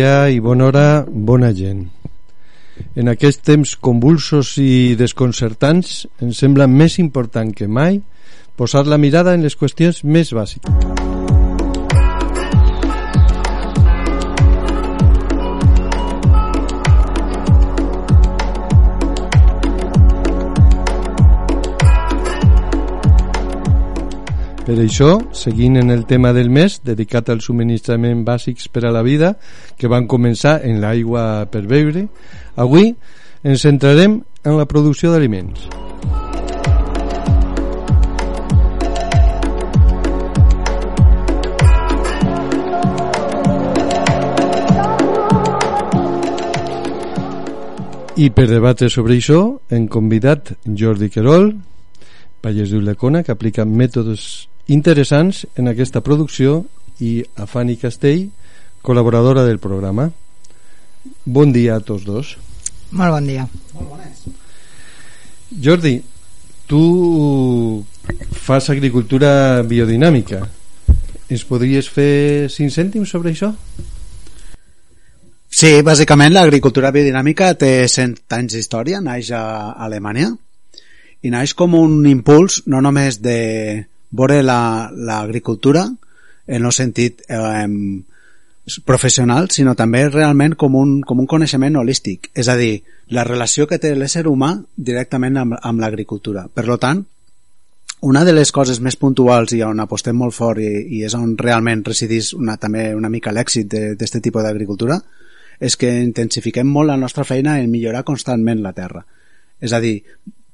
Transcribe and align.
Dia 0.00 0.30
i 0.32 0.40
bona 0.40 0.64
hora, 0.70 1.04
bona 1.06 1.50
gent. 1.52 1.82
En 2.96 3.10
aquests 3.12 3.44
temps 3.44 3.74
convulsos 3.84 4.54
i 4.62 4.96
desconcertants 4.96 6.06
ens 6.24 6.40
sembla 6.40 6.70
més 6.70 6.96
important 7.02 7.52
que 7.52 7.68
mai 7.68 8.00
posar 8.56 8.86
la 8.88 9.00
mirada 9.02 9.36
en 9.36 9.44
les 9.44 9.58
qüestions 9.60 10.00
més 10.04 10.32
bàsiques. 10.32 10.99
Per 24.70 24.76
això, 24.78 25.16
seguint 25.34 25.80
en 25.80 25.90
el 25.90 26.04
tema 26.06 26.30
del 26.30 26.46
mes, 26.46 26.76
dedicat 26.86 27.26
al 27.32 27.40
subministrament 27.42 28.20
bàsics 28.22 28.68
per 28.70 28.84
a 28.86 28.92
la 28.94 29.00
vida, 29.02 29.32
que 29.74 29.88
van 29.90 30.04
començar 30.06 30.60
en 30.62 30.76
l'aigua 30.78 31.48
per 31.50 31.64
beure, 31.66 32.04
avui 32.54 32.92
ens 33.42 33.64
centrarem 33.66 34.20
en 34.46 34.54
la 34.54 34.68
producció 34.70 35.10
d'aliments. 35.10 35.64
I 48.14 48.30
per 48.30 48.46
debatre 48.46 48.86
sobre 48.86 49.18
això 49.18 49.42
hem 49.66 49.90
convidat 49.90 50.54
Jordi 50.62 51.10
Querol, 51.10 51.56
pagès 52.40 52.70
d'Ullecona, 52.70 53.24
que 53.26 53.34
aplica 53.34 53.66
mètodes 53.66 54.46
interessants 54.70 55.44
en 55.58 55.70
aquesta 55.70 56.02
producció 56.06 56.62
i 57.02 57.20
a 57.36 57.46
Fanny 57.50 57.76
Castell, 57.80 58.28
col·laboradora 58.86 59.44
del 59.48 59.58
programa. 59.58 60.10
Bon 61.24 61.52
dia 61.52 61.76
a 61.76 61.84
tots 61.84 62.06
dos. 62.06 62.36
Molt 62.90 63.16
bon 63.16 63.26
dia. 63.26 63.46
Jordi, 65.50 65.96
tu 66.70 66.80
fas 68.32 68.70
agricultura 68.70 69.62
biodinàmica. 69.66 70.44
Ens 71.30 71.46
podries 71.46 71.88
fer 71.90 72.48
cinc 72.50 72.74
cèntims 72.74 73.10
sobre 73.10 73.32
això? 73.34 73.50
Sí, 75.50 75.80
bàsicament 75.82 76.32
l'agricultura 76.32 76.92
biodinàmica 76.94 77.52
té 77.58 77.88
100 77.90 78.22
anys 78.38 78.54
d'història, 78.54 79.02
naix 79.02 79.32
a 79.34 79.74
Alemanya 79.82 80.30
i 81.26 81.30
naix 81.34 81.52
com 81.58 81.74
un 81.76 82.06
impuls 82.08 82.62
no 82.70 82.80
només 82.80 83.18
de 83.20 83.40
veure 84.10 84.42
l'agricultura 84.42 85.84
la, 85.86 86.10
en 86.50 86.66
el 86.66 86.72
sentit 86.74 87.22
eh, 87.28 87.66
professional, 88.84 89.48
sinó 89.50 89.74
també 89.78 90.04
realment 90.08 90.56
com 90.58 90.74
un, 90.78 90.98
com 91.06 91.22
un 91.22 91.28
coneixement 91.30 91.78
holístic, 91.80 92.30
és 92.34 92.48
a 92.48 92.56
dir, 92.58 92.82
la 93.10 93.24
relació 93.26 93.66
que 93.66 93.78
té 93.82 93.94
l'ésser 93.96 94.26
humà 94.30 94.52
directament 94.76 95.38
amb, 95.40 95.56
amb 95.62 95.82
l'agricultura. 95.82 96.46
Per 96.54 96.66
tant, 96.78 97.04
una 98.00 98.24
de 98.24 98.32
les 98.32 98.52
coses 98.52 98.80
més 98.80 98.96
puntuals 98.96 99.52
i 99.52 99.62
on 99.62 99.80
apostem 99.82 100.16
molt 100.16 100.34
fort 100.34 100.62
i, 100.62 100.70
i 100.96 101.02
és 101.04 101.14
on 101.18 101.34
realment 101.38 101.84
residís 101.84 102.32
una, 102.34 102.56
també 102.56 102.90
una 102.96 103.10
mica 103.12 103.32
l'èxit 103.34 103.68
d'aquest 103.68 104.20
tipus 104.24 104.46
d'agricultura 104.46 105.00
és 105.60 105.76
que 105.76 105.90
intensifiquem 106.00 106.66
molt 106.66 106.88
la 106.88 106.96
nostra 106.96 107.26
feina 107.28 107.58
en 107.60 107.68
millorar 107.70 108.06
constantment 108.08 108.62
la 108.64 108.72
terra. 108.72 109.04
És 109.60 109.74
a 109.76 109.80
dir, 109.84 109.98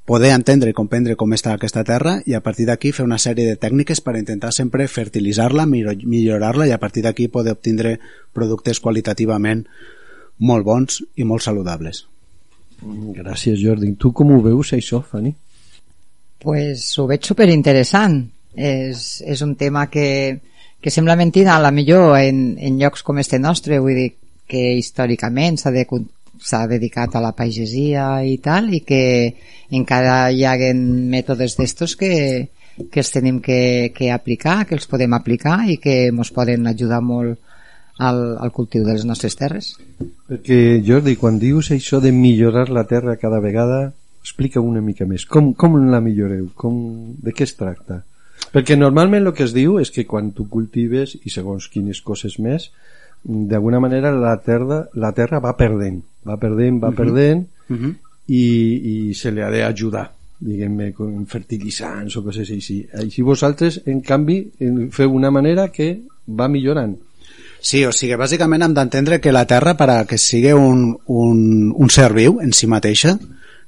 poder 0.06 0.30
entendre 0.32 0.70
i 0.70 0.76
comprendre 0.78 1.16
com 1.18 1.34
està 1.34 1.56
aquesta 1.56 1.82
terra 1.84 2.20
i 2.30 2.36
a 2.38 2.40
partir 2.40 2.64
d'aquí 2.68 2.92
fer 2.94 3.04
una 3.04 3.18
sèrie 3.18 3.48
de 3.50 3.58
tècniques 3.58 4.00
per 4.00 4.14
intentar 4.16 4.52
sempre 4.54 4.86
fertilitzar-la, 4.88 5.66
millorar-la 5.66 6.68
i 6.70 6.72
a 6.72 6.78
partir 6.78 7.02
d'aquí 7.04 7.26
poder 7.28 7.56
obtindre 7.56 7.96
productes 8.32 8.80
qualitativament 8.80 9.66
molt 10.38 10.64
bons 10.64 11.02
i 11.16 11.26
molt 11.26 11.42
saludables. 11.42 12.04
Gràcies, 13.16 13.58
Jordi. 13.58 13.94
Tu 13.98 14.12
com 14.12 14.30
ho 14.30 14.40
veus, 14.44 14.72
això, 14.76 15.02
Fanny? 15.02 15.32
Pues 16.38 16.86
ho 17.00 17.06
veig 17.10 17.26
superinteressant. 17.26 18.20
És, 18.56 19.20
és 19.26 19.42
un 19.44 19.56
tema 19.56 19.88
que, 19.92 20.38
que 20.80 20.92
sembla 20.92 21.16
mentida, 21.16 21.56
a 21.56 21.60
la 21.60 21.72
millor 21.74 22.14
en, 22.16 22.54
en 22.56 22.78
llocs 22.80 23.02
com 23.04 23.18
este 23.20 23.40
nostre, 23.42 23.80
vull 23.82 23.98
dir, 23.98 24.10
que 24.46 24.76
històricament 24.78 25.58
s'ha 25.58 25.72
de, 25.74 25.84
s'ha 26.42 26.66
dedicat 26.70 27.16
a 27.16 27.22
la 27.24 27.32
pagesia 27.36 28.22
i 28.24 28.36
tal 28.42 28.72
i 28.74 28.82
que 28.86 29.02
encara 29.74 30.30
hi 30.30 30.44
haguen 30.44 31.08
mètodes 31.10 31.56
d'estos 31.58 31.96
que, 31.96 32.12
que 32.90 33.02
els 33.02 33.12
tenim 33.12 33.40
que, 33.40 33.92
que 33.96 34.12
aplicar, 34.12 34.64
que 34.66 34.76
els 34.76 34.88
podem 34.90 35.16
aplicar 35.16 35.64
i 35.70 35.78
que 35.82 36.06
ens 36.12 36.32
poden 36.34 36.66
ajudar 36.70 37.00
molt 37.02 37.38
al, 37.98 38.36
al 38.38 38.52
cultiu 38.52 38.84
de 38.84 38.96
les 38.96 39.06
nostres 39.08 39.36
terres. 39.36 39.74
Perquè, 40.28 40.82
Jordi, 40.84 41.16
quan 41.16 41.40
dius 41.40 41.70
això 41.72 42.00
de 42.04 42.12
millorar 42.12 42.68
la 42.68 42.84
terra 42.88 43.16
cada 43.16 43.40
vegada, 43.40 43.94
explica 44.20 44.60
una 44.60 44.82
mica 44.82 45.06
més. 45.06 45.24
Com, 45.24 45.54
com 45.54 45.78
la 45.90 46.02
milloreu? 46.04 46.50
Com, 46.58 46.76
de 47.22 47.32
què 47.32 47.46
es 47.46 47.56
tracta? 47.56 48.02
Perquè 48.52 48.76
normalment 48.76 49.26
el 49.26 49.34
que 49.34 49.46
es 49.46 49.54
diu 49.56 49.78
és 49.80 49.90
que 49.90 50.04
quan 50.06 50.32
tu 50.36 50.46
cultives, 50.52 51.16
i 51.24 51.32
segons 51.32 51.70
quines 51.72 52.02
coses 52.04 52.36
més, 52.42 52.70
d'alguna 53.26 53.80
manera 53.82 54.12
la 54.14 54.36
terra, 54.38 54.84
la 54.94 55.12
terra 55.12 55.40
va 55.42 55.56
perdent, 55.58 56.02
va 56.26 56.36
perdent, 56.38 56.80
va 56.82 56.88
uh 56.88 56.92
-huh. 56.92 56.96
perdent 56.96 57.46
uh 57.68 57.76
-huh. 57.76 57.94
i, 58.26 59.10
i 59.10 59.14
se 59.14 59.30
li 59.30 59.42
ha 59.42 59.50
d'ajudar 59.50 60.10
diguem-ne, 60.38 60.92
con 60.92 61.26
fertilitzants 61.26 62.16
o 62.16 62.22
coses 62.24 62.50
així. 62.50 62.86
Així 63.00 63.22
vosaltres, 63.22 63.80
en 63.86 64.02
canvi, 64.04 64.42
feu 64.92 65.14
una 65.14 65.30
manera 65.30 65.68
que 65.72 66.02
va 66.26 66.48
millorant. 66.48 66.96
Sí, 67.60 67.84
o 67.84 67.92
sigui, 67.92 68.14
bàsicament 68.20 68.62
hem 68.62 68.74
d'entendre 68.76 69.18
que 69.20 69.32
la 69.32 69.46
Terra, 69.48 69.74
per 69.76 69.88
a 69.90 70.04
que 70.04 70.18
sigui 70.18 70.52
un, 70.52 70.90
un, 71.06 71.72
un 71.72 71.90
ser 71.90 72.12
viu 72.14 72.38
en 72.44 72.52
si 72.52 72.68
mateixa, 72.70 73.16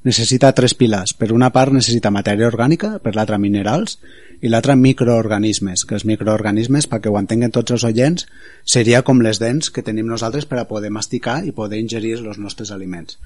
necessita 0.04 0.53
tres 0.53 0.75
pilars. 0.75 1.12
Per 1.14 1.32
una 1.32 1.50
part 1.50 1.72
necessita 1.75 2.12
matèria 2.14 2.48
orgànica, 2.48 2.98
per 3.03 3.14
l'altra 3.16 3.38
minerals 3.38 3.98
i 4.41 4.48
l'altre 4.48 4.76
microorganismes, 4.78 5.84
que 5.84 5.97
els 5.98 6.06
microorganismes, 6.06 6.86
perquè 6.86 7.10
ho 7.10 7.19
entenguen 7.19 7.50
tots 7.50 7.75
els 7.75 7.84
oients, 7.84 8.28
seria 8.64 9.03
com 9.03 9.20
les 9.25 9.41
dents 9.42 9.72
que 9.75 9.82
tenim 9.82 10.06
nosaltres 10.06 10.47
per 10.47 10.60
a 10.60 10.69
poder 10.70 10.92
masticar 10.94 11.42
i 11.44 11.53
poder 11.53 11.81
ingerir 11.82 12.14
els 12.20 12.38
nostres 12.38 12.70
aliments. 12.70 13.19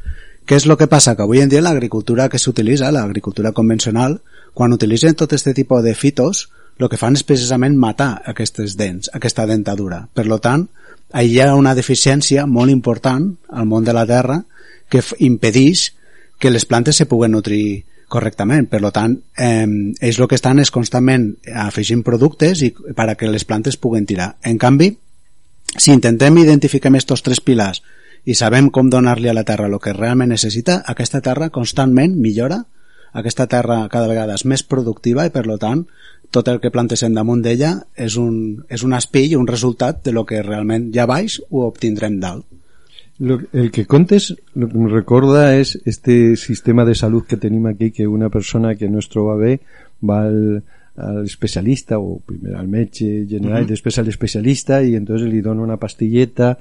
Què 0.46 0.56
és 0.56 0.66
el 0.66 0.76
que 0.76 0.88
passa? 0.90 1.14
Que 1.14 1.22
avui 1.22 1.42
en 1.42 1.52
dia 1.52 1.62
l'agricultura 1.62 2.28
que 2.28 2.40
s'utilitza, 2.40 2.90
l'agricultura 2.90 3.52
convencional, 3.52 4.20
quan 4.54 4.72
utilitzen 4.72 5.14
tot 5.14 5.32
aquest 5.32 5.52
tipus 5.54 5.84
de 5.84 5.94
fitos, 5.94 6.48
el 6.82 6.88
que 6.90 6.98
fan 6.98 7.14
és 7.14 7.22
precisament 7.22 7.76
matar 7.78 8.22
aquestes 8.26 8.74
dents, 8.80 9.10
aquesta 9.14 9.46
dentadura. 9.46 10.06
Per 10.14 10.26
lo 10.26 10.40
tant, 10.42 10.66
hi 11.14 11.38
ha 11.40 11.52
una 11.54 11.76
deficiència 11.78 12.46
molt 12.46 12.72
important 12.72 13.28
al 13.52 13.68
món 13.68 13.84
de 13.84 13.94
la 13.94 14.06
terra 14.08 14.40
que 14.90 15.02
impedeix 15.20 15.92
que 16.42 16.50
les 16.50 16.66
plantes 16.66 16.98
se 16.98 17.06
puguen 17.06 17.30
nutrir 17.36 17.84
correctament. 18.10 18.66
Per 18.68 18.82
tant, 18.90 19.14
eh, 19.38 19.66
ells 20.00 20.18
el 20.18 20.28
que 20.28 20.36
estan 20.36 20.58
és 20.58 20.74
constantment 20.74 21.30
afegint 21.54 22.02
productes 22.02 22.64
i 22.66 22.72
per 22.72 23.08
a 23.08 23.14
que 23.14 23.30
les 23.30 23.46
plantes 23.46 23.78
puguen 23.78 24.04
tirar. 24.06 24.34
En 24.42 24.58
canvi, 24.58 24.90
si 25.78 25.94
intentem 25.94 26.36
identificar 26.42 26.90
aquests 26.90 27.22
tres 27.22 27.40
pilars 27.40 27.82
i 28.26 28.34
sabem 28.34 28.68
com 28.70 28.90
donar-li 28.90 29.30
a 29.30 29.34
la 29.34 29.46
terra 29.46 29.70
el 29.70 29.78
que 29.80 29.94
realment 29.94 30.34
necessita, 30.34 30.82
aquesta 30.86 31.22
terra 31.22 31.48
constantment 31.50 32.18
millora, 32.18 32.64
aquesta 33.12 33.46
terra 33.46 33.86
cada 33.92 34.08
vegada 34.08 34.34
és 34.34 34.44
més 34.44 34.62
productiva 34.62 35.26
i 35.26 35.30
per 35.30 35.46
tant 35.58 35.86
tot 36.32 36.48
el 36.48 36.60
que 36.60 36.72
plantesem 36.72 37.14
damunt 37.14 37.42
d'ella 37.44 37.74
és 37.94 38.16
un, 38.16 38.64
és 38.68 38.82
un 38.82 38.94
espill, 38.96 39.36
un 39.36 39.46
resultat 39.46 40.02
de 40.04 40.12
lo 40.16 40.24
que 40.24 40.42
realment 40.42 40.90
ja 40.94 41.06
baix 41.06 41.38
ho 41.50 41.66
obtindrem 41.66 42.18
dalt. 42.20 42.46
Lo, 43.22 43.38
el 43.52 43.70
que 43.70 43.86
contes 43.86 44.34
lo 44.54 44.68
que 44.68 44.76
me 44.76 44.90
recorda 44.90 45.56
es 45.56 45.80
este 45.84 46.34
sistema 46.34 46.84
de 46.84 46.96
salud 46.96 47.22
que 47.22 47.36
tenim 47.36 47.68
aquí 47.68 47.92
que 47.92 48.08
una 48.08 48.30
persona 48.30 48.74
que 48.74 48.88
no 48.88 48.98
es 48.98 49.08
troba 49.08 49.36
bé 49.36 49.60
va 50.02 50.24
al, 50.26 50.64
al 50.96 51.22
especialista 51.24 52.00
o 52.02 52.18
primer 52.18 52.56
al 52.56 52.66
metge 52.66 53.24
general 53.30 53.62
uh 53.62 53.66
-huh. 53.66 53.70
després 53.70 53.98
a 53.98 54.02
l'especialista 54.02 54.82
i 54.82 54.96
entonces 54.96 55.30
li 55.30 55.40
dona 55.40 55.62
una 55.62 55.76
pastilleta 55.76 56.58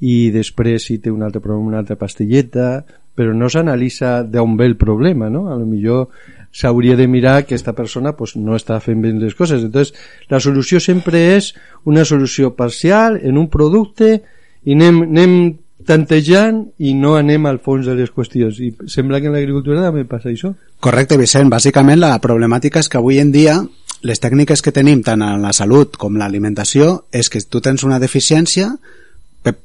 i 0.00 0.30
després 0.30 0.84
si 0.84 0.98
té 0.98 1.10
un 1.10 1.22
altre 1.22 1.40
problema 1.40 1.68
una 1.68 1.78
altra 1.78 1.96
pastilleta 1.96 2.84
però 3.16 3.32
no 3.32 3.48
s'analitza 3.48 4.22
d'on 4.22 4.56
ve 4.56 4.66
el 4.66 4.76
problema 4.76 5.30
no? 5.30 5.48
a 5.48 5.56
lo 5.56 5.64
millor 5.64 6.08
s'hauria 6.50 6.94
de 6.94 7.08
mirar 7.08 7.46
que 7.46 7.54
aquesta 7.54 7.72
persona 7.72 8.12
pues, 8.12 8.36
no 8.36 8.54
està 8.54 8.78
fent 8.80 9.00
bé 9.00 9.12
les 9.12 9.34
coses 9.34 9.64
entonces 9.64 9.94
la 10.28 10.40
solució 10.40 10.78
sempre 10.78 11.36
és 11.36 11.54
una 11.84 12.04
solució 12.04 12.54
parcial 12.54 13.18
en 13.22 13.38
un 13.38 13.48
producte 13.48 14.22
i 14.64 14.74
anem, 14.74 15.02
anem 15.02 15.56
tantejant 15.86 16.64
i 16.78 16.94
no 16.94 17.16
anem 17.18 17.46
al 17.46 17.60
fons 17.64 17.86
de 17.86 17.94
les 17.98 18.10
qüestions 18.10 18.58
i 18.62 18.72
sembla 18.90 19.20
que 19.20 19.30
en 19.30 19.36
l'agricultura 19.36 19.84
també 19.88 20.04
passa 20.08 20.30
això 20.32 20.54
Correcte, 20.82 21.14
Vicent. 21.14 21.46
Bàsicament 21.46 22.00
la 22.02 22.16
problemàtica 22.18 22.80
és 22.82 22.88
que 22.90 22.98
avui 22.98 23.20
en 23.22 23.30
dia 23.30 23.60
les 24.02 24.18
tècniques 24.18 24.58
que 24.66 24.72
tenim 24.74 25.04
tant 25.06 25.22
en 25.22 25.38
la 25.44 25.52
salut 25.54 25.94
com 25.94 26.16
l'alimentació 26.18 27.04
és 27.14 27.30
que 27.30 27.38
tu 27.46 27.60
tens 27.62 27.84
una 27.86 28.00
deficiència 28.02 28.72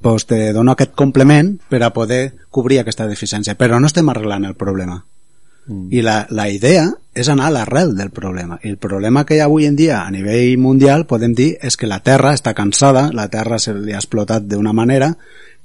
pues 0.01 0.27
te 0.29 0.53
dono 0.53 0.73
aquest 0.73 0.93
complement 0.97 1.55
per 1.69 1.81
a 1.83 1.89
poder 1.93 2.33
cobrir 2.49 2.79
aquesta 2.81 3.07
deficiència, 3.09 3.57
però 3.57 3.79
no 3.79 3.89
estem 3.89 4.09
arreglant 4.09 4.45
el 4.45 4.55
problema. 4.57 4.97
Mm. 5.67 5.89
I 5.93 6.01
la, 6.05 6.19
la 6.29 6.47
idea 6.49 6.85
és 7.13 7.29
anar 7.29 7.49
a 7.49 7.55
l'arrel 7.55 7.95
del 7.97 8.09
problema. 8.13 8.57
I 8.63 8.71
el 8.73 8.77
problema 8.81 9.25
que 9.25 9.37
hi 9.37 9.41
ha 9.41 9.49
avui 9.49 9.65
en 9.65 9.75
dia 9.75 10.03
a 10.03 10.13
nivell 10.13 10.57
mundial, 10.61 11.05
podem 11.09 11.33
dir, 11.37 11.55
és 11.61 11.77
que 11.77 11.89
la 11.89 11.99
Terra 12.05 12.33
està 12.37 12.53
cansada, 12.57 13.09
la 13.13 13.27
Terra 13.33 13.59
se 13.61 13.73
li 13.73 13.93
ha 13.93 14.01
explotat 14.01 14.47
d'una 14.49 14.73
manera 14.73 15.15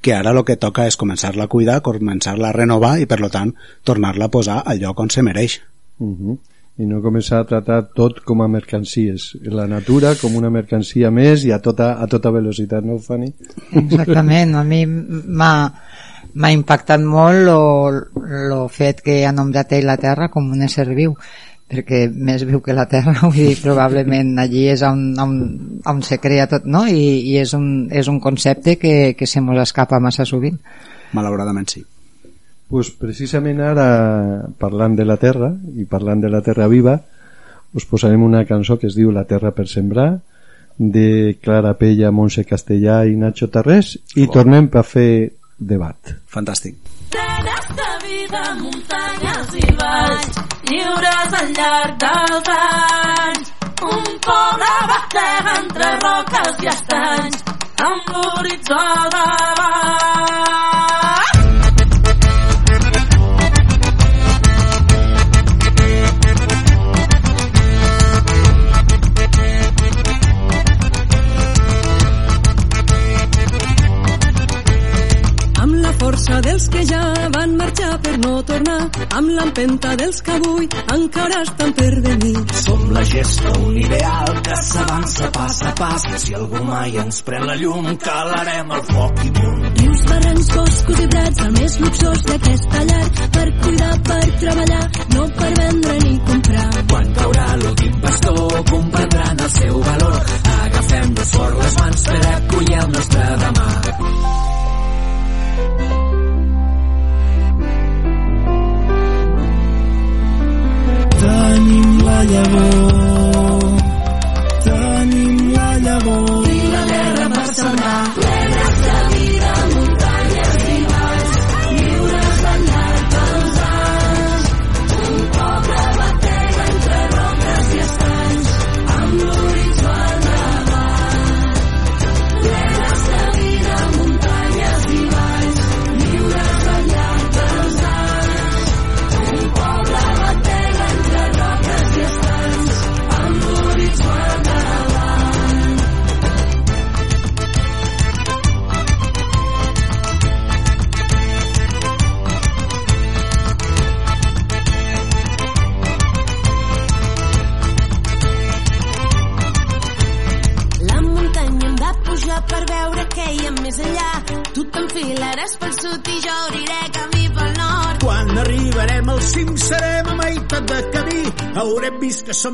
que 0.02 0.14
ara 0.14 0.32
el 0.34 0.44
que 0.44 0.58
toca 0.60 0.86
és 0.90 0.98
començar-la 1.00 1.46
a 1.46 1.52
cuidar, 1.52 1.80
començar-la 1.86 2.50
a 2.50 2.56
renovar 2.56 2.96
i, 3.00 3.06
per 3.06 3.20
lo 3.22 3.30
tant, 3.30 3.54
tornar-la 3.86 4.28
a 4.28 4.34
posar 4.34 4.62
al 4.66 4.82
lloc 4.82 5.00
on 5.00 5.10
se 5.10 5.22
mereix. 5.22 5.60
Uh 5.98 6.16
-huh. 6.18 6.38
i 6.78 6.86
no 6.88 7.02
començar 7.02 7.38
a 7.40 7.44
tractar 7.44 7.92
tot 7.94 8.22
com 8.24 8.40
a 8.40 8.48
mercancies 8.48 9.36
la 9.44 9.66
natura 9.66 10.14
com 10.14 10.34
una 10.36 10.48
mercancia 10.50 11.10
més 11.10 11.44
i 11.44 11.52
a 11.52 11.58
tota, 11.58 12.00
a 12.02 12.06
tota 12.06 12.30
velocitat, 12.30 12.82
no, 12.82 12.98
Fanny? 12.98 13.32
Exactament, 13.72 14.54
a 14.54 14.64
mi 14.64 14.86
m'ha 14.86 15.72
m'ha 16.34 16.50
impactat 16.52 17.00
molt 17.00 17.48
el 17.48 18.68
fet 18.70 19.02
que 19.02 19.26
ha 19.26 19.32
nombrat 19.32 19.72
ell 19.72 19.86
la 19.86 19.98
Terra 19.98 20.28
com 20.28 20.50
un 20.50 20.62
ésser 20.62 20.88
viu 20.94 21.14
perquè 21.72 22.04
més 22.12 22.44
viu 22.48 22.60
que 22.64 22.76
la 22.76 22.86
Terra 22.90 23.14
vull 23.22 23.38
dir, 23.38 23.56
probablement 23.62 24.34
allí 24.42 24.66
és 24.72 24.84
on, 24.86 25.12
on, 25.22 25.38
on 25.88 26.02
se 26.04 26.20
crea 26.22 26.48
tot 26.50 26.68
no? 26.68 26.84
I, 26.86 27.22
i 27.32 27.38
és, 27.40 27.54
un, 27.58 27.88
és 27.90 28.10
un 28.12 28.20
concepte 28.20 28.76
que, 28.80 29.14
que 29.18 29.28
se 29.28 29.40
mos 29.40 29.60
escapa 29.62 30.00
massa 30.02 30.28
sovint 30.28 30.58
malauradament 31.16 31.70
sí 31.72 31.84
pues 32.72 32.92
precisament 32.96 33.60
ara 33.60 33.86
parlant 34.60 34.96
de 34.96 35.04
la 35.08 35.18
Terra 35.20 35.52
i 35.76 35.88
parlant 35.88 36.22
de 36.24 36.30
la 36.32 36.40
Terra 36.44 36.68
viva 36.72 36.98
us 37.72 37.88
posarem 37.88 38.22
una 38.22 38.44
cançó 38.44 38.78
que 38.78 38.88
es 38.90 38.96
diu 38.96 39.12
La 39.12 39.24
Terra 39.24 39.52
per 39.56 39.66
sembrar 39.68 40.20
de 40.76 41.38
Clara 41.40 41.74
Pella, 41.80 42.10
Montse 42.12 42.44
Castellà 42.48 43.02
i 43.08 43.16
Nacho 43.16 43.48
Tarrés 43.52 43.94
i 44.16 44.26
oh. 44.26 44.32
tornem 44.32 44.68
per 44.72 44.84
fer 44.88 45.12
debat 45.58 46.16
fantàstic 46.32 47.01
vida, 48.04 48.42
muntanyes 48.60 49.54
i 49.54 49.74
valls, 49.80 50.38
lliures 50.68 51.36
al 51.40 51.52
llarg 51.58 51.98
dels 52.04 52.50
anys. 52.56 53.52
Un 53.90 54.06
pobre 54.28 54.72
batega 54.92 55.58
entre 55.64 55.92
roques 56.06 56.64
i 56.64 56.72
estanys, 56.76 57.44
amb 57.90 58.16
l'horitzó 58.16 58.82
davant. 59.16 60.11
Dels 76.52 76.68
que 76.68 76.82
ja 76.84 77.02
van 77.32 77.54
marxar 77.56 77.92
per 78.04 78.12
no 78.20 78.32
tornar, 78.44 78.80
amb 79.18 79.30
l'empenta 79.36 79.92
dels 79.96 80.18
que 80.24 80.34
avui 80.36 80.66
encara 80.94 81.38
estan 81.46 81.72
per 81.78 81.92
venir. 82.06 82.34
Som 82.64 82.82
la 82.96 83.04
gesta, 83.12 83.52
un 83.68 83.78
ideal 83.80 84.32
que 84.48 84.58
s'avança 84.68 85.30
pas 85.36 85.62
a 85.70 85.72
pas. 85.80 86.04
Si 86.24 86.34
algú 86.40 86.60
mai 86.66 86.98
ens 87.04 87.22
pren 87.28 87.46
la 87.48 87.56
llum, 87.62 87.88
calarem 88.04 88.76
el 88.76 88.84
foc 88.90 89.24
i 89.24 89.32
punt. 89.38 89.64
Rius, 89.80 90.04
barrancs, 90.10 90.52
boscos 90.58 91.02
i 91.06 91.08
prats, 91.14 91.42
el 91.46 91.56
més 91.56 91.78
luxós 91.86 92.22
d'aquesta 92.28 92.84
llar, 92.90 93.02
per 93.38 93.48
cuidar, 93.62 93.96
per 94.10 94.22
treballar, 94.44 94.84
no 95.16 95.26
per 95.40 95.50
vendre 95.62 95.98
ni 96.04 96.14
comprar. 96.28 96.70
Quan 96.92 97.12
caurà 97.22 97.48
l'últim 97.64 97.98
pastor, 98.04 98.62
comprendran 98.76 99.44
el 99.48 99.52
seu 99.56 99.82
valor. 99.90 100.22
Agafem-nos 100.60 101.36
fort 101.38 101.60
les 101.64 101.82
mans 101.82 102.08
per 102.12 102.24
acollir 102.36 102.80
el 102.84 102.96
nostre 102.98 103.28
demà. 103.46 104.41
Tenim 112.32 112.54
la 112.56 112.81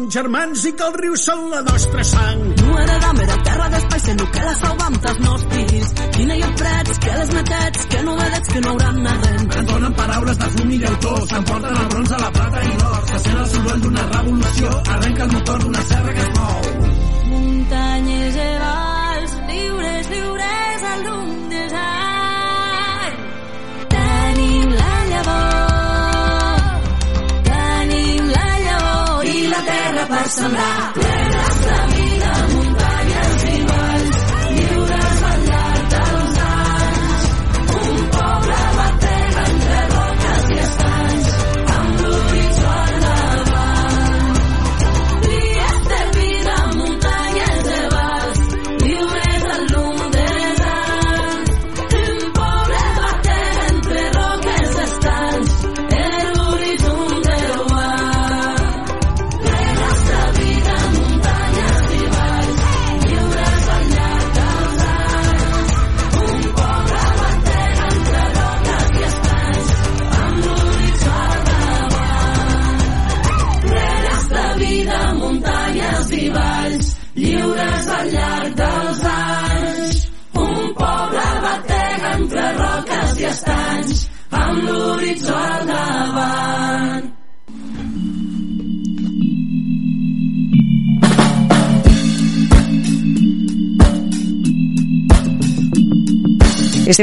germans 0.08 0.64
i 0.68 0.72
que 0.76 0.88
els 0.88 1.00
rius 1.02 1.28
són 1.28 1.48
la 1.52 1.62
nostra 1.66 2.04
sang. 2.06 2.67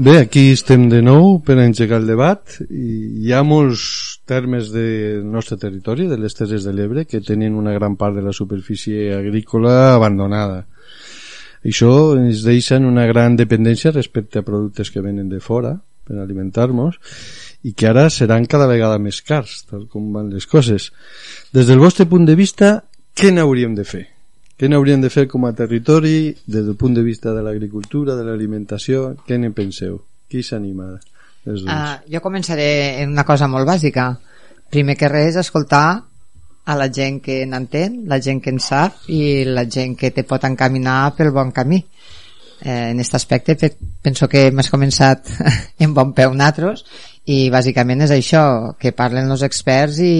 Bé, 0.00 0.16
aquí 0.16 0.46
estem 0.54 0.86
de 0.88 1.02
nou 1.04 1.42
per 1.44 1.58
engegar 1.60 1.98
el 2.00 2.06
debat 2.08 2.54
i 2.72 2.92
hi 3.20 3.32
ha 3.36 3.42
molts 3.44 3.82
termes 4.24 4.70
del 4.72 5.26
nostre 5.28 5.58
territori, 5.60 6.06
de 6.08 6.16
les 6.16 6.32
Terres 6.38 6.64
de 6.64 6.72
l'Ebre, 6.72 7.02
que 7.04 7.18
tenen 7.20 7.58
una 7.60 7.74
gran 7.74 7.98
part 8.00 8.16
de 8.16 8.22
la 8.24 8.32
superfície 8.32 9.10
agrícola 9.12 9.74
abandonada. 9.92 10.62
Això 11.68 11.90
ens 12.16 12.40
deixa 12.46 12.78
en 12.80 12.86
una 12.88 13.04
gran 13.10 13.36
dependència 13.36 13.92
respecte 13.92 14.40
a 14.40 14.46
productes 14.46 14.88
que 14.88 15.04
venen 15.04 15.28
de 15.28 15.42
fora 15.44 15.74
per 16.08 16.16
alimentar-nos 16.16 16.96
i 17.68 17.74
que 17.76 17.90
ara 17.90 18.06
seran 18.08 18.48
cada 18.48 18.70
vegada 18.70 18.96
més 18.96 19.20
cars, 19.20 19.66
tal 19.68 19.84
com 19.84 20.14
van 20.16 20.32
les 20.32 20.48
coses. 20.48 20.94
Des 21.52 21.68
del 21.68 21.84
vostre 21.84 22.08
punt 22.08 22.24
de 22.24 22.40
vista, 22.40 22.78
què 23.12 23.34
n'hauríem 23.36 23.76
de 23.76 23.84
fer? 23.84 24.06
Què 24.60 24.68
n'hauríem 24.68 25.00
de 25.00 25.08
fer 25.08 25.24
com 25.30 25.46
a 25.48 25.54
territori 25.56 26.34
des 26.44 26.66
del 26.66 26.76
punt 26.76 26.92
de 26.92 27.02
vista 27.02 27.32
de 27.32 27.40
l'agricultura, 27.40 28.12
de 28.18 28.26
l'alimentació? 28.26 29.14
Què 29.26 29.38
ne 29.40 29.48
penseu? 29.56 29.96
Qui 30.28 30.42
s'anima? 30.44 30.90
Uh, 31.72 31.94
jo 32.12 32.20
començaré 32.20 33.00
en 33.00 33.14
una 33.14 33.24
cosa 33.24 33.48
molt 33.48 33.64
bàsica. 33.66 34.10
Primer 34.70 34.98
que 35.00 35.08
res, 35.08 35.38
escoltar 35.40 36.02
a 36.70 36.76
la 36.76 36.90
gent 36.92 37.22
que 37.24 37.40
n'entén, 37.48 38.02
la 38.06 38.20
gent 38.20 38.42
que 38.44 38.52
en 38.52 38.60
sap 38.60 39.08
i 39.08 39.46
la 39.48 39.64
gent 39.64 39.96
que 39.96 40.10
te 40.12 40.26
pot 40.28 40.44
encaminar 40.44 41.14
pel 41.16 41.32
bon 41.32 41.50
camí. 41.56 41.80
Eh, 42.60 42.90
en 42.92 42.98
aquest 43.00 43.16
aspecte 43.16 43.56
pe- 43.56 43.72
penso 44.04 44.28
que 44.28 44.50
hem 44.50 44.60
començat 44.68 45.30
en 45.80 45.94
bon 45.96 46.12
peu 46.12 46.34
natros 46.36 46.84
i 47.30 47.38
bàsicament 47.52 48.02
és 48.06 48.12
això, 48.14 48.42
que 48.80 48.94
parlen 48.96 49.30
els 49.30 49.44
experts 49.46 50.00
i, 50.02 50.14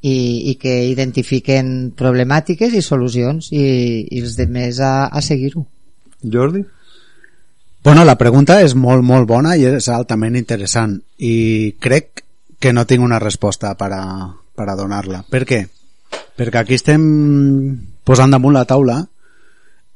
i, 0.00 0.16
i 0.52 0.54
que 0.60 0.74
identifiquen 0.92 1.72
problemàtiques 1.98 2.76
i 2.76 2.84
solucions 2.84 3.50
i, 3.50 3.64
i 4.06 4.22
els 4.22 4.36
demés 4.38 4.78
a, 4.78 5.08
a 5.10 5.22
seguir-ho. 5.24 5.64
Jordi? 6.22 6.62
Bueno, 7.86 8.04
la 8.06 8.18
pregunta 8.18 8.60
és 8.62 8.74
molt, 8.74 9.04
molt 9.06 9.28
bona 9.30 9.54
i 9.58 9.66
és 9.68 9.88
altament 9.94 10.38
interessant 10.38 10.96
i 11.22 11.74
crec 11.82 12.22
que 12.58 12.72
no 12.74 12.86
tinc 12.86 13.04
una 13.04 13.20
resposta 13.22 13.74
per 13.78 13.90
a, 13.94 14.04
per 14.56 14.68
a 14.70 14.78
donar-la. 14.78 15.22
Per 15.30 15.44
què? 15.46 15.60
Perquè 16.36 16.62
aquí 16.62 16.78
estem 16.78 17.04
posant 18.06 18.34
damunt 18.34 18.54
la 18.56 18.66
taula 18.68 19.00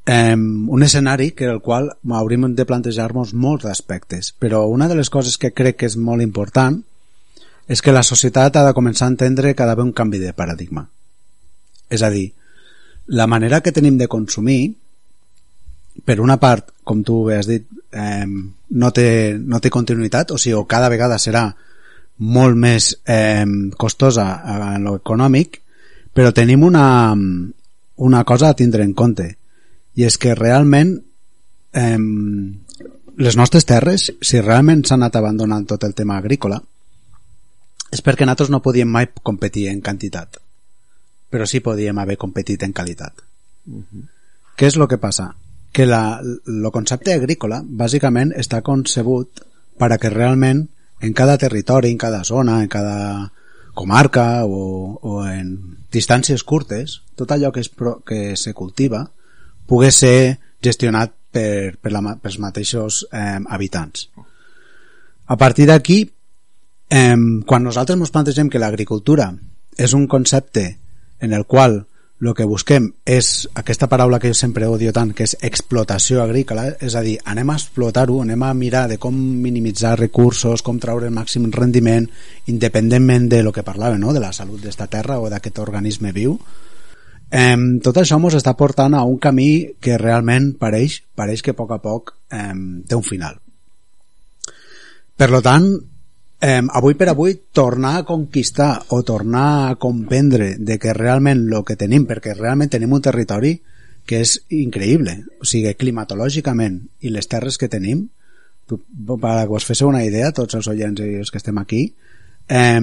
eh, 0.05 0.35
un 0.35 0.83
escenari 0.83 1.31
que 1.31 1.45
el 1.45 1.61
qual 1.61 1.91
hauríem 2.09 2.55
de 2.55 2.65
plantejar-nos 2.65 3.33
molts 3.33 3.65
aspectes, 3.65 4.33
però 4.37 4.65
una 4.67 4.87
de 4.87 4.95
les 4.95 5.09
coses 5.09 5.37
que 5.37 5.53
crec 5.53 5.81
que 5.81 5.89
és 5.89 5.97
molt 5.97 6.21
important 6.21 6.81
és 7.67 7.81
que 7.81 7.93
la 7.93 8.03
societat 8.03 8.57
ha 8.57 8.65
de 8.65 8.75
començar 8.75 9.07
a 9.07 9.13
entendre 9.13 9.55
cada 9.55 9.75
vegada 9.75 9.87
un 9.87 9.93
canvi 9.93 10.19
de 10.19 10.33
paradigma. 10.33 10.87
És 11.89 12.01
a 12.01 12.09
dir, 12.09 12.31
la 13.07 13.27
manera 13.27 13.61
que 13.61 13.71
tenim 13.71 13.97
de 13.97 14.07
consumir 14.07 14.73
per 16.05 16.19
una 16.21 16.37
part, 16.39 16.71
com 16.83 17.03
tu 17.03 17.23
bé 17.27 17.37
has 17.37 17.47
dit, 17.47 17.65
eh, 17.91 18.25
no, 18.25 18.91
té, 18.91 19.37
no 19.37 19.59
té 19.59 19.69
continuïtat, 19.69 20.31
o 20.31 20.37
sigui, 20.39 20.55
o 20.55 20.65
cada 20.65 20.89
vegada 20.89 21.19
serà 21.19 21.49
molt 22.21 22.57
més 22.57 22.93
eh, 23.05 23.45
costosa 23.77 24.27
en 24.75 24.85
lo 24.85 24.95
econòmic, 24.99 25.59
però 26.13 26.31
tenim 26.35 26.63
una, 26.63 27.13
una 28.07 28.23
cosa 28.23 28.49
a 28.49 28.57
tindre 28.57 28.83
en 28.83 28.93
compte, 28.93 29.35
i 29.95 30.05
és 30.07 30.17
que 30.17 30.35
realment 30.35 30.95
eh, 31.73 31.97
les 33.17 33.37
nostres 33.37 33.65
terres, 33.67 34.11
si 34.21 34.41
realment 34.41 34.85
s'ha 34.87 34.95
anat 34.99 35.17
abandonant 35.19 35.67
tot 35.67 35.83
el 35.83 35.95
tema 35.97 36.17
agrícola, 36.17 36.61
és 37.91 37.99
perquè 38.01 38.23
nosaltres 38.25 38.51
no 38.53 38.61
podíem 38.63 38.87
mai 38.87 39.09
competir 39.21 39.67
en 39.69 39.81
quantitat, 39.83 40.39
però 41.29 41.45
sí 41.47 41.59
podíem 41.59 41.97
haver 41.99 42.17
competit 42.17 42.63
en 42.63 42.73
qualitat. 42.73 43.13
Què 44.55 44.67
és 44.69 44.77
el 44.79 44.87
que 44.87 44.97
passa? 45.01 45.33
Que 45.71 45.83
el 45.87 46.69
concepte 46.71 47.13
agrícola 47.13 47.61
bàsicament 47.63 48.31
està 48.35 48.61
concebut 48.63 49.43
per 49.79 49.91
a 49.91 49.97
que 49.99 50.09
realment 50.11 50.65
en 51.01 51.13
cada 51.17 51.37
territori, 51.37 51.91
en 51.91 51.97
cada 51.97 52.23
zona, 52.23 52.61
en 52.61 52.67
cada 52.69 53.31
comarca 53.73 54.45
o, 54.45 54.97
o 55.01 55.21
en 55.27 55.77
distàncies 55.91 56.43
curtes, 56.43 57.01
tot 57.15 57.31
allò 57.31 57.51
que, 57.51 57.63
es, 57.63 57.69
pro- 57.69 58.01
que 58.05 58.35
se 58.37 58.53
cultiva 58.53 59.09
pogués 59.71 60.01
ser 60.03 60.15
gestionat 60.61 61.13
per, 61.31 61.77
per 61.79 61.93
la, 61.95 62.03
pels 62.19 62.39
mateixos 62.43 63.05
eh, 63.07 63.39
habitants. 63.47 64.09
A 65.31 65.37
partir 65.39 65.69
d'aquí, 65.69 66.01
eh, 66.91 67.15
quan 67.47 67.63
nosaltres 67.63 67.95
ens 67.95 68.11
plantegem 68.11 68.51
que 68.51 68.59
l'agricultura 68.59 69.31
és 69.79 69.95
un 69.95 70.09
concepte 70.11 70.65
en 71.21 71.31
el 71.31 71.47
qual 71.47 71.85
el 72.21 72.35
que 72.37 72.45
busquem 72.45 72.91
és 73.07 73.47
aquesta 73.57 73.87
paraula 73.89 74.19
que 74.21 74.29
jo 74.29 74.37
sempre 74.37 74.67
odio 74.69 74.91
tant, 74.93 75.09
que 75.17 75.25
és 75.25 75.33
explotació 75.41 76.21
agrícola, 76.21 76.67
és 76.79 76.93
a 76.93 77.01
dir, 77.01 77.15
anem 77.25 77.49
a 77.49 77.55
explotar-ho, 77.57 78.19
anem 78.21 78.43
a 78.45 78.53
mirar 78.53 78.83
de 78.91 78.99
com 79.01 79.15
minimitzar 79.15 79.95
recursos, 79.97 80.61
com 80.61 80.77
treure 80.79 81.09
el 81.09 81.15
màxim 81.15 81.49
rendiment, 81.51 82.05
independentment 82.53 83.27
de 83.31 83.41
lo 83.41 83.51
que 83.51 83.65
parlava, 83.65 83.97
no? 83.97 84.13
de 84.13 84.21
la 84.21 84.33
salut 84.37 84.61
d'esta 84.61 84.85
terra 84.87 85.17
o 85.19 85.31
d'aquest 85.33 85.63
organisme 85.63 86.13
viu. 86.13 86.37
Eh, 87.31 87.55
tot 87.83 87.95
això 88.01 88.19
ens 88.19 88.35
està 88.35 88.53
portant 88.59 88.93
a 88.93 89.05
un 89.07 89.15
camí 89.23 89.77
que 89.79 89.97
realment 89.97 90.51
pareix, 90.59 90.99
pareix 91.15 91.41
que 91.41 91.55
a 91.55 91.57
poc 91.57 91.71
a 91.71 91.79
poc 91.79 92.13
eh, 92.29 92.51
té 92.87 92.97
un 92.97 93.07
final. 93.07 93.39
Per 95.15 95.29
lo 95.31 95.39
tant, 95.45 95.67
eh, 96.41 96.61
avui 96.73 96.97
per 96.99 97.07
avui 97.09 97.37
tornar 97.53 97.97
a 97.97 98.03
conquistar 98.03 98.83
o 98.89 99.03
tornar 99.03 99.69
a 99.69 99.75
comprendre 99.75 100.55
de 100.57 100.77
que 100.77 100.93
realment 100.97 101.45
el 101.47 101.63
que 101.63 101.77
tenim, 101.77 102.07
perquè 102.09 102.35
realment 102.35 102.69
tenim 102.73 102.91
un 102.91 103.01
territori 103.01 103.59
que 104.05 104.19
és 104.25 104.39
increïble, 104.49 105.13
o 105.39 105.45
sigui, 105.45 105.71
climatològicament 105.77 106.81
i 107.05 107.13
les 107.13 107.29
terres 107.31 107.57
que 107.61 107.69
tenim, 107.69 108.09
per 108.67 109.33
que 109.45 109.55
us 109.55 109.67
féssiu 109.67 109.87
una 109.87 110.03
idea, 110.03 110.33
tots 110.33 110.57
els 110.57 110.67
oients 110.67 110.99
i 110.99 111.21
els 111.21 111.31
que 111.31 111.39
estem 111.39 111.57
aquí, 111.61 111.93
eh, 112.49 112.81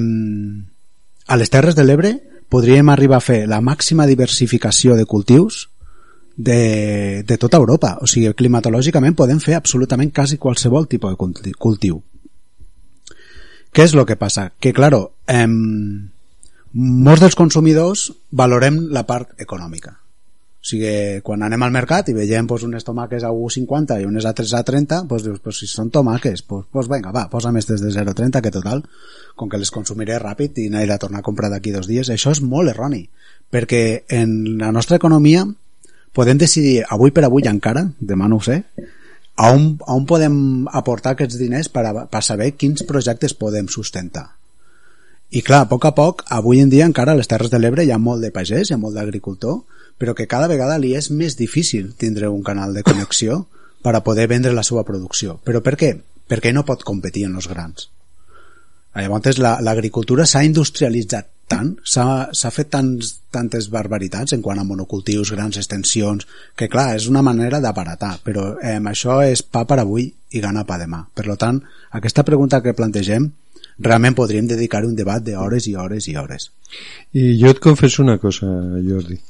a 1.28 1.36
les 1.36 1.50
terres 1.50 1.76
de 1.76 1.84
l'Ebre 1.84 2.14
podríem 2.48 2.88
arribar 2.88 3.18
a 3.18 3.24
fer 3.24 3.42
la 3.48 3.60
màxima 3.60 4.06
diversificació 4.06 4.96
de 4.96 5.04
cultius 5.04 5.68
de, 6.36 7.22
de 7.26 7.36
tota 7.36 7.58
Europa. 7.58 7.98
O 8.00 8.06
sigui, 8.06 8.32
climatològicament 8.34 9.16
podem 9.18 9.40
fer 9.42 9.56
absolutament 9.58 10.12
quasi 10.14 10.38
qualsevol 10.38 10.88
tipus 10.88 11.12
de 11.12 11.20
culti- 11.20 11.54
cultiu. 11.58 12.02
Què 13.72 13.84
és 13.84 13.94
el 13.94 14.06
que 14.08 14.16
passa? 14.16 14.52
Que, 14.58 14.72
claro, 14.72 15.12
eh, 15.28 15.46
molts 15.46 17.20
dels 17.20 17.36
consumidors 17.36 18.08
valorem 18.30 18.86
la 18.90 19.04
part 19.06 19.34
econòmica. 19.38 19.98
O 20.58 20.66
sigui, 20.68 21.20
quan 21.22 21.44
anem 21.46 21.62
al 21.62 21.70
mercat 21.70 22.08
i 22.10 22.14
veiem 22.16 22.48
pues, 22.50 22.64
unes 22.66 22.84
tomàques 22.84 23.22
a 23.22 23.30
1,50 23.30 24.00
i 24.02 24.08
unes 24.08 24.26
a 24.26 24.32
30, 24.34 25.04
pues, 25.08 25.22
dius, 25.22 25.38
pues, 25.38 25.60
si 25.62 25.68
són 25.70 25.92
tomàques, 25.94 26.42
pues, 26.42 26.66
pues 26.72 26.90
venga, 26.90 27.12
va, 27.14 27.28
posa 27.30 27.52
més 27.54 27.68
des 27.68 27.80
de 27.80 27.92
0,30 27.94 28.42
que 28.42 28.50
total, 28.50 28.82
com 29.38 29.48
que 29.48 29.60
les 29.62 29.70
consumiré 29.70 30.18
ràpid 30.18 30.58
i 30.58 30.66
n'he 30.68 30.84
de 30.86 30.98
tornar 30.98 31.22
a 31.22 31.28
comprar 31.28 31.50
d'aquí 31.52 31.70
dos 31.70 31.86
dies. 31.86 32.10
Això 32.10 32.34
és 32.34 32.42
molt 32.42 32.74
erroni, 32.74 33.04
perquè 33.54 34.04
en 34.18 34.58
la 34.58 34.72
nostra 34.74 34.98
economia 34.98 35.46
podem 36.12 36.38
decidir 36.42 36.82
avui 36.90 37.14
per 37.14 37.28
avui 37.28 37.46
encara, 37.46 37.86
demà 38.00 38.26
no 38.26 38.42
ho 38.42 38.42
sé, 38.42 38.64
a 39.38 39.52
on, 39.54 39.76
a 39.86 39.94
on 39.94 40.04
podem 40.10 40.66
aportar 40.74 41.14
aquests 41.14 41.38
diners 41.38 41.70
per, 41.70 41.86
a, 41.86 41.92
per 42.10 42.22
saber 42.26 42.50
quins 42.58 42.82
projectes 42.82 43.36
podem 43.38 43.70
sustentar. 43.70 44.26
I 45.30 45.42
clar, 45.44 45.62
a 45.62 45.68
poc 45.70 45.84
a 45.86 45.92
poc, 45.94 46.24
avui 46.34 46.58
en 46.64 46.70
dia 46.72 46.86
encara 46.88 47.14
a 47.14 47.18
les 47.18 47.30
Terres 47.30 47.52
de 47.52 47.60
l'Ebre 47.60 47.84
hi 47.84 47.92
ha 47.94 48.00
molt 48.02 48.24
de 48.24 48.32
pagès, 48.34 48.70
hi 48.70 48.74
ha 48.74 48.80
molt 48.82 48.98
d'agricultor, 48.98 49.60
però 49.98 50.14
que 50.14 50.26
cada 50.30 50.48
vegada 50.48 50.78
li 50.78 50.94
és 50.94 51.10
més 51.10 51.36
difícil 51.36 51.94
tindre 51.98 52.28
un 52.30 52.42
canal 52.42 52.74
de 52.74 52.82
connexió 52.86 53.46
per 53.82 53.94
a 53.94 54.02
poder 54.04 54.26
vendre 54.28 54.52
la 54.52 54.62
seva 54.66 54.84
producció. 54.84 55.40
Però 55.44 55.62
per 55.62 55.76
què? 55.76 55.92
Perquè 56.28 56.52
no 56.52 56.64
pot 56.64 56.84
competir 56.84 57.24
en 57.26 57.36
els 57.36 57.48
grans. 57.48 57.90
Llavors 58.98 59.38
la- 59.38 59.60
l'agricultura 59.62 60.26
s'ha 60.26 60.42
industrialitzat 60.44 61.28
tant, 61.48 61.76
s'ha 61.84 62.50
fet 62.52 62.68
tants, 62.70 63.14
tantes 63.32 63.70
barbaritats 63.72 64.34
en 64.36 64.42
quant 64.42 64.58
a 64.60 64.64
monocultius, 64.64 65.30
grans 65.32 65.56
extensions, 65.56 66.26
que 66.56 66.68
clar, 66.68 66.96
és 66.96 67.06
una 67.08 67.22
manera 67.22 67.60
d'aparatar, 67.60 68.18
però 68.24 68.56
eh, 68.60 68.76
això 68.90 69.22
és 69.24 69.42
pa 69.42 69.64
per 69.64 69.78
avui 69.80 70.12
i 70.30 70.40
gana 70.44 70.66
pa 70.68 70.76
demà. 70.78 71.06
Per 71.14 71.36
tant, 71.36 71.62
aquesta 71.90 72.24
pregunta 72.24 72.60
que 72.62 72.74
plantegem 72.76 73.30
realment 73.78 74.14
podríem 74.18 74.46
dedicar 74.50 74.84
un 74.84 74.96
debat 74.98 75.22
de 75.22 75.36
hores 75.36 75.66
i 75.68 75.74
hores 75.76 76.08
i 76.08 76.16
hores. 76.16 76.50
I 77.14 77.38
jo 77.40 77.48
et 77.54 77.60
confesso 77.60 78.02
una 78.02 78.18
cosa, 78.18 78.46
Jordi. 78.84 79.20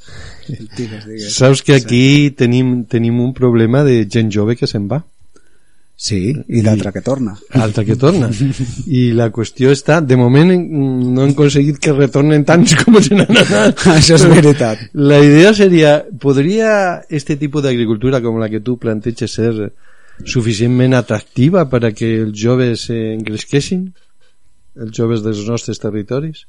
Digues, 0.77 1.05
digues. 1.05 1.29
Saps 1.35 1.63
que 1.63 1.77
aquí 1.77 2.31
tenim, 2.37 2.83
tenim 2.89 3.21
un 3.21 3.33
problema 3.37 3.83
de 3.87 4.03
gent 4.09 4.33
jove 4.33 4.57
que 4.59 4.69
se'n 4.69 4.89
va. 4.91 5.03
Sí, 5.99 6.31
i 6.31 6.61
l'altra 6.63 6.93
que 6.95 7.01
torna. 7.03 7.33
Altra 7.59 7.83
que 7.83 7.97
torna. 7.99 8.29
I 8.99 9.09
la 9.17 9.27
qüestió 9.35 9.73
està, 9.75 9.97
de 9.99 10.15
moment 10.15 10.53
mm, 10.53 11.09
no 11.11 11.25
hem 11.25 11.33
aconseguit 11.33 11.81
que 11.83 11.91
retornen 11.91 12.45
tants 12.47 12.77
com 12.79 12.95
se 13.03 13.17
n'han 13.19 13.41
anat. 13.43 13.83
Això 13.97 14.15
és 14.15 14.23
veritat. 14.31 14.85
La 14.95 15.19
idea 15.19 15.51
seria, 15.53 15.97
¿podría 16.23 17.03
este 17.09 17.35
tipo 17.35 17.61
de 17.61 17.73
agricultura 17.73 18.21
como 18.21 18.39
la 18.39 18.47
que 18.47 18.61
tú 18.61 18.77
planteges 18.79 19.35
ser 19.41 19.73
suficientment 20.23 20.95
atractiva 20.95 21.67
per 21.67 21.83
a 21.83 21.91
que 21.91 22.13
els 22.21 22.39
joves 22.39 22.87
engresquessin? 22.95 23.89
Els 24.79 24.95
joves 24.95 25.19
dels 25.25 25.43
nostres 25.51 25.83
territoris? 25.83 26.45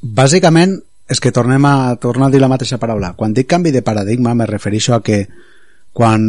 Bàsicament, 0.00 0.78
és 1.12 1.20
que 1.20 1.32
tornem 1.32 1.64
a, 1.68 1.94
tornar 2.00 2.30
a 2.30 2.32
dir 2.32 2.40
la 2.40 2.48
mateixa 2.48 2.80
paraula. 2.80 3.12
Quan 3.18 3.34
dic 3.36 3.50
canvi 3.50 3.70
de 3.70 3.84
paradigma, 3.84 4.34
me 4.34 4.48
refereixo 4.48 4.94
a 4.96 5.02
que 5.04 5.26
quan 5.92 6.22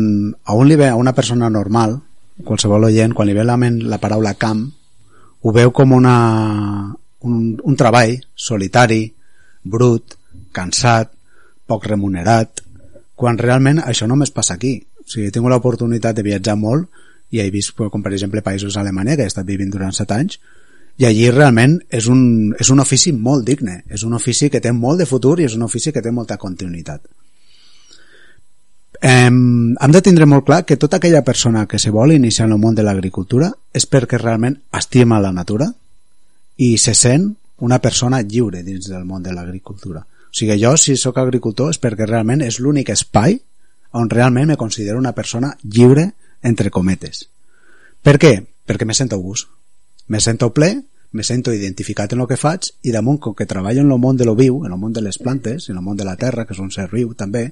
a 0.43 0.55
un 0.59 0.67
li 0.67 0.75
ve 0.75 0.89
a 0.91 0.99
una 0.99 1.13
persona 1.15 1.49
normal, 1.49 2.01
qualsevol 2.43 2.89
oient, 2.89 3.13
quan 3.15 3.29
li 3.29 3.35
ve 3.37 3.45
la 3.47 3.55
ment 3.57 3.79
la 3.87 4.01
paraula 4.03 4.35
camp, 4.35 4.65
ho 5.43 5.51
veu 5.55 5.71
com 5.75 5.95
una, 5.95 6.17
un, 7.23 7.37
un 7.63 7.79
treball 7.79 8.17
solitari, 8.35 9.05
brut, 9.63 10.17
cansat, 10.51 11.13
poc 11.67 11.87
remunerat, 11.87 12.63
quan 13.15 13.39
realment 13.39 13.79
això 13.83 14.07
només 14.09 14.35
passa 14.35 14.57
aquí. 14.57 14.75
O 15.03 15.07
sigui, 15.07 15.31
tingut 15.31 15.51
l'oportunitat 15.51 16.15
de 16.15 16.25
viatjar 16.27 16.57
molt 16.59 16.91
i 17.31 17.39
he 17.39 17.47
vist, 17.51 17.73
com 17.75 18.03
per 18.03 18.11
exemple, 18.13 18.43
països 18.43 18.75
a 18.75 18.83
Alemanya, 18.83 19.15
que 19.15 19.25
he 19.25 19.31
estat 19.31 19.47
vivint 19.47 19.71
durant 19.71 19.95
set 19.95 20.11
anys, 20.11 20.39
i 21.01 21.07
allí 21.09 21.29
realment 21.31 21.79
és 21.89 22.07
un, 22.12 22.53
és 22.59 22.69
un 22.69 22.81
ofici 22.83 23.13
molt 23.13 23.45
digne, 23.47 23.81
és 23.89 24.03
un 24.05 24.13
ofici 24.13 24.50
que 24.53 24.62
té 24.62 24.71
molt 24.71 25.01
de 25.01 25.07
futur 25.09 25.39
i 25.39 25.47
és 25.47 25.55
un 25.57 25.65
ofici 25.65 25.91
que 25.91 26.03
té 26.05 26.12
molta 26.12 26.38
continuïtat. 26.38 27.01
Hem, 29.03 29.38
hem 29.75 29.91
de 29.91 30.01
tindre 30.05 30.27
molt 30.29 30.45
clar 30.47 30.62
que 30.63 30.77
tota 30.79 31.00
aquella 31.01 31.23
persona 31.25 31.65
que 31.67 31.79
se 31.79 31.91
vol 31.91 32.13
iniciar 32.13 32.47
en 32.47 32.53
el 32.55 32.62
món 32.62 32.75
de 32.75 32.85
l'agricultura 32.85 33.50
és 33.73 33.89
perquè 33.89 34.19
realment 34.21 34.59
estima 34.79 35.19
la 35.19 35.33
natura 35.35 35.67
i 36.62 36.77
se 36.77 36.93
sent 36.93 37.33
una 37.63 37.79
persona 37.81 38.21
lliure 38.21 38.62
dins 38.63 38.88
del 38.91 39.03
món 39.03 39.23
de 39.23 39.33
l'agricultura. 39.33 40.05
O 40.05 40.35
sigui, 40.38 40.55
jo, 40.62 40.75
si 40.77 40.95
sóc 40.97 41.17
agricultor, 41.17 41.73
és 41.73 41.81
perquè 41.81 42.07
realment 42.07 42.41
és 42.45 42.62
l'únic 42.62 42.93
espai 42.93 43.39
on 43.93 44.09
realment 44.09 44.47
me 44.50 44.57
considero 44.57 44.97
una 44.97 45.13
persona 45.13 45.55
lliure, 45.63 46.13
entre 46.41 46.71
cometes. 46.71 47.27
Per 48.03 48.17
què? 48.19 48.33
Perquè 48.67 48.85
me 48.85 48.95
sento 48.97 49.15
a 49.15 49.21
gust. 49.21 49.47
Me 50.07 50.19
sento 50.19 50.53
ple, 50.53 50.83
me 51.12 51.24
sento 51.24 51.53
identificat 51.53 52.13
en 52.13 52.24
el 52.24 52.27
que 52.27 52.39
faig 52.39 52.72
i 52.83 52.91
damunt, 52.91 53.19
com 53.22 53.36
que 53.38 53.45
treballo 53.50 53.86
en 53.86 53.91
el 53.91 54.01
món 54.01 54.17
de 54.17 54.25
lo 54.25 54.36
viu, 54.36 54.63
en 54.65 54.74
el 54.74 54.79
món 54.81 54.93
de 54.93 55.01
les 55.05 55.19
plantes, 55.22 55.69
en 55.69 55.77
el 55.77 55.86
món 55.86 55.98
de 55.98 56.07
la 56.07 56.17
terra, 56.17 56.45
que 56.45 56.57
és 56.57 56.60
un 56.60 56.72
ser 56.74 56.89
viu 56.91 57.13
també, 57.13 57.51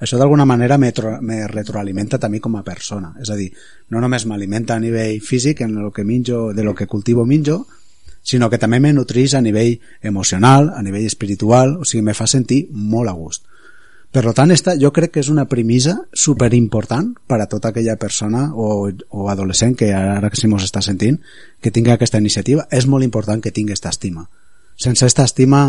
això 0.00 0.16
d'alguna 0.16 0.46
manera 0.48 0.78
me, 0.78 0.92
me 1.20 1.42
retroalimenta 1.46 2.18
també 2.18 2.40
com 2.40 2.56
a 2.56 2.64
persona. 2.64 3.12
És 3.20 3.28
a 3.28 3.36
dir, 3.36 3.50
no 3.92 4.00
només 4.00 4.24
m'alimenta 4.24 4.78
a 4.78 4.80
nivell 4.80 5.20
físic 5.20 5.60
en 5.66 5.76
el 5.76 5.92
que 5.92 6.06
minjo, 6.08 6.54
de 6.54 6.64
lo 6.64 6.74
que 6.74 6.86
cultivo 6.86 7.26
minjo, 7.26 7.66
sinó 8.22 8.48
que 8.48 8.58
també 8.58 8.80
me 8.80 8.94
nutreix 8.94 9.34
a 9.34 9.42
nivell 9.44 9.80
emocional, 10.00 10.72
a 10.72 10.82
nivell 10.82 11.04
espiritual, 11.04 11.76
o 11.80 11.84
sigui, 11.84 12.06
me 12.06 12.16
fa 12.16 12.26
sentir 12.26 12.68
molt 12.72 13.12
a 13.12 13.16
gust. 13.18 13.49
Per 14.10 14.24
tant, 14.34 14.50
esta, 14.50 14.74
jo 14.74 14.90
crec 14.90 15.12
que 15.14 15.22
és 15.22 15.28
una 15.30 15.44
premissa 15.46 15.92
superimportant 16.12 17.12
per 17.30 17.36
a 17.40 17.46
tota 17.46 17.70
aquella 17.70 17.94
persona 17.94 18.48
o, 18.54 18.88
o 18.90 19.28
adolescent 19.30 19.76
que 19.78 19.92
ara 19.94 20.30
que 20.30 20.40
sí 20.40 20.50
mos 20.50 20.64
està 20.66 20.82
sentint 20.82 21.20
que 21.62 21.70
tingui 21.70 21.92
aquesta 21.94 22.18
iniciativa. 22.18 22.66
És 22.74 22.88
molt 22.90 23.06
important 23.06 23.38
que 23.42 23.52
tingui 23.54 23.76
aquesta 23.76 23.92
estima. 23.94 24.26
Sense 24.74 25.04
aquesta 25.04 25.28
estima, 25.28 25.62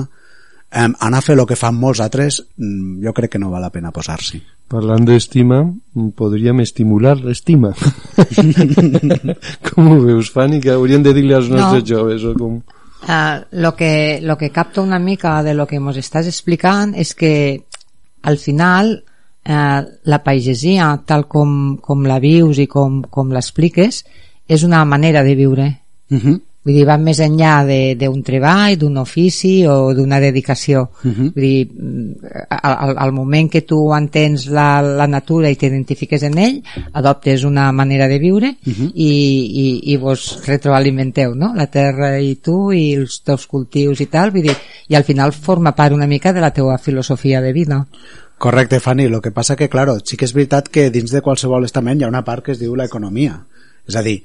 eh, 0.71 0.87
anar 0.87 1.19
a 1.19 1.21
fer 1.21 1.35
el 1.37 1.45
que 1.45 1.59
fan 1.59 1.77
molts 1.77 2.01
altres, 2.01 2.41
mm, 2.57 3.03
jo 3.05 3.13
crec 3.13 3.35
que 3.35 3.39
no 3.43 3.51
val 3.51 3.61
la 3.61 3.69
pena 3.69 3.91
posar-s'hi. 3.93 4.41
Parlant 4.71 5.05
d'estima, 5.05 5.61
mm, 5.61 6.09
podríem 6.17 6.61
estimular 6.65 7.17
l'estima. 7.21 7.75
com 9.69 9.87
ho 9.91 10.01
veus, 10.01 10.31
Fanny? 10.31 10.59
Que 10.63 10.73
hauríem 10.73 11.03
de 11.03 11.13
dir-li 11.13 11.33
als 11.37 11.49
No. 11.49 11.57
nostres 11.57 11.83
joves 11.85 12.23
o 12.23 12.33
com... 12.33 12.61
Ah, 13.07 13.43
lo 13.51 13.75
que 13.75 14.19
lo 14.21 14.37
que 14.37 14.51
capto 14.51 14.83
una 14.83 14.99
mica 14.99 15.41
de 15.41 15.55
lo 15.55 15.65
que 15.65 15.79
nos 15.79 15.97
estás 15.97 16.27
explicant 16.27 16.93
és 16.95 17.15
que 17.15 17.65
al 18.21 18.37
final 18.37 19.03
eh, 19.43 19.81
la 20.03 20.23
pagesia 20.23 20.93
tal 21.05 21.27
com, 21.27 21.77
com 21.81 22.05
la 22.05 22.19
vius 22.19 22.59
i 22.59 22.67
com, 22.67 23.01
com 23.03 23.31
l'expliques 23.31 24.03
és 24.47 24.63
una 24.67 24.83
manera 24.85 25.23
de 25.23 25.35
viure 25.35 25.69
Uh 26.11 26.17
-huh. 26.17 26.41
Vull 26.63 26.75
dir, 26.75 26.85
va 26.85 26.97
més 27.01 27.17
enllà 27.19 27.65
de- 27.65 27.95
d'un 27.97 28.21
treball, 28.23 28.77
d'un 28.77 28.97
ofici 28.97 29.65
o 29.65 29.93
d'una 29.97 30.19
dedicació 30.19 30.89
Uh 31.03 31.09
-huh. 31.11 31.31
vull 31.33 31.41
dir, 31.41 31.69
al, 32.49 32.75
al- 32.89 32.97
al 32.97 33.11
moment 33.11 33.49
que 33.49 33.61
tu 33.61 33.79
entens 33.95 34.45
la, 34.47 34.81
la 34.81 35.07
natura 35.07 35.49
i 35.49 35.55
t'identifiques 35.55 36.21
en 36.23 36.37
ell 36.37 36.61
adoptes 36.93 37.43
una 37.43 37.71
manera 37.71 38.07
de 38.07 38.19
viure 38.19 38.57
Uh 38.65 38.73
-huh. 38.73 38.91
i, 38.93 39.81
i, 39.83 39.93
i 39.93 39.97
vos 39.97 40.43
retroalimenteu 40.45 41.33
no? 41.35 41.53
la 41.55 41.67
terra 41.67 42.19
i 42.19 42.35
tu 42.35 42.71
i 42.71 42.93
els 42.93 43.21
teus 43.23 43.47
cultius 43.47 43.99
i 44.01 44.05
tal 44.05 44.31
vull 44.31 44.43
dir, 44.43 44.55
i 44.87 44.95
al 44.95 45.03
final 45.03 45.31
forma 45.33 45.73
part 45.75 45.93
una 45.93 46.07
mica 46.07 46.31
de 46.33 46.41
la 46.41 46.51
teua 46.51 46.77
filosofia 46.77 47.41
de 47.41 47.53
vida 47.53 47.87
Correcte, 48.37 48.79
Fanny. 48.79 49.03
El 49.03 49.21
que 49.21 49.29
passa 49.31 49.55
que, 49.55 49.69
claro, 49.69 49.99
sí 50.03 50.17
que 50.17 50.25
és 50.25 50.33
veritat 50.33 50.67
que 50.69 50.89
dins 50.89 51.11
de 51.11 51.21
qualsevol 51.21 51.63
estament 51.63 51.99
hi 52.01 52.03
ha 52.05 52.07
una 52.07 52.23
part 52.23 52.43
que 52.43 52.51
es 52.53 52.59
diu 52.59 52.75
l'economia. 52.75 53.45
És 53.87 53.97
a 53.97 54.03
dir, 54.05 54.21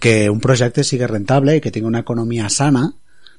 que 0.00 0.28
un 0.30 0.40
projecte 0.40 0.84
sigui 0.84 1.06
rentable 1.08 1.56
i 1.56 1.60
que 1.64 1.72
tingui 1.72 1.88
una 1.88 2.04
economia 2.04 2.48
sana, 2.52 2.88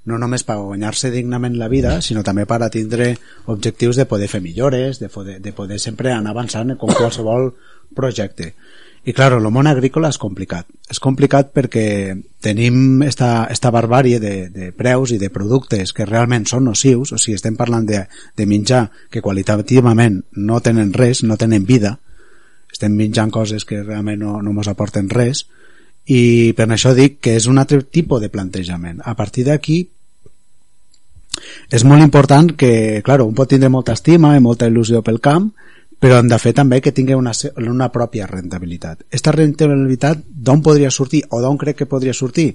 no 0.10 0.18
només 0.18 0.46
per 0.48 0.58
guanyar-se 0.58 1.12
dignament 1.14 1.58
la 1.60 1.68
vida, 1.70 2.00
sinó 2.02 2.24
també 2.26 2.46
per 2.50 2.70
tindre 2.74 3.14
objectius 3.52 4.00
de 4.00 4.08
poder 4.10 4.30
fer 4.32 4.42
millores, 4.42 5.00
de 5.00 5.10
poder, 5.10 5.40
de 5.42 5.54
poder 5.54 5.80
sempre 5.80 6.14
anar 6.14 6.32
avançant 6.32 6.78
com 6.78 6.94
qualsevol 6.96 7.52
projecte. 7.96 8.54
I, 9.06 9.14
claro, 9.14 9.38
el 9.40 9.48
món 9.54 9.68
agrícola 9.68 10.10
és 10.12 10.20
complicat. 10.20 10.68
És 10.92 11.00
complicat 11.00 11.54
perquè 11.56 11.86
tenim 12.44 13.04
esta, 13.06 13.48
esta 13.52 13.72
barbàrie 13.72 14.20
de, 14.20 14.34
de 14.52 14.72
preus 14.76 15.14
i 15.16 15.20
de 15.22 15.30
productes 15.32 15.94
que 15.96 16.08
realment 16.08 16.46
són 16.50 16.68
nocius, 16.68 17.14
o 17.16 17.18
sigui, 17.22 17.38
estem 17.40 17.56
parlant 17.60 17.88
de, 17.88 18.04
de 18.36 18.48
menjar 18.50 18.90
que 19.12 19.24
qualitativament 19.24 20.20
no 20.36 20.60
tenen 20.60 20.92
res, 20.94 21.24
no 21.24 21.40
tenen 21.40 21.66
vida, 21.66 21.96
estem 22.72 22.94
menjant 22.96 23.32
coses 23.32 23.66
que 23.66 23.82
realment 23.84 24.20
no, 24.22 24.36
no 24.44 24.52
ens 24.58 24.70
aporten 24.72 25.10
res, 25.10 25.46
i 26.10 26.54
per 26.58 26.66
això 26.74 26.96
dic 26.98 27.20
que 27.22 27.36
és 27.38 27.46
un 27.48 27.62
altre 27.62 27.84
tipus 27.86 28.22
de 28.22 28.32
plantejament. 28.34 29.02
A 29.06 29.14
partir 29.16 29.46
d'aquí, 29.46 29.80
és 31.70 31.86
molt 31.86 32.02
important 32.02 32.50
que, 32.58 33.02
claro, 33.06 33.28
un 33.30 33.36
pot 33.38 33.50
tindre 33.50 33.70
molta 33.70 33.94
estima 33.94 34.34
i 34.36 34.42
molta 34.44 34.68
il·lusió 34.68 35.04
pel 35.06 35.22
camp, 35.22 35.52
però 36.00 36.18
hem 36.20 36.30
de 36.32 36.40
fer 36.40 36.54
també 36.56 36.80
que 36.82 36.94
tingui 36.96 37.14
una, 37.14 37.34
una 37.62 37.90
pròpia 37.94 38.28
rentabilitat. 38.28 39.04
Esta 39.12 39.34
rentabilitat 39.36 40.24
d'on 40.26 40.64
podria 40.66 40.92
sortir 40.92 41.26
o 41.30 41.42
d'on 41.44 41.60
crec 41.60 41.84
que 41.84 41.90
podria 41.92 42.16
sortir? 42.16 42.54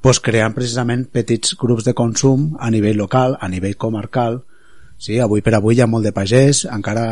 Pues 0.00 0.22
creant 0.22 0.54
precisament 0.54 1.08
petits 1.12 1.56
grups 1.58 1.84
de 1.84 1.94
consum 1.98 2.52
a 2.58 2.70
nivell 2.70 2.96
local, 2.96 3.36
a 3.40 3.48
nivell 3.48 3.76
comarcal, 3.76 4.42
Sí, 4.98 5.20
avui 5.22 5.44
per 5.46 5.52
avui 5.54 5.76
hi 5.76 5.80
ha 5.84 5.86
molt 5.86 6.02
de 6.08 6.10
pagès, 6.10 6.64
encara 6.74 7.04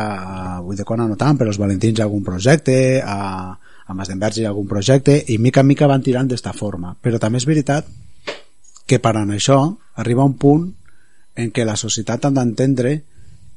avui 0.57 0.75
de 0.75 0.83
Cona 0.83 1.05
no 1.07 1.15
tant, 1.15 1.37
però 1.39 1.53
els 1.53 1.59
Valentins 1.61 1.95
hi 1.95 2.01
ha 2.03 2.05
algun 2.09 2.25
projecte, 2.25 2.99
a, 2.99 3.53
a 3.87 3.95
Masdenverge 3.95 4.41
hi 4.41 4.45
ha 4.45 4.51
algun 4.51 4.67
projecte, 4.67 5.17
i 5.27 5.37
mica 5.39 5.63
en 5.63 5.71
mica 5.71 5.87
van 5.87 6.03
tirant 6.03 6.27
d'esta 6.27 6.53
forma. 6.53 6.95
Però 7.01 7.19
també 7.19 7.39
és 7.39 7.47
veritat 7.47 7.87
que 8.87 8.99
parant 9.03 9.31
això 9.31 9.59
arriba 9.95 10.25
un 10.27 10.35
punt 10.39 10.67
en 11.37 11.51
què 11.53 11.65
la 11.65 11.77
societat 11.79 12.25
ha 12.25 12.33
d'entendre 12.33 12.97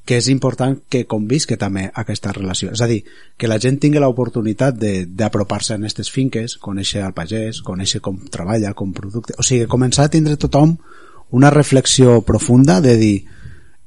que 0.04 0.16
és 0.18 0.28
important 0.32 0.78
que 0.90 1.04
convisque 1.06 1.56
també 1.60 1.84
aquesta 2.02 2.32
relació. 2.32 2.72
És 2.74 2.80
a 2.82 2.88
dir, 2.90 3.02
que 3.36 3.48
la 3.50 3.60
gent 3.62 3.78
tingui 3.78 4.00
l'oportunitat 4.02 4.78
d'apropar-se 5.06 5.74
a 5.74 5.78
aquestes 5.78 6.10
finques, 6.10 6.56
conèixer 6.58 7.04
el 7.04 7.14
pagès, 7.14 7.60
conèixer 7.62 8.00
com 8.02 8.16
treballa, 8.32 8.72
com 8.74 8.94
producte... 8.96 9.36
O 9.38 9.46
sigui, 9.46 9.68
començar 9.70 10.08
a 10.08 10.12
tindre 10.12 10.38
tothom 10.40 10.76
una 11.36 11.50
reflexió 11.54 12.20
profunda 12.26 12.80
de 12.80 12.96
dir 12.98 13.14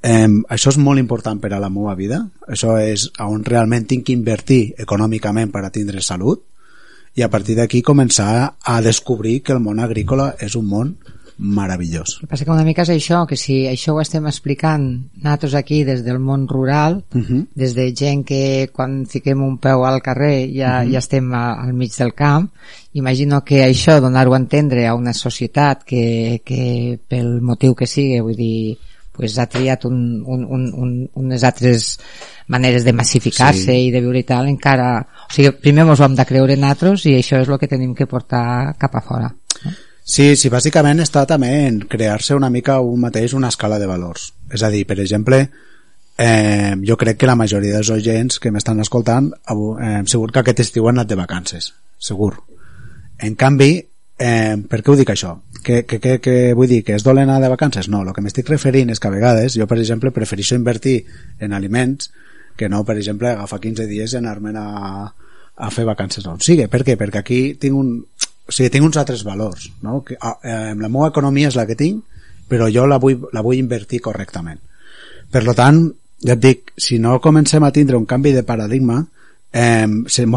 eh, 0.03 0.27
això 0.49 0.73
és 0.73 0.77
molt 0.77 0.99
important 0.99 1.39
per 1.39 1.53
a 1.53 1.61
la 1.63 1.71
meva 1.73 1.95
vida, 1.95 2.21
això 2.47 2.77
és 2.81 3.09
on 3.23 3.43
realment 3.47 3.87
tinc 3.87 4.05
que 4.07 4.15
invertir 4.15 4.75
econòmicament 4.77 5.51
per 5.51 5.63
a 5.65 5.71
tindre 5.71 6.01
salut 6.01 6.43
i 7.15 7.21
a 7.21 7.29
partir 7.29 7.55
d'aquí 7.55 7.81
començar 7.81 8.55
a 8.59 8.81
descobrir 8.81 9.41
que 9.43 9.53
el 9.53 9.61
món 9.61 9.79
agrícola 9.79 10.33
és 10.41 10.55
un 10.57 10.65
món 10.67 10.95
meravellós. 11.37 12.17
El 12.21 12.25
que 12.25 12.27
passa 12.29 12.45
que 12.45 12.53
una 12.53 12.65
mica 12.65 12.83
és 12.83 12.91
això, 12.93 13.23
que 13.27 13.37
si 13.37 13.63
això 13.67 13.95
ho 13.95 14.01
estem 14.01 14.25
explicant 14.29 14.83
nosaltres 15.21 15.55
aquí 15.57 15.83
des 15.83 16.03
del 16.05 16.19
món 16.19 16.47
rural, 16.47 17.03
Uh 17.13 17.21
-huh. 17.21 17.47
des 17.55 17.73
de 17.73 17.93
gent 17.95 18.23
que 18.25 18.69
quan 18.71 19.05
fiquem 19.05 19.41
un 19.41 19.57
peu 19.57 19.85
al 19.85 20.01
carrer 20.01 20.49
ja, 20.53 20.83
ja 20.85 20.99
estem 20.99 21.33
a, 21.33 21.53
al 21.63 21.73
mig 21.73 21.91
del 21.97 22.13
camp, 22.13 22.49
imagino 22.93 23.43
que 23.43 23.63
això, 23.65 23.99
donar-ho 23.99 24.33
a 24.33 24.37
entendre 24.37 24.87
a 24.87 24.95
una 24.95 25.13
societat 25.13 25.83
que, 25.83 26.41
que 26.45 26.99
pel 27.07 27.41
motiu 27.41 27.73
que 27.75 27.87
sigui, 27.87 28.19
vull 28.19 28.35
dir, 28.35 28.77
pues 29.13 29.37
ha 29.37 29.45
triat 29.45 29.85
un, 29.85 30.23
un, 30.25 30.43
un, 30.45 30.67
un, 30.73 30.93
unes 31.21 31.43
altres 31.45 31.99
maneres 32.47 32.83
de 32.83 32.93
massificar-se 32.93 33.71
Sí. 33.71 33.87
i 33.87 33.91
de 33.93 34.01
viure 34.01 34.19
i 34.19 34.27
tal, 34.27 34.49
encara... 34.49 34.97
O 35.29 35.31
sigui, 35.33 35.53
primer 35.61 35.85
mos 35.85 36.01
ho 36.01 36.07
hem 36.07 36.15
de 36.17 36.25
creure 36.25 36.57
nosaltres 36.57 37.05
i 37.05 37.17
això 37.19 37.39
és 37.41 37.49
el 37.49 37.59
que 37.61 37.69
tenim 37.69 37.93
que 37.95 38.09
portar 38.09 38.73
cap 38.81 38.95
a 38.97 39.03
fora. 39.05 39.29
Sí, 40.03 40.33
sí, 40.35 40.49
bàsicament 40.51 40.99
està 40.99 41.23
també 41.29 41.51
en 41.69 41.79
crear-se 41.87 42.35
una 42.35 42.49
mica 42.51 42.81
un 42.83 42.99
mateix 43.05 43.33
una 43.37 43.53
escala 43.53 43.79
de 43.79 43.87
valors. 43.87 44.33
És 44.51 44.63
a 44.63 44.69
dir, 44.73 44.83
per 44.89 44.99
exemple, 44.99 45.39
eh, 46.17 46.73
jo 46.83 46.97
crec 46.97 47.21
que 47.21 47.29
la 47.29 47.37
majoria 47.39 47.77
dels 47.77 47.93
oients 47.93 48.39
que 48.39 48.51
m'estan 48.51 48.83
escoltant 48.83 49.31
eh, 49.31 50.01
segur 50.05 50.31
que 50.31 50.43
aquest 50.43 50.65
estiu 50.65 50.89
han 50.89 50.99
anat 50.99 51.13
de 51.13 51.19
vacances, 51.21 51.71
segur. 51.97 52.33
En 53.19 53.37
canvi, 53.39 53.77
eh, 54.19 54.57
per 54.69 54.81
què 54.81 54.91
ho 54.91 54.99
dic 54.99 55.13
això? 55.13 55.37
Que, 55.63 55.85
que, 55.87 55.99
que, 56.03 56.17
que 56.19 56.53
vull 56.57 56.67
dir 56.67 56.81
que 56.83 56.97
és 56.97 57.05
dolent 57.05 57.29
anar 57.29 57.39
de 57.41 57.51
vacances? 57.53 57.87
No, 57.87 58.01
el 58.03 58.11
que 58.15 58.21
m'estic 58.21 58.49
referint 58.51 58.91
és 58.91 58.99
que 58.99 59.07
a 59.07 59.13
vegades 59.13 59.55
jo, 59.55 59.67
per 59.69 59.79
exemple, 59.79 60.11
prefereixo 60.11 60.57
invertir 60.59 60.97
en 61.39 61.55
aliments 61.55 62.11
que 62.57 62.69
no, 62.69 62.83
per 62.85 62.97
exemple, 62.97 63.31
agafar 63.31 63.61
15 63.63 63.87
dies 63.89 64.13
i 64.13 64.19
anar-me'n 64.19 64.57
a, 64.59 64.67
a 65.55 65.69
fer 65.73 65.85
vacances 65.87 66.25
on 66.29 66.41
sigui. 66.43 66.67
Per 66.69 66.83
què? 66.85 66.97
Perquè 66.99 67.23
aquí 67.23 67.39
tinc 67.59 67.79
un, 67.79 67.95
o 68.03 68.51
sigui, 68.51 68.69
tinc 68.73 68.85
uns 68.85 68.99
altres 69.01 69.23
valors, 69.25 69.71
no? 69.81 70.01
Que, 70.05 70.17
eh, 70.19 70.73
la 70.75 70.91
meva 70.91 71.09
economia 71.09 71.49
és 71.49 71.57
la 71.57 71.65
que 71.69 71.79
tinc, 71.79 72.03
però 72.49 72.69
jo 72.69 72.85
la 72.89 72.99
vull, 73.01 73.29
la 73.33 73.41
vull 73.45 73.57
invertir 73.57 74.03
correctament. 74.05 74.61
Per 75.33 75.43
tant, 75.57 75.85
ja 76.23 76.35
et 76.35 76.43
dic, 76.43 76.73
si 76.77 76.99
no 77.01 77.19
comencem 77.23 77.63
a 77.65 77.71
tindre 77.73 77.97
un 77.97 78.05
canvi 78.05 78.33
de 78.35 78.43
paradigma, 78.45 79.01
eh, 79.53 79.87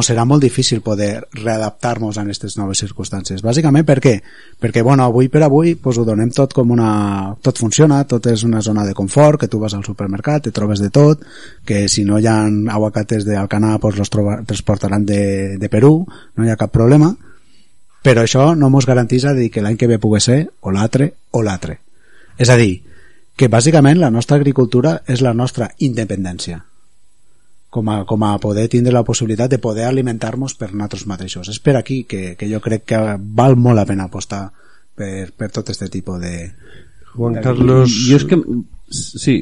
serà 0.04 0.24
molt 0.28 0.44
difícil 0.44 0.82
poder 0.84 1.24
readaptar-nos 1.32 2.18
a 2.18 2.22
aquestes 2.22 2.58
noves 2.58 2.82
circumstàncies. 2.84 3.40
Bàsicament 3.42 3.86
per 3.88 3.96
què? 4.04 4.14
Perquè, 4.60 4.82
bueno, 4.84 5.06
avui 5.08 5.30
per 5.32 5.42
avui 5.46 5.74
pues, 5.74 5.98
ho 5.98 6.04
donem 6.04 6.30
tot 6.36 6.52
com 6.52 6.70
una... 6.70 7.34
Tot 7.42 7.58
funciona, 7.58 8.02
tot 8.04 8.28
és 8.28 8.44
una 8.44 8.60
zona 8.60 8.84
de 8.84 8.94
confort, 8.94 9.40
que 9.40 9.48
tu 9.48 9.58
vas 9.58 9.74
al 9.74 9.84
supermercat, 9.84 10.44
te 10.44 10.52
trobes 10.52 10.84
de 10.84 10.90
tot, 10.90 11.24
que 11.64 11.88
si 11.88 12.04
no 12.04 12.20
hi 12.20 12.28
ha 12.28 12.36
aguacates 12.76 13.24
d'Alcanar, 13.24 13.80
pues 13.80 13.96
los 13.96 14.12
troba, 14.12 14.42
transportaran 14.44 15.06
de, 15.06 15.56
de 15.56 15.68
Perú, 15.72 16.04
no 16.36 16.44
hi 16.44 16.52
ha 16.52 16.60
cap 16.60 16.72
problema, 16.72 17.14
però 18.04 18.22
això 18.22 18.52
no 18.54 18.70
mos 18.70 18.86
a 18.86 19.32
dir 19.34 19.50
que 19.50 19.62
l'any 19.62 19.76
que 19.76 19.88
ve 19.88 19.98
pugui 19.98 20.20
ser 20.20 20.50
o 20.60 20.70
l'altre 20.70 21.14
o 21.32 21.42
l'altre. 21.42 21.80
És 22.38 22.50
a 22.50 22.56
dir, 22.56 22.82
que 23.34 23.48
bàsicament 23.48 23.98
la 23.98 24.10
nostra 24.10 24.36
agricultura 24.36 25.02
és 25.06 25.22
la 25.22 25.32
nostra 25.32 25.70
independència 25.78 26.64
com 27.70 27.88
a, 27.92 28.04
com 28.08 28.22
a 28.24 28.38
poder 28.38 28.68
tindre 28.72 28.92
la 28.94 29.02
possibilitat 29.04 29.50
de 29.50 29.58
poder 29.58 29.84
alimentar-nos 29.84 30.54
per 30.56 30.70
nosaltres 30.72 31.06
mateixos. 31.06 31.48
És 31.52 31.58
per 31.60 31.76
aquí 31.76 32.04
que, 32.08 32.34
que 32.38 32.48
jo 32.48 32.60
crec 32.64 32.84
que 32.88 33.00
val 33.18 33.56
molt 33.56 33.76
la 33.76 33.84
pena 33.88 34.06
apostar 34.08 34.46
per, 34.96 35.32
per 35.36 35.50
tot 35.52 35.68
aquest 35.74 35.88
tipus 35.92 36.20
de... 36.22 36.52
Juan 37.16 37.38
Carlos... 37.42 37.90
Jo 38.08 38.16
és 38.20 38.24
que... 38.28 38.38
Sí, 38.88 39.34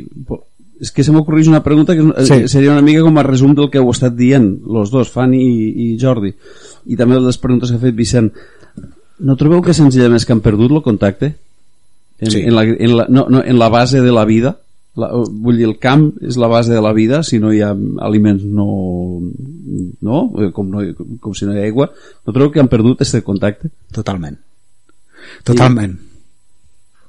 és 0.81 0.91
que 0.91 1.05
se 1.07 1.13
m'ocorreix 1.15 1.47
una 1.51 1.63
pregunta 1.63 1.95
que 1.95 2.03
és- 2.23 2.29
Sí. 2.29 2.35
eh, 2.45 2.49
seria 2.49 2.73
una 2.73 2.83
mica 2.83 3.03
com 3.05 3.19
a 3.19 3.23
resum 3.23 3.53
del 3.55 3.69
que 3.71 3.79
heu 3.79 3.91
estat 3.93 4.17
dient, 4.17 4.61
los 4.67 4.91
dos, 4.91 5.11
Fanny 5.13 5.39
i, 5.39 5.69
i 5.85 5.99
Jordi, 6.01 6.33
i 6.87 6.97
també 6.97 7.21
les 7.21 7.39
preguntes 7.39 7.71
que 7.71 7.77
ha 7.77 7.83
fet 7.83 7.95
Vicent. 7.95 8.33
No 9.21 9.37
trobeu 9.39 9.63
que 9.63 9.75
senzillament 9.77 10.17
és 10.19 10.27
que 10.27 10.33
han 10.35 10.41
perdut 10.43 10.73
el 10.73 10.83
contacte? 10.83 11.35
En, 12.19 12.31
Sí. 12.31 12.41
en, 12.43 12.55
la, 12.57 12.65
en, 12.65 12.97
la, 12.97 13.07
no, 13.09 13.27
no, 13.31 13.45
en 13.45 13.59
la 13.59 13.69
base 13.69 14.01
de 14.01 14.13
la 14.13 14.25
vida? 14.25 14.57
La, 15.01 15.09
vull 15.11 15.59
dir, 15.59 15.67
el 15.67 15.79
camp 15.83 16.07
és 16.23 16.39
la 16.39 16.47
base 16.51 16.71
de 16.71 16.81
la 16.83 16.93
vida, 16.95 17.23
si 17.27 17.41
no 17.43 17.51
hi 17.53 17.61
ha 17.65 17.73
aliments 18.07 18.45
no... 18.47 18.69
no? 20.07 20.25
Eh, 20.39 20.51
Com, 20.55 20.71
no, 20.71 20.85
com 21.21 21.35
si 21.35 21.49
no 21.49 21.55
hi 21.55 21.63
ha 21.63 21.69
aigua. 21.69 21.91
No 22.25 22.35
trobeu 22.35 22.53
que 22.55 22.63
han 22.63 22.71
perdut 22.71 23.03
aquest 23.03 23.25
contacte? 23.27 23.73
Totalment. 23.95 24.39
Totalment. 25.43 25.97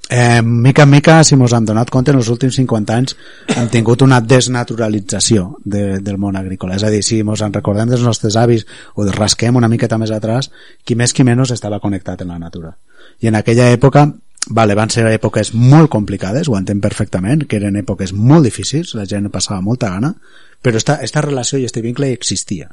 Eh, 0.08 0.42
mica 0.44 0.84
en 0.84 0.90
mica, 0.90 1.24
si 1.24 1.36
mos 1.36 1.54
hem 1.54 1.66
donat 1.66 1.90
compte, 1.90 2.14
en 2.14 2.20
els 2.20 2.28
últims 2.30 2.58
50 2.60 2.94
anys 2.94 3.16
hem 3.56 3.70
tingut 3.74 4.04
una 4.06 4.20
desnaturalització 4.22 5.48
de, 5.66 6.00
del 6.00 6.20
món 6.22 6.38
agrícola. 6.38 6.76
És 6.78 6.86
a 6.86 6.92
dir, 6.94 7.02
si 7.04 7.24
mos 7.26 7.42
en 7.42 7.54
recordem 7.54 7.90
dels 7.90 8.06
nostres 8.06 8.38
avis 8.38 8.68
o 8.94 9.08
rasquem 9.10 9.58
una 9.58 9.70
miqueta 9.72 9.98
més 9.98 10.14
atrás, 10.14 10.52
qui 10.86 10.96
més 10.96 11.14
qui 11.14 11.26
menys 11.26 11.56
estava 11.56 11.82
connectat 11.82 12.22
en 12.22 12.36
la 12.36 12.40
natura. 12.40 12.76
I 13.22 13.32
en 13.32 13.40
aquella 13.42 13.72
època, 13.74 14.06
vale, 14.48 14.76
van 14.78 14.92
ser 14.94 15.06
èpoques 15.10 15.54
molt 15.54 15.90
complicades, 15.94 16.50
ho 16.50 16.58
entenc 16.58 16.84
perfectament, 16.84 17.46
que 17.50 17.58
eren 17.58 17.78
èpoques 17.82 18.14
molt 18.14 18.46
difícils, 18.46 18.96
la 18.96 19.06
gent 19.10 19.30
passava 19.34 19.62
molta 19.62 19.90
gana, 19.94 20.14
però 20.62 20.78
esta, 20.78 21.00
esta 21.02 21.22
relació 21.22 21.60
i 21.60 21.66
este 21.66 21.82
vincle 21.82 22.12
existia 22.14 22.70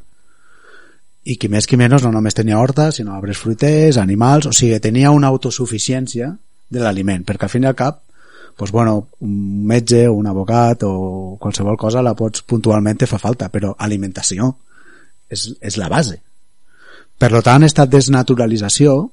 i 1.22 1.36
qui 1.38 1.46
més 1.46 1.68
qui 1.70 1.78
menys 1.78 2.02
no 2.02 2.10
només 2.10 2.34
tenia 2.34 2.58
horta, 2.58 2.88
sinó 2.90 3.14
arbres 3.14 3.38
fruiters, 3.38 3.98
animals, 4.02 4.48
o 4.50 4.52
sigui, 4.56 4.80
tenia 4.82 5.12
una 5.14 5.28
autosuficiència 5.30 6.32
de 6.72 6.80
l'aliment, 6.82 7.22
perquè 7.26 7.46
al 7.46 7.52
fin 7.52 7.62
i 7.62 7.70
al 7.70 7.78
cap 7.78 8.00
doncs, 8.58 8.72
bueno, 8.72 9.08
un 9.20 9.64
metge 9.66 10.08
un 10.08 10.26
abogat 10.26 10.82
o 10.84 11.36
qualsevol 11.40 11.78
cosa 11.78 12.02
la 12.02 12.14
pots 12.14 12.42
puntualment 12.42 12.98
te 12.98 13.06
fa 13.06 13.18
falta, 13.18 13.48
però 13.48 13.72
alimentació 13.78 14.50
és, 15.30 15.48
és 15.60 15.78
la 15.80 15.88
base. 15.88 16.18
Per 17.18 17.30
tant, 17.42 17.62
esta 17.62 17.86
desnaturalització 17.86 19.10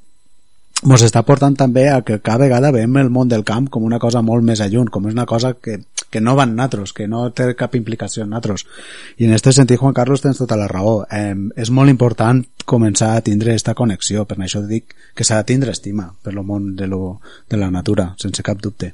ens 0.87 1.03
està 1.03 1.25
portant 1.27 1.55
també 1.59 1.89
a 1.91 1.99
que 2.07 2.21
cada 2.23 2.45
vegada 2.45 2.71
veiem 2.71 2.97
el 3.01 3.09
món 3.11 3.27
del 3.27 3.43
camp 3.43 3.67
com 3.67 3.83
una 3.83 3.99
cosa 3.99 4.21
molt 4.23 4.45
més 4.47 4.61
alluny, 4.63 4.87
com 4.87 5.09
és 5.09 5.15
una 5.17 5.25
cosa 5.27 5.53
que, 5.53 5.81
que 6.09 6.21
no 6.21 6.35
va 6.37 6.45
en 6.47 6.55
natros, 6.55 6.93
que 6.93 7.07
no 7.07 7.25
té 7.35 7.51
cap 7.59 7.75
implicació 7.75 8.23
en 8.23 8.31
natros. 8.31 8.65
I 9.17 9.27
en 9.27 9.35
aquest 9.35 9.51
sentit, 9.59 9.79
Juan 9.81 9.97
Carlos, 9.97 10.23
tens 10.23 10.39
tota 10.39 10.57
la 10.59 10.69
raó. 10.71 11.03
Eh, 11.11 11.35
és 11.59 11.71
molt 11.71 11.91
important 11.91 12.41
començar 12.65 13.11
a 13.15 13.25
tindre 13.25 13.51
aquesta 13.51 13.75
connexió, 13.75 14.23
per 14.25 14.39
això 14.39 14.63
dic 14.63 14.95
que 15.15 15.27
s'ha 15.27 15.41
de 15.41 15.49
tindre 15.51 15.75
estima 15.75 16.13
per 16.23 16.33
el 16.33 16.43
món 16.45 16.75
de, 16.79 16.87
lo, 16.87 17.19
de 17.49 17.59
la 17.59 17.71
natura, 17.71 18.13
sense 18.17 18.45
cap 18.45 18.61
dubte. 18.63 18.93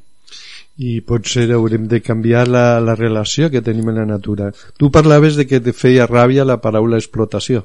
I 0.77 0.97
potser 1.07 1.45
haurem 1.55 1.85
de 1.87 2.01
canviar 2.03 2.49
la, 2.51 2.81
la 2.83 2.95
relació 2.99 3.47
que 3.49 3.61
tenim 3.63 3.87
amb 3.87 4.01
la 4.01 4.05
natura. 4.09 4.49
Tu 4.75 4.89
parlaves 4.91 5.37
de 5.39 5.45
que 5.47 5.61
te 5.63 5.71
feia 5.71 6.03
ràbia 6.09 6.43
la 6.43 6.57
paraula 6.59 6.97
explotació, 6.99 7.61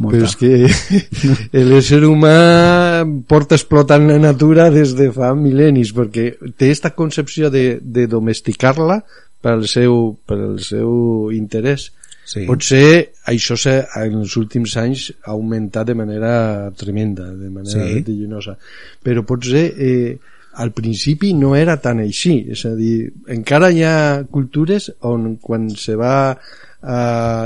Molta. 0.00 0.16
però 0.16 0.24
és 0.24 0.36
que 0.40 1.60
l'ésser 1.68 2.00
humà 2.08 3.04
porta 3.28 3.58
explotant 3.58 4.06
la 4.08 4.16
natura 4.22 4.70
des 4.72 4.94
de 4.96 5.10
fa 5.12 5.34
mil·lennis, 5.36 5.92
perquè 5.96 6.30
té 6.56 6.70
esta 6.72 6.94
concepció 6.96 7.50
de, 7.52 7.78
de 7.82 8.06
domesticar-la 8.08 9.02
pel 9.44 9.66
seu, 9.68 10.16
pel 10.26 10.56
seu 10.64 11.28
interès. 11.36 11.90
Sí. 12.26 12.42
Potser 12.48 13.12
això 13.30 13.54
en 14.00 14.16
els 14.22 14.32
últims 14.40 14.72
anys 14.80 15.10
ha 15.22 15.30
augmentat 15.36 15.86
de 15.86 15.94
manera 15.94 16.32
tremenda, 16.74 17.28
de 17.30 17.50
manera 17.52 17.84
Sí. 17.84 18.00
vertiginosa. 18.00 18.56
Però 19.04 19.22
potser 19.28 19.66
eh, 19.76 20.16
al 20.56 20.72
principi 20.72 21.32
no 21.36 21.54
era 21.56 21.76
tan 21.82 22.00
així. 22.00 22.38
És 22.52 22.64
a 22.68 22.72
dir, 22.78 23.10
encara 23.32 23.70
hi 23.72 23.84
ha 23.84 24.24
cultures 24.32 24.90
on 25.04 25.36
quan 25.42 25.68
se 25.76 25.96
va 25.98 26.16
a, 26.32 26.98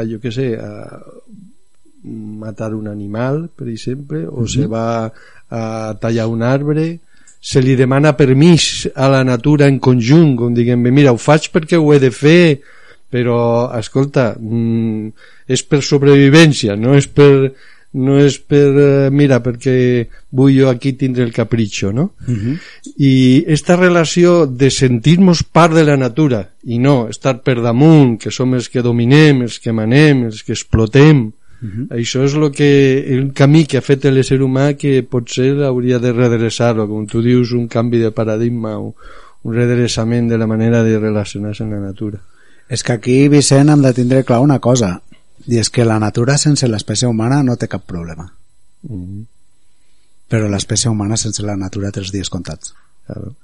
jo 0.06 0.20
què 0.22 0.32
sé, 0.34 0.52
a 0.56 0.90
matar 2.04 2.72
un 2.74 2.88
animal, 2.88 3.48
per 3.56 3.68
exemple, 3.68 4.24
o 4.26 4.46
se 4.48 4.66
va 4.70 5.10
a 5.50 5.62
tallar 6.00 6.28
un 6.30 6.42
arbre, 6.46 6.86
se 7.40 7.60
li 7.64 7.74
demana 7.76 8.14
permís 8.16 8.86
a 8.94 9.08
la 9.12 9.24
natura 9.24 9.68
en 9.68 9.80
conjunt, 9.80 10.36
com 10.36 10.54
diguem, 10.54 10.84
mira, 10.92 11.12
ho 11.12 11.20
faig 11.20 11.48
perquè 11.52 11.80
ho 11.80 11.92
he 11.92 11.98
de 12.00 12.12
fer, 12.12 12.60
però, 13.10 13.40
escolta, 13.76 14.34
mm, 14.38 15.08
és 15.50 15.64
per 15.66 15.80
sobrevivència, 15.82 16.76
no 16.78 16.94
és 16.96 17.08
per, 17.10 17.50
no 17.92 18.18
és 18.22 18.38
per, 18.38 18.66
eh, 18.78 19.10
mira, 19.10 19.40
perquè 19.42 20.06
vull 20.30 20.54
jo 20.54 20.68
aquí 20.70 20.92
tindre 20.94 21.24
el 21.24 21.32
capritxo, 21.32 21.90
no? 21.92 22.12
Uh 22.26 22.34
-huh. 22.34 22.58
i 22.96 23.44
esta 23.48 23.76
relació 23.76 24.46
de 24.46 24.70
sentir-nos 24.70 25.42
part 25.42 25.74
de 25.74 25.84
la 25.84 25.96
natura 25.96 26.50
i 26.64 26.78
no 26.78 27.08
estar 27.08 27.42
per 27.42 27.60
damunt, 27.60 28.18
que 28.20 28.30
som 28.30 28.54
els 28.54 28.68
que 28.68 28.82
dominem, 28.82 29.42
els 29.42 29.58
que 29.58 29.72
manem, 29.72 30.24
els 30.24 30.42
que 30.44 30.52
explotem, 30.52 31.32
uh 31.62 31.68
-huh. 31.68 31.88
això 31.88 32.24
és 32.24 32.34
lo 32.34 32.50
que, 32.52 33.04
el 33.08 33.32
camí 33.32 33.66
que 33.66 33.78
ha 33.78 33.82
fet 33.82 34.04
l'ésser 34.04 34.40
humà 34.40 34.76
que 34.76 35.02
potser 35.02 35.62
hauria 35.62 35.98
de 35.98 36.12
redreçar-lo, 36.12 36.86
com 36.86 37.06
tu 37.06 37.20
dius, 37.22 37.52
un 37.52 37.66
canvi 37.66 37.98
de 37.98 38.10
paradigma 38.10 38.78
o 38.78 38.94
un 39.42 39.54
redreçament 39.54 40.28
de 40.28 40.38
la 40.38 40.46
manera 40.46 40.82
de 40.82 40.98
relacionar-se 40.98 41.64
amb 41.64 41.72
la 41.72 41.80
natura. 41.80 42.18
És 42.68 42.82
que 42.82 42.92
aquí, 42.92 43.28
Vicent, 43.28 43.68
hem 43.68 43.82
de 43.82 43.92
tindre 43.92 44.22
clar 44.22 44.40
una 44.40 44.58
cosa, 44.58 45.02
i 45.46 45.58
és 45.58 45.70
que 45.70 45.84
la 45.84 45.98
natura 45.98 46.36
sense 46.38 46.68
l'espècie 46.68 47.08
humana 47.08 47.42
no 47.42 47.56
té 47.56 47.68
cap 47.68 47.86
problema. 47.86 48.32
Mm 48.82 49.04
-hmm. 49.04 49.26
Però 50.28 50.48
l'espècie 50.48 50.90
humana 50.90 51.16
sense 51.16 51.42
la 51.42 51.56
natura 51.56 51.90
té 51.90 52.00
els 52.00 52.12
dies 52.12 52.30
comptats. 52.30 52.74
Claro. 53.06 53.34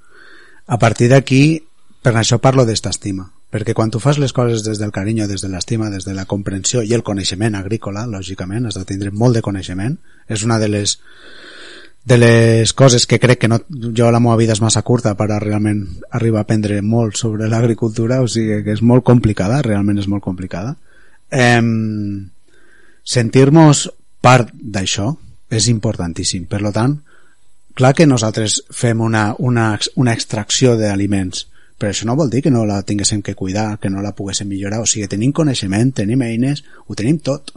A 0.67 0.77
partir 0.77 1.09
d'aquí, 1.09 1.63
per 2.01 2.13
això 2.15 2.39
parlo 2.39 2.65
d'esta 2.65 2.89
estima. 2.89 3.31
Perquè 3.51 3.73
quan 3.73 3.89
tu 3.89 3.99
fas 3.99 4.17
les 4.17 4.33
coses 4.33 4.63
des 4.63 4.77
del 4.77 4.91
carinyo, 4.91 5.27
des 5.27 5.41
de 5.41 5.49
l'estima, 5.49 5.89
des 5.89 6.05
de 6.05 6.13
la 6.13 6.25
comprensió 6.25 6.81
i 6.83 6.93
el 6.93 7.03
coneixement 7.03 7.55
agrícola, 7.55 8.05
lògicament, 8.05 8.67
has 8.67 8.75
de 8.75 8.85
tindre 8.85 9.11
molt 9.11 9.35
de 9.35 9.41
coneixement. 9.41 9.97
És 10.27 10.43
una 10.43 10.59
de 10.59 10.67
les 10.67 10.99
de 12.07 12.17
les 12.17 12.71
coses 12.71 13.05
que 13.05 13.19
crec 13.19 13.39
que 13.39 13.47
no, 13.51 13.59
jo 13.67 14.11
la 14.11 14.21
meva 14.23 14.37
vida 14.39 14.53
és 14.55 14.61
massa 14.63 14.81
curta 14.87 15.11
per 15.19 15.25
a 15.27 15.39
realment 15.43 15.81
arribar 16.15 16.39
a 16.39 16.45
aprendre 16.45 16.79
molt 16.81 17.17
sobre 17.19 17.49
l'agricultura, 17.51 18.21
o 18.23 18.29
sigui 18.31 18.61
que 18.63 18.71
és 18.77 18.81
molt 18.81 19.03
complicada, 19.03 19.59
realment 19.61 19.99
és 19.99 20.07
molt 20.07 20.23
complicada. 20.23 20.77
Eh, 21.31 21.61
Sentir-nos 23.07 23.85
part 24.19 24.49
d'això 24.51 25.13
és 25.47 25.69
importantíssim. 25.71 26.43
Per 26.51 26.59
tant, 26.75 26.97
clar 27.77 27.93
que 27.95 28.07
nosaltres 28.07 28.63
fem 28.75 28.99
una, 29.01 29.29
una, 29.39 29.69
una 29.95 30.15
extracció 30.17 30.73
d'aliments, 30.75 31.45
però 31.79 31.93
això 31.93 32.07
no 32.09 32.17
vol 32.19 32.33
dir 32.33 32.41
que 32.43 32.51
no 32.51 32.65
la 32.67 32.81
tinguéssim 32.83 33.21
que 33.23 33.35
cuidar, 33.35 33.77
que 33.79 33.89
no 33.93 34.03
la 34.03 34.11
poguéssim 34.17 34.49
millorar. 34.51 34.81
O 34.83 34.89
sigui, 34.89 35.07
tenim 35.07 35.31
coneixement, 35.31 35.93
tenim 35.95 36.25
eines, 36.25 36.65
ho 36.87 36.97
tenim 36.99 37.21
tot. 37.23 37.53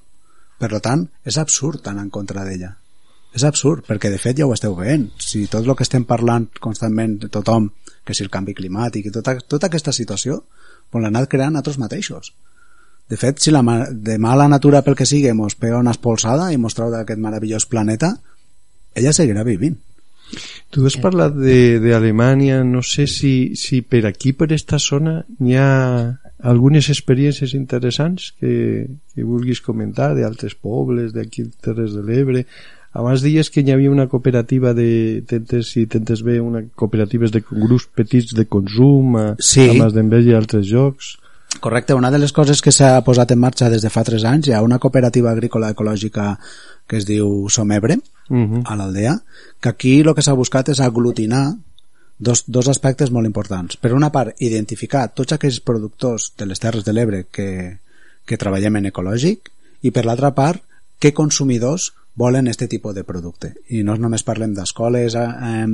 Per 0.60 0.70
tant, 0.84 1.06
és 1.26 1.40
absurd 1.40 1.88
anar 1.88 2.04
en 2.06 2.12
contra 2.14 2.44
d'ella. 2.46 2.76
És 3.34 3.42
absurd, 3.48 3.82
perquè 3.88 4.10
de 4.12 4.18
fet 4.22 4.38
ja 4.38 4.46
ho 4.46 4.54
esteu 4.54 4.76
veient. 4.78 5.08
Si 5.18 5.46
tot 5.50 5.66
el 5.66 5.74
que 5.74 5.86
estem 5.86 6.04
parlant 6.06 6.46
constantment 6.60 7.16
de 7.24 7.32
tothom, 7.32 7.70
que 8.04 8.14
si 8.14 8.22
el 8.22 8.30
canvi 8.30 8.54
climàtic 8.54 9.08
i 9.08 9.14
tota, 9.14 9.34
tota 9.40 9.66
aquesta 9.66 9.94
situació, 9.96 10.44
pues 10.90 11.02
l'ha 11.02 11.10
anat 11.10 11.30
creant 11.30 11.56
nosaltres 11.56 11.82
mateixos. 11.82 12.34
De 13.10 13.16
fet, 13.18 13.40
si 13.42 13.50
la, 13.50 13.60
ma- 13.66 13.88
demà 13.90 14.36
la 14.38 14.46
natura 14.48 14.82
pel 14.86 14.94
que 14.94 15.06
sigui 15.08 15.32
mos 15.34 15.56
pega 15.58 15.80
una 15.82 15.90
espolsada 15.96 16.52
i 16.54 16.58
mos 16.62 16.76
trau 16.78 16.92
d'aquest 16.92 17.18
meravellós 17.20 17.66
planeta, 17.66 18.12
ella 18.94 19.12
seguirà 19.12 19.42
vivint. 19.46 19.76
Tu 20.70 20.84
has 20.86 20.94
parlat 21.02 21.34
de, 21.34 21.80
de 21.82 21.90
Alemanya, 21.96 22.60
no 22.62 22.84
sé 22.86 23.08
si, 23.10 23.56
si 23.58 23.80
per 23.82 24.04
aquí, 24.06 24.30
per 24.32 24.52
esta 24.54 24.78
zona, 24.78 25.24
hi 25.42 25.56
ha 25.58 26.20
algunes 26.46 26.86
experiències 26.92 27.56
interessants 27.58 28.28
que, 28.38 28.86
que 29.10 29.24
vulguis 29.26 29.58
comentar 29.60 30.12
d'altres 30.14 30.54
pobles, 30.54 31.10
d'aquí 31.12 31.48
Terres 31.60 31.96
de 31.98 32.04
l'Ebre. 32.06 32.44
Abans 32.94 33.22
dies 33.26 33.50
que 33.50 33.62
hi 33.66 33.70
havia 33.74 33.90
una 33.90 34.06
cooperativa 34.10 34.70
de, 34.74 35.22
tentes, 35.26 35.72
si 35.74 35.88
tentes 35.90 36.22
bé, 36.26 36.38
una 36.42 36.62
cooperatives 36.78 37.34
de 37.34 37.42
grups 37.50 37.88
petits 37.94 38.30
de 38.38 38.46
consum 38.46 39.18
a, 39.18 39.26
Sí. 39.38 39.66
a 39.68 39.74
Masdenvell 39.82 40.30
i 40.30 40.34
altres 40.38 40.70
llocs. 40.70 41.16
Correcte, 41.58 41.94
una 41.94 42.10
de 42.10 42.18
les 42.18 42.32
coses 42.32 42.62
que 42.62 42.72
s'ha 42.72 43.02
posat 43.04 43.32
en 43.34 43.40
marxa 43.40 43.68
des 43.68 43.82
de 43.82 43.90
fa 43.90 44.04
3 44.06 44.24
anys, 44.24 44.48
hi 44.48 44.54
ha 44.54 44.62
una 44.62 44.78
cooperativa 44.78 45.32
agrícola 45.32 45.72
ecològica 45.74 46.38
que 46.86 46.96
es 46.96 47.06
diu 47.06 47.48
Somebre, 47.48 47.98
Uh 48.30 48.36
-huh. 48.36 48.62
a 48.64 48.76
l'aldea, 48.76 49.22
que 49.60 49.68
aquí 49.68 50.00
el 50.00 50.14
que 50.14 50.22
s'ha 50.22 50.32
buscat 50.32 50.68
és 50.68 50.80
aglutinar 50.80 51.56
dos, 52.18 52.44
dos 52.46 52.68
aspectes 52.68 53.10
molt 53.10 53.26
importants. 53.26 53.76
Per 53.76 53.92
una 53.92 54.12
part, 54.12 54.36
identificar 54.38 55.08
tots 55.12 55.32
aquells 55.32 55.60
productors 55.60 56.32
de 56.38 56.46
les 56.46 56.60
Terres 56.60 56.84
de 56.84 56.92
l'Ebre 56.92 57.26
que, 57.32 57.78
que 58.24 58.36
treballem 58.36 58.76
en 58.76 58.86
ecològic 58.86 59.50
i 59.82 59.90
per 59.90 60.04
l'altra 60.04 60.30
part, 60.36 60.62
què 61.00 61.12
consumidors 61.12 61.92
volen 62.14 62.46
este 62.46 62.68
tipus 62.68 62.94
de 62.94 63.04
producte. 63.04 63.54
I 63.68 63.82
no 63.82 63.96
només 63.96 64.22
parlem 64.22 64.54
d'escoles, 64.54 65.14
eh, 65.14 65.66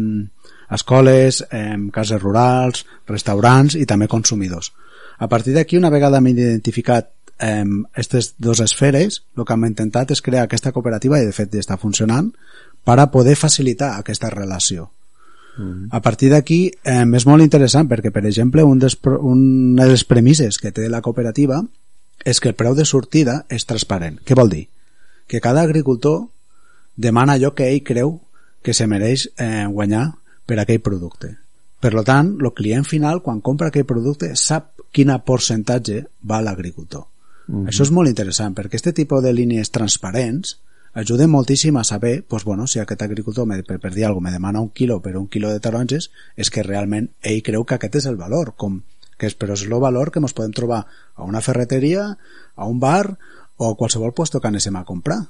escoles, 0.71 1.45
em, 1.51 1.91
cases 1.91 2.23
rurals, 2.23 2.87
restaurants 3.07 3.75
i 3.75 3.85
també 3.87 4.09
consumidors. 4.09 4.73
A 5.19 5.29
partir 5.29 5.55
d'aquí, 5.55 5.79
una 5.79 5.91
vegada 5.91 6.19
hem 6.19 6.27
identificat 6.33 7.11
aquestes 7.39 8.35
dues 8.39 8.61
esferes, 8.65 9.23
el 9.37 9.45
que 9.45 9.53
hem 9.53 9.65
intentat 9.69 10.11
és 10.15 10.23
crear 10.25 10.47
aquesta 10.47 10.73
cooperativa, 10.73 11.21
i 11.21 11.27
de 11.29 11.35
fet 11.37 11.53
ja 11.53 11.61
està 11.61 11.77
funcionant, 11.77 12.31
per 12.85 12.99
a 13.01 13.11
poder 13.11 13.37
facilitar 13.37 13.97
aquesta 13.99 14.31
relació. 14.31 14.91
A 15.91 16.03
partir 16.05 16.29
d'aquí 16.31 16.71
eh, 16.85 17.05
és 17.17 17.25
molt 17.27 17.43
interessant 17.43 17.89
perquè, 17.89 18.11
per 18.13 18.27
exemple, 18.29 18.63
un 18.63 18.79
pro- 19.01 19.21
una 19.25 19.85
de 19.87 19.95
les 19.95 20.05
premisses 20.05 20.59
que 20.61 20.71
té 20.71 20.89
la 20.89 21.01
cooperativa 21.01 21.63
és 22.25 22.41
que 22.41 22.51
el 22.51 22.55
preu 22.55 22.75
de 22.77 22.85
sortida 22.85 23.47
és 23.49 23.65
transparent. 23.65 24.19
Què 24.21 24.37
vol 24.37 24.51
dir? 24.53 24.67
Que 25.27 25.41
cada 25.41 25.63
agricultor 25.63 26.29
demana 26.97 27.39
allò 27.39 27.55
que 27.55 27.71
ell 27.73 27.83
creu 27.83 28.21
que 28.63 28.75
se 28.75 28.87
mereix 28.87 29.31
eh, 29.39 29.65
guanyar 29.65 30.19
per 30.45 30.61
aquell 30.61 30.81
producte. 30.85 31.39
Per 31.81 31.95
lo 31.95 32.05
tant, 32.05 32.37
el 32.37 32.53
client 32.53 32.85
final, 32.85 33.23
quan 33.23 33.41
compra 33.41 33.69
aquell 33.69 33.89
producte, 33.89 34.35
sap 34.37 34.76
quina 34.97 35.19
percentatge 35.25 36.07
va 36.25 36.41
a 36.41 36.47
l'agricultor. 36.47 37.05
Mhm. 37.47 37.69
Això 37.71 37.85
és 37.85 37.93
molt 37.95 38.11
interessant, 38.11 38.57
perquè 38.57 38.81
aquest 38.81 38.95
tipus 38.97 39.23
de 39.23 39.33
línies 39.33 39.71
transparents 39.71 40.57
ajuden 40.97 41.31
moltíssim 41.31 41.77
a 41.77 41.85
saber 41.85 42.25
pues, 42.27 42.45
bueno, 42.45 42.67
si 42.67 42.81
aquest 42.81 43.03
agricultor, 43.03 43.47
me, 43.47 43.63
per, 43.63 43.79
per 43.79 43.93
dir 43.93 44.07
alguna 44.07 44.31
cosa, 44.31 44.33
me 44.33 44.37
demana 44.39 44.61
un 44.65 44.71
quilo 44.71 45.01
per 45.05 45.17
un 45.17 45.29
quilo 45.29 45.53
de 45.53 45.61
taronges, 45.61 46.11
és 46.37 46.51
que 46.51 46.65
realment 46.65 47.11
ell 47.21 47.43
creu 47.45 47.65
que 47.65 47.77
aquest 47.77 48.01
és 48.01 48.07
el 48.09 48.17
valor, 48.17 48.55
com 48.57 48.81
que 49.17 49.29
és, 49.29 49.37
però 49.37 49.53
és 49.57 49.65
el 49.65 49.77
valor 49.81 50.11
que 50.13 50.21
ens 50.21 50.35
podem 50.37 50.53
trobar 50.57 50.87
a 51.15 51.25
una 51.25 51.43
ferreteria, 51.45 52.17
a 52.57 52.69
un 52.69 52.81
bar 52.81 53.17
o 53.57 53.71
a 53.71 53.77
qualsevol 53.77 54.15
puesto 54.17 54.41
que 54.41 54.49
anéssim 54.49 54.77
a 54.77 54.85
comprar. 54.89 55.21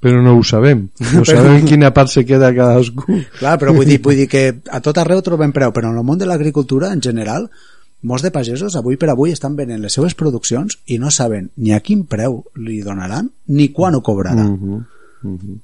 Però 0.00 0.20
no 0.22 0.36
ho 0.38 0.42
sabem. 0.44 0.88
No 1.12 1.24
sabem 1.26 1.64
quina 1.66 1.92
part 1.92 2.12
se 2.12 2.24
queda 2.24 2.52
cadascú. 2.54 3.04
Clar, 3.38 3.56
però 3.60 3.74
vull 3.76 3.88
dir, 3.88 4.00
vull 4.02 4.16
dir 4.16 4.28
que 4.30 4.44
a 4.72 4.80
tot 4.80 4.98
arreu 5.02 5.24
trobem 5.26 5.52
preu, 5.52 5.72
però 5.74 5.90
en 5.90 5.98
el 5.98 6.06
món 6.06 6.20
de 6.20 6.28
l'agricultura, 6.28 6.92
en 6.94 7.02
general, 7.02 7.50
molts 8.02 8.22
de 8.22 8.30
pagesos 8.30 8.76
avui 8.76 8.98
per 9.00 9.08
avui 9.10 9.32
estan 9.32 9.56
venent 9.56 9.80
les 9.82 9.94
seves 9.96 10.14
produccions 10.14 10.78
i 10.86 10.98
no 11.02 11.10
saben 11.10 11.50
ni 11.56 11.72
a 11.72 11.80
quin 11.80 12.04
preu 12.06 12.42
li 12.60 12.82
donaran 12.84 13.30
ni 13.46 13.70
quan 13.72 13.94
ho 13.94 14.02
cobraran. 14.02 14.52
Uh 14.52 14.82
-huh. 15.22 15.58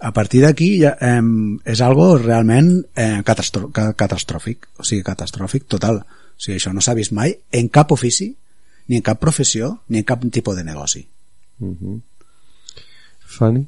A 0.00 0.12
partir 0.12 0.42
d'aquí 0.42 0.80
ja, 0.80 0.96
eh, 1.00 1.22
és 1.64 1.80
algo 1.80 2.18
realment 2.18 2.84
eh, 2.94 3.22
catastròfic, 3.24 4.68
o 4.76 4.84
sigui, 4.84 5.02
catastròfic 5.02 5.64
total. 5.66 5.96
O 6.36 6.38
sigui, 6.38 6.58
això 6.58 6.72
no 6.72 6.80
s'ha 6.80 6.94
vist 6.94 7.12
mai 7.12 7.38
en 7.50 7.68
cap 7.68 7.92
ofici, 7.92 8.36
ni 8.88 8.96
en 8.96 9.02
cap 9.02 9.18
professió, 9.18 9.80
ni 9.88 9.98
en 9.98 10.04
cap 10.04 10.22
tipus 10.30 10.56
de 10.56 10.64
negoci. 10.64 11.06
Uh 11.60 11.74
-huh. 11.80 12.00
Fanny? 13.26 13.66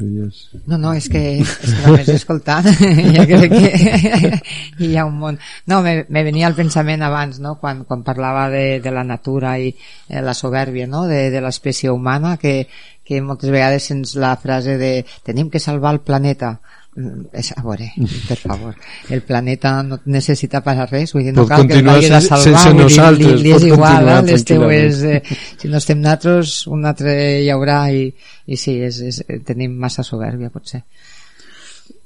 Deies... 0.00 0.48
No, 0.66 0.78
no, 0.80 0.94
és 0.96 1.06
que, 1.12 1.20
és 1.42 1.50
que 1.60 1.72
només 1.84 2.08
escoltant 2.14 2.66
ja 3.16 3.26
crec 3.28 3.52
que 3.52 4.38
hi 4.86 4.94
ha 4.96 5.04
un 5.08 5.18
món. 5.20 5.38
No, 5.68 5.82
me, 5.84 6.06
me 6.08 6.24
venia 6.24 6.48
al 6.48 6.56
pensament 6.56 7.04
abans, 7.04 7.40
no?, 7.44 7.56
quan, 7.60 7.84
quan 7.88 8.04
parlava 8.06 8.48
de, 8.52 8.80
de 8.80 8.94
la 8.94 9.04
natura 9.04 9.58
i 9.60 9.68
eh, 9.74 10.22
la 10.24 10.34
soberbia, 10.34 10.88
no?, 10.88 11.04
de, 11.10 11.26
de 11.34 11.44
l'espècie 11.44 11.92
humana, 11.92 12.36
que, 12.40 12.64
que 13.04 13.20
moltes 13.20 13.52
vegades 13.52 13.90
sents 13.90 14.16
la 14.22 14.32
frase 14.40 14.78
de 14.80 14.92
tenim 15.26 15.52
que 15.52 15.62
salvar 15.62 15.92
el 15.96 16.04
planeta. 16.06 16.56
Mm, 16.96 17.28
És, 17.38 17.52
a 17.54 17.62
veure, 17.62 17.86
per 18.26 18.36
favor, 18.40 18.74
el 19.14 19.20
planeta 19.22 19.76
no 19.86 20.00
necessita 20.10 20.58
per 20.64 20.74
a 20.74 20.86
res, 20.90 21.12
vull 21.14 21.22
dir, 21.22 21.34
no 21.36 21.44
Pot 21.44 21.52
cal 21.52 21.68
que 21.70 21.76
el 21.78 21.86
vagis 21.86 22.16
a 22.16 22.18
salvar, 22.24 22.40
sense 22.48 22.72
vull 22.74 22.90
dir, 22.90 23.28
li, 23.28 23.28
li 23.44 23.52
és 23.54 23.66
igual, 23.68 24.00
continuar 24.00 24.16
eh? 24.16 24.26
les 24.26 24.44
teues, 24.48 25.04
eh, 25.06 25.20
si 25.60 25.70
no 25.70 25.78
estem 25.78 26.02
nosaltres, 26.02 26.56
un 26.66 26.90
altre 26.90 27.14
hi 27.44 27.46
haurà 27.54 27.78
i, 27.94 28.08
i 28.50 28.58
sí, 28.58 28.74
és, 28.88 28.98
és, 29.06 29.22
tenim 29.46 29.78
massa 29.78 30.02
soberbia, 30.02 30.50
potser. 30.50 30.82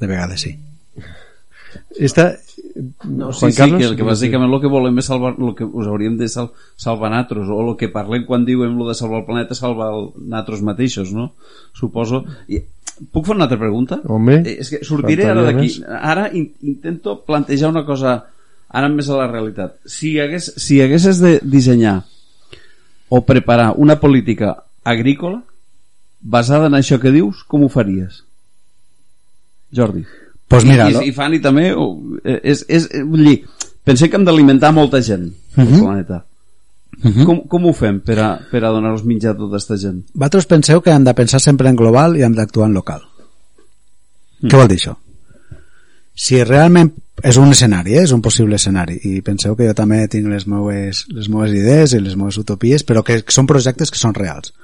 De 0.00 0.10
vegades 0.10 0.44
sí. 0.44 0.52
Esta... 1.96 2.34
No, 3.04 3.32
sí, 3.32 3.40
Juan 3.40 3.52
sí, 3.52 3.58
Carlos? 3.58 3.80
que, 3.80 3.88
el 3.88 3.96
que 3.96 4.06
bàsicament 4.06 4.52
el 4.52 4.60
que 4.60 4.70
volem 4.70 5.00
és 5.00 5.08
salvar 5.08 5.32
el 5.38 5.52
que 5.56 5.64
us 5.64 5.88
hauríem 5.88 6.16
de 6.18 6.28
sal, 6.28 6.52
salvar 6.76 7.12
natros 7.12 7.48
o 7.48 7.58
el 7.62 7.76
que 7.80 7.88
parlem 7.94 8.24
quan 8.26 8.44
diuen 8.44 8.74
lo 8.76 8.88
de 8.88 8.96
salvar 8.98 9.22
el 9.22 9.28
planeta 9.28 9.54
salvar 9.54 9.92
el, 9.94 10.08
natros 10.28 10.62
mateixos 10.66 11.12
no? 11.14 11.28
suposo 11.72 12.24
I, 12.50 12.64
puc 13.12 13.26
fer 13.26 13.34
una 13.34 13.44
altra 13.44 13.58
pregunta? 13.58 14.00
Home, 14.06 14.36
Eh, 14.46 14.56
és 14.60 14.70
que 14.70 14.84
sortiré 14.84 15.26
ara 15.30 15.42
d'aquí 15.42 15.82
ara 15.88 16.28
in, 16.32 16.50
intento 16.62 17.20
plantejar 17.26 17.70
una 17.70 17.84
cosa 17.84 18.24
ara 18.68 18.88
més 18.88 19.08
a 19.10 19.16
la 19.16 19.26
realitat 19.30 19.76
si, 19.86 20.18
hagués, 20.20 20.52
si 20.56 20.80
haguessis 20.82 21.18
de 21.22 21.40
dissenyar 21.42 22.02
o 23.08 23.20
preparar 23.24 23.74
una 23.76 23.98
política 24.00 24.64
agrícola 24.84 25.42
basada 26.20 26.66
en 26.66 26.74
això 26.74 26.98
que 27.00 27.10
dius, 27.12 27.44
com 27.44 27.62
ho 27.64 27.68
faries? 27.68 28.22
Jordi 29.74 30.04
Pues 30.48 30.64
mira, 30.64 30.88
I, 30.90 30.92
lo- 30.92 31.02
i, 31.02 31.08
i 31.08 31.12
Fanny 31.12 31.40
també 31.40 31.70
o, 31.74 31.86
eh, 32.22 32.40
és, 32.44 32.64
és, 32.68 32.88
vull 33.08 33.24
dir, 33.24 33.38
pensem 33.84 34.10
que 34.10 34.16
hem 34.18 34.24
d'alimentar 34.26 34.72
molta 34.76 35.00
gent 35.02 35.30
al 35.56 35.64
Mhm. 35.66 35.80
planeta 35.80 36.24
com, 37.04 37.40
com 37.50 37.68
ho 37.68 37.72
fem 37.76 38.00
per 38.04 38.18
a, 38.22 38.28
per 38.50 38.62
a 38.64 38.72
donar-los 38.72 39.04
menjar 39.04 39.34
a 39.34 39.38
tota 39.38 39.58
aquesta 39.58 39.76
gent? 39.80 40.02
Vosaltres 40.14 40.48
penseu 40.50 40.80
que 40.80 40.92
hem 40.94 41.04
de 41.04 41.14
pensar 41.16 41.40
sempre 41.42 41.68
en 41.68 41.76
global 41.76 42.16
i 42.16 42.24
hem 42.24 42.36
d'actuar 42.36 42.70
en 42.70 42.76
local. 42.78 43.02
Mm. 44.40 44.48
Què 44.48 44.60
vol 44.60 44.70
dir 44.70 44.78
això? 44.80 44.94
Si 46.14 46.38
realment 46.44 46.92
és 47.22 47.38
un 47.38 47.50
escenari, 47.50 47.96
eh? 47.98 48.04
és 48.06 48.12
un 48.14 48.22
possible 48.22 48.56
escenari, 48.56 48.96
i 49.10 49.20
penseu 49.26 49.56
que 49.58 49.66
jo 49.68 49.74
també 49.76 50.00
tinc 50.10 50.28
les 50.30 50.46
meues, 50.50 51.04
les 51.14 51.28
meues 51.30 51.54
idees 51.54 51.94
i 51.94 52.00
les 52.02 52.16
meues 52.18 52.38
utopies, 52.38 52.84
però 52.86 53.02
que 53.06 53.20
són 53.34 53.48
projectes 53.50 53.90
que 53.90 54.00
són 54.00 54.14
reals. 54.14 54.54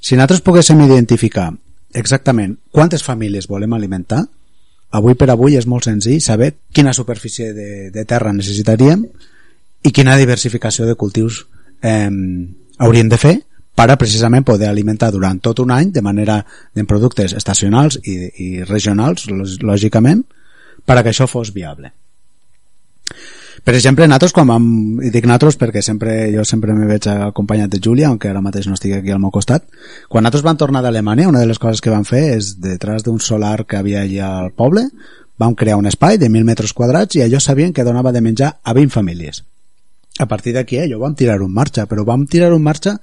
Si 0.00 0.14
nosaltres 0.14 0.44
poguéssim 0.46 0.82
identificar 0.84 1.50
exactament 1.96 2.58
quantes 2.70 3.02
famílies 3.02 3.48
volem 3.48 3.72
alimentar, 3.74 4.24
avui 4.96 5.16
per 5.18 5.30
avui 5.32 5.56
és 5.58 5.66
molt 5.66 5.88
senzill 5.88 6.20
saber 6.22 6.52
quina 6.72 6.94
superfície 6.94 7.52
de, 7.54 7.70
de 7.90 8.04
terra 8.04 8.32
necessitaríem 8.32 9.06
i 9.82 9.92
quina 9.92 10.16
diversificació 10.16 10.86
de 10.86 10.96
cultius 10.96 11.44
eh, 11.82 12.10
hauríem 12.78 13.10
de 13.12 13.18
fer 13.20 13.36
per 13.76 13.90
a 13.92 13.98
precisament 14.00 14.46
poder 14.48 14.70
alimentar 14.70 15.10
durant 15.12 15.38
tot 15.44 15.60
un 15.60 15.70
any 15.70 15.92
de 15.92 16.02
manera 16.02 16.40
en 16.74 16.88
productes 16.88 17.36
estacionals 17.36 18.00
i, 18.02 18.16
i 18.40 18.48
regionals, 18.64 19.28
lògicament, 19.60 20.24
per 20.86 20.96
a 20.96 21.02
que 21.04 21.12
això 21.12 21.28
fos 21.28 21.52
viable. 21.52 21.92
Per 23.66 23.74
exemple, 23.74 24.06
nosaltres 24.06 24.32
quan 24.32 24.46
vam, 24.48 24.66
i 25.02 25.10
dic 25.10 25.26
nosaltres 25.26 25.58
perquè 25.60 25.82
sempre, 25.82 26.14
jo 26.32 26.44
sempre 26.46 26.74
me 26.76 26.86
veig 26.88 27.08
acompanyat 27.10 27.72
de 27.72 27.80
Júlia, 27.82 28.08
aunque 28.08 28.30
ara 28.30 28.40
mateix 28.44 28.68
no 28.70 28.76
estigui 28.78 28.96
aquí 28.96 29.12
al 29.12 29.20
meu 29.20 29.32
costat, 29.34 29.66
quan 30.08 30.24
nosaltres 30.24 30.44
vam 30.46 30.60
tornar 30.60 30.84
d'Alemanya, 30.84 31.28
una 31.28 31.42
de 31.42 31.50
les 31.50 31.60
coses 31.60 31.82
que 31.82 31.92
vam 31.92 32.06
fer 32.06 32.22
és, 32.36 32.54
detrás 32.62 33.04
d'un 33.04 33.18
solar 33.20 33.66
que 33.66 33.76
havia 33.76 34.04
allà 34.06 34.30
al 34.44 34.54
poble, 34.56 34.86
vam 35.36 35.56
crear 35.58 35.76
un 35.76 35.90
espai 35.90 36.16
de 36.16 36.30
1.000 36.30 36.48
metres 36.48 36.72
quadrats 36.72 37.18
i 37.18 37.24
allò 37.26 37.42
sabien 37.42 37.74
que 37.74 37.84
donava 37.84 38.12
de 38.12 38.22
menjar 38.24 38.54
a 38.62 38.72
20 38.72 38.94
famílies. 38.94 39.42
A 40.18 40.26
partir 40.26 40.54
d'aquí, 40.54 40.78
allò 40.80 40.98
vam 41.02 41.14
tirar-ho 41.14 41.44
en 41.44 41.52
marxa, 41.52 41.84
però 41.86 42.04
vam 42.04 42.24
tirar-ho 42.26 42.56
en 42.56 42.62
marxa 42.64 42.96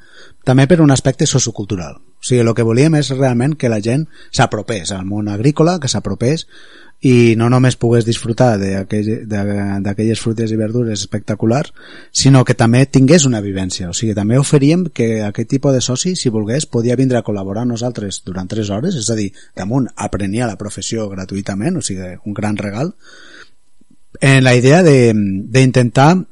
també 0.44 0.66
per 0.68 0.82
un 0.82 0.92
aspecte 0.92 1.28
sociocultural. 1.30 2.00
O 2.02 2.24
sigui, 2.26 2.42
el 2.42 2.54
que 2.56 2.66
volíem 2.66 2.96
és 2.98 3.12
realment 3.14 3.54
que 3.60 3.70
la 3.70 3.82
gent 3.84 4.08
s'apropés 4.32 4.92
al 4.96 5.06
món 5.06 5.28
agrícola, 5.30 5.80
que 5.80 5.92
s'apropés 5.92 6.48
i 7.04 7.36
no 7.36 7.50
només 7.52 7.76
pogués 7.76 8.06
disfrutar 8.08 8.56
d'aquelles 8.58 10.22
fruites 10.24 10.54
i 10.56 10.58
verdures 10.58 11.02
espectaculars, 11.04 11.74
sinó 12.16 12.46
que 12.48 12.56
també 12.56 12.86
tingués 12.88 13.26
una 13.28 13.42
vivència. 13.44 13.90
O 13.92 13.94
sigui, 13.94 14.16
també 14.16 14.40
oferíem 14.40 14.88
que 14.88 15.22
aquest 15.22 15.52
tipus 15.52 15.76
de 15.76 15.82
soci, 15.84 16.16
si 16.16 16.32
volgués, 16.32 16.66
podia 16.66 16.96
vindre 16.96 17.20
a 17.20 17.24
col·laborar 17.28 17.68
amb 17.68 17.76
nosaltres 17.76 18.24
durant 18.26 18.48
3 18.48 18.72
hores, 18.72 18.96
és 18.96 19.10
a 19.12 19.20
dir, 19.20 19.34
damunt 19.54 19.90
aprenia 19.96 20.48
la 20.48 20.58
professió 20.58 21.10
gratuïtament, 21.12 21.78
o 21.78 21.84
sigui, 21.84 22.16
un 22.26 22.34
gran 22.34 22.56
regal, 22.58 22.96
en 24.22 24.44
la 24.46 24.56
idea 24.56 24.82
de- 24.82 25.12
d'intentar 25.14 26.24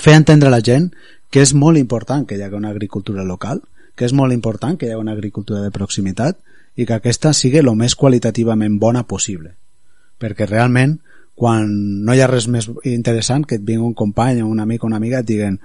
fer 0.00 0.16
entendre 0.18 0.50
a 0.50 0.54
la 0.54 0.62
gent 0.64 0.90
que 1.30 1.42
és 1.42 1.54
molt 1.54 1.80
important 1.80 2.26
que 2.26 2.36
hi 2.38 2.42
hagi 2.44 2.58
una 2.58 2.70
agricultura 2.70 3.24
local, 3.26 3.62
que 3.94 4.06
és 4.06 4.14
molt 4.14 4.32
important 4.32 4.78
que 4.78 4.86
hi 4.86 4.92
hagi 4.92 5.00
una 5.00 5.14
agricultura 5.16 5.62
de 5.62 5.72
proximitat 5.74 6.38
i 6.76 6.86
que 6.86 6.96
aquesta 6.96 7.32
sigui 7.34 7.60
el 7.62 7.70
més 7.78 7.94
qualitativament 7.98 8.78
bona 8.82 9.04
possible. 9.06 9.54
Perquè 10.18 10.46
realment, 10.46 10.98
quan 11.34 11.70
no 12.06 12.14
hi 12.14 12.22
ha 12.22 12.30
res 12.30 12.46
més 12.46 12.68
interessant 12.90 13.46
que 13.46 13.58
et 13.58 13.64
vingui 13.66 13.90
un 13.90 13.96
company 13.98 14.42
o 14.42 14.50
un 14.50 14.62
amic 14.62 14.84
o 14.84 14.90
una 14.90 15.00
amiga 15.02 15.22
et 15.22 15.30
diguen 15.30 15.58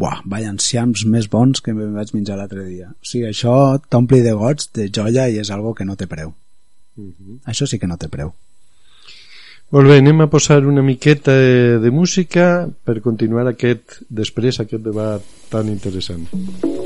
Buah, 0.00 0.22
vaya 0.24 0.48
enciams 0.48 1.02
més 1.12 1.26
bons 1.28 1.60
que 1.60 1.74
em 1.74 1.80
vaig 1.92 2.14
menjar 2.16 2.38
l'altre 2.38 2.62
dia. 2.64 2.86
O 2.88 3.04
sigui, 3.04 3.26
això 3.28 3.52
t'ompli 3.92 4.22
de 4.24 4.32
goig, 4.32 4.62
de 4.72 4.86
joia 4.88 5.26
i 5.28 5.36
és 5.42 5.50
algo 5.52 5.74
que 5.76 5.84
no 5.84 5.96
té 6.00 6.06
preu. 6.08 6.32
Això 7.44 7.68
sí 7.68 7.78
que 7.78 7.90
no 7.90 7.98
té 8.00 8.08
preu. 8.08 8.32
Molt 9.70 9.86
bé, 9.86 10.00
anem 10.00 10.24
a 10.24 10.26
posar 10.26 10.64
una 10.66 10.82
miqueta 10.82 11.30
de, 11.38 11.78
de 11.78 11.90
música 11.94 12.66
per 12.82 12.98
continuar 13.04 13.46
aquest, 13.46 14.00
després 14.10 14.58
aquest 14.58 14.82
debat 14.82 15.22
tan 15.52 15.70
interessant. 15.70 16.26
Ara 16.64 16.79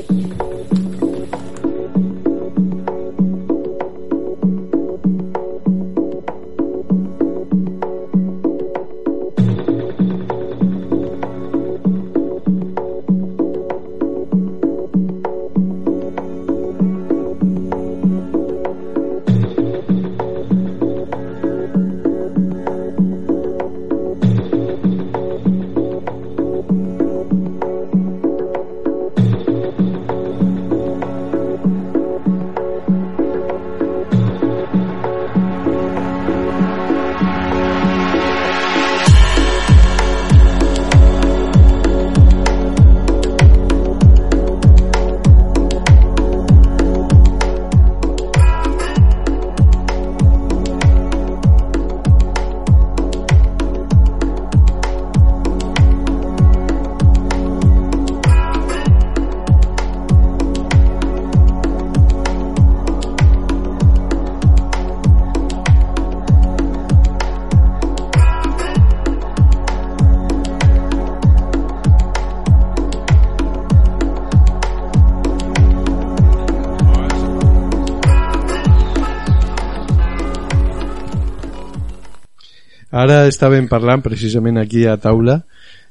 estàvem 83.35 83.69
parlant 83.71 84.03
precisament 84.05 84.57
aquí 84.61 84.85
a 84.87 84.97
taula 85.01 85.41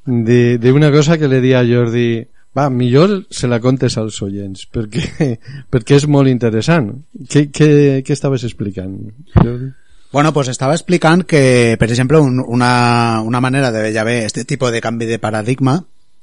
de, 0.04 0.58
de 0.58 0.72
una 0.72 0.90
cosa 0.92 1.18
que 1.20 1.28
le 1.28 1.40
di 1.44 1.54
a 1.54 1.62
Jordi 1.68 2.24
va, 2.56 2.68
millor 2.70 3.24
se 3.30 3.48
la 3.50 3.60
contes 3.60 3.96
als 4.00 4.20
oients 4.24 4.66
perquè, 4.72 5.36
perquè 5.72 6.00
és 6.00 6.08
molt 6.08 6.32
interessant 6.32 6.90
què, 7.28 7.48
què, 7.52 7.70
què 8.04 8.16
estaves 8.16 8.44
explicant 8.48 8.98
Jordi? 9.38 9.72
Bueno, 10.14 10.32
pues 10.32 10.46
estaba 10.46 10.74
explicant 10.74 11.24
que, 11.26 11.74
per 11.76 11.88
exemple, 11.90 12.20
un, 12.22 12.38
una, 12.38 13.20
una 13.26 13.40
manera 13.40 13.72
de 13.74 13.80
veure 13.82 14.04
bé 14.06 14.12
este 14.24 14.44
tipus 14.44 14.70
de 14.70 14.80
canvi 14.80 15.08
de 15.08 15.18
paradigma 15.18 15.80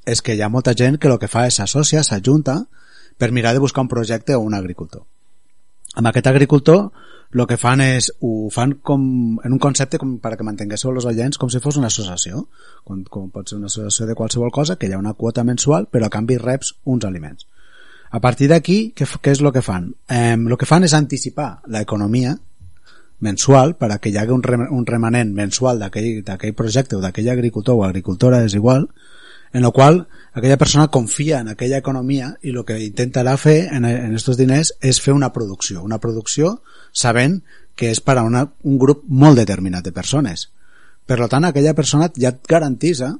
és 0.07 0.21
que 0.23 0.31
hi 0.31 0.39
ha 0.41 0.47
molta 0.47 0.71
gent 0.79 0.95
que 0.95 1.09
el 1.11 1.17
que 1.19 1.27
fa 1.27 1.43
és 1.49 1.57
s'associa, 1.59 1.99
s'ajunta 1.99 2.55
per 3.19 3.33
mirar 3.35 3.51
de 3.51 3.59
buscar 3.59 3.83
un 3.83 3.89
projecte 3.91 4.37
o 4.37 4.45
un 4.47 4.55
agricultor. 4.55 5.03
Amb 5.99 6.07
aquest 6.07 6.31
agricultor 6.31 6.87
el 7.33 7.47
que 7.47 7.57
fan 7.57 7.79
és, 7.83 8.09
ho 8.19 8.49
fan 8.51 8.73
com, 8.83 9.03
en 9.39 9.55
un 9.55 9.61
concepte 9.63 9.99
com 10.01 10.17
per 10.19 10.33
que 10.35 10.43
mantinguéssiu 10.47 10.91
els 10.91 11.07
oients 11.07 11.39
com 11.39 11.49
si 11.49 11.61
fos 11.63 11.77
una 11.79 11.87
associació, 11.87 12.45
com, 12.83 13.05
com 13.07 13.29
pot 13.31 13.47
ser 13.47 13.59
una 13.59 13.71
associació 13.71 14.09
de 14.09 14.15
qualsevol 14.19 14.51
cosa, 14.51 14.75
que 14.75 14.89
hi 14.89 14.95
ha 14.95 14.99
una 14.99 15.15
quota 15.15 15.45
mensual, 15.47 15.87
però 15.91 16.09
a 16.09 16.13
canvi 16.13 16.37
reps 16.41 16.75
uns 16.83 17.07
aliments. 17.07 17.47
A 18.11 18.19
partir 18.19 18.49
d'aquí, 18.51 18.91
què, 18.91 19.07
què 19.07 19.31
és 19.31 19.39
el 19.39 19.51
que 19.55 19.63
fan? 19.63 19.93
Eh, 20.11 20.35
que 20.59 20.67
fan 20.67 20.83
és 20.83 20.95
anticipar 20.97 21.61
l'economia 21.71 22.35
mensual 23.21 23.75
per 23.79 23.91
a 23.93 23.99
que 24.01 24.11
hi 24.11 24.17
hagi 24.17 24.33
un, 24.33 24.43
rem 24.43 24.65
un 24.73 24.85
remanent 24.85 25.31
mensual 25.37 25.79
d'aquell 25.79 26.55
projecte 26.57 26.97
o 26.97 27.01
d'aquell 27.01 27.29
agricultor 27.31 27.77
o 27.77 27.85
agricultora 27.85 28.41
és 28.43 28.57
igual 28.57 28.89
en 29.53 29.63
el 29.63 29.71
qual 29.71 30.07
aquella 30.33 30.57
persona 30.57 30.87
confia 30.87 31.39
en 31.39 31.49
aquella 31.51 31.81
economia 31.81 32.35
i 32.41 32.53
el 32.53 32.63
que 32.65 32.79
intentarà 32.83 33.35
fer 33.37 33.67
en, 33.71 33.85
en 33.85 34.15
estos 34.15 34.37
diners 34.39 34.73
és 34.81 35.01
fer 35.03 35.13
una 35.13 35.31
producció 35.33 35.83
una 35.83 35.99
producció 35.99 36.59
sabent 36.91 37.41
que 37.75 37.91
és 37.91 38.01
per 38.03 38.17
a 38.19 38.23
una, 38.27 38.45
un 38.63 38.77
grup 38.79 39.03
molt 39.07 39.39
determinat 39.39 39.83
de 39.83 39.95
persones 39.95 40.49
per 41.05 41.19
tant 41.27 41.45
aquella 41.47 41.75
persona 41.75 42.11
ja 42.15 42.31
et 42.31 42.47
garantisa 42.47 43.15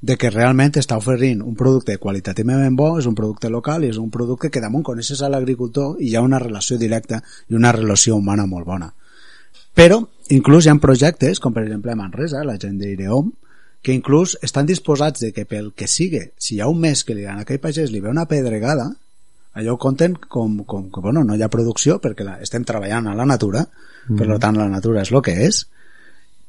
de 0.00 0.16
que 0.20 0.30
realment 0.30 0.76
està 0.76 0.98
oferint 1.00 1.40
un 1.42 1.56
producte 1.56 1.96
qualitativament 1.98 2.76
bo, 2.76 2.98
és 3.00 3.06
un 3.08 3.14
producte 3.16 3.48
local 3.50 3.84
i 3.84 3.90
és 3.90 3.98
un 3.98 4.10
producte 4.12 4.50
que 4.52 4.60
damunt 4.60 4.84
coneixes 4.84 5.22
a 5.22 5.30
l'agricultor 5.32 5.96
i 6.00 6.10
hi 6.10 6.16
ha 6.16 6.24
una 6.24 6.38
relació 6.42 6.76
directa 6.78 7.22
i 7.48 7.56
una 7.56 7.72
relació 7.72 8.16
humana 8.16 8.46
molt 8.46 8.66
bona. 8.68 8.92
Però 9.74 10.02
inclús 10.32 10.66
hi 10.66 10.70
ha 10.70 10.76
projectes, 10.80 11.40
com 11.40 11.54
per 11.56 11.64
exemple 11.64 11.92
a 11.92 11.98
Manresa, 11.98 12.44
la 12.44 12.58
gent 12.60 12.78
d'Ireom, 12.80 13.32
que 13.86 13.94
inclús 13.94 14.32
estan 14.42 14.66
disposats 14.66 15.22
de 15.22 15.28
que 15.30 15.44
pel 15.46 15.68
que 15.78 15.86
sigue, 15.86 16.32
si 16.42 16.56
hi 16.56 16.60
ha 16.60 16.66
un 16.66 16.80
mes 16.82 17.04
que 17.06 17.14
li, 17.14 17.22
a 17.22 17.36
aquell 17.44 17.60
pagès 17.62 17.92
li 17.94 18.00
ve 18.02 18.10
una 18.10 18.24
pedregada, 18.26 18.88
allò 19.54 19.76
ho 19.76 19.78
compten 19.78 20.16
com, 20.18 20.56
com 20.66 20.88
que 20.90 21.02
bueno, 21.04 21.22
no 21.22 21.36
hi 21.38 21.44
ha 21.46 21.52
producció 21.52 22.00
perquè 22.02 22.26
la, 22.26 22.34
estem 22.42 22.66
treballant 22.66 23.06
a 23.06 23.14
la 23.14 23.28
natura, 23.30 23.62
mm. 24.08 24.18
per 24.18 24.40
tant 24.42 24.58
la 24.58 24.66
natura 24.72 25.04
és 25.06 25.14
el 25.14 25.22
que 25.22 25.36
és, 25.46 25.62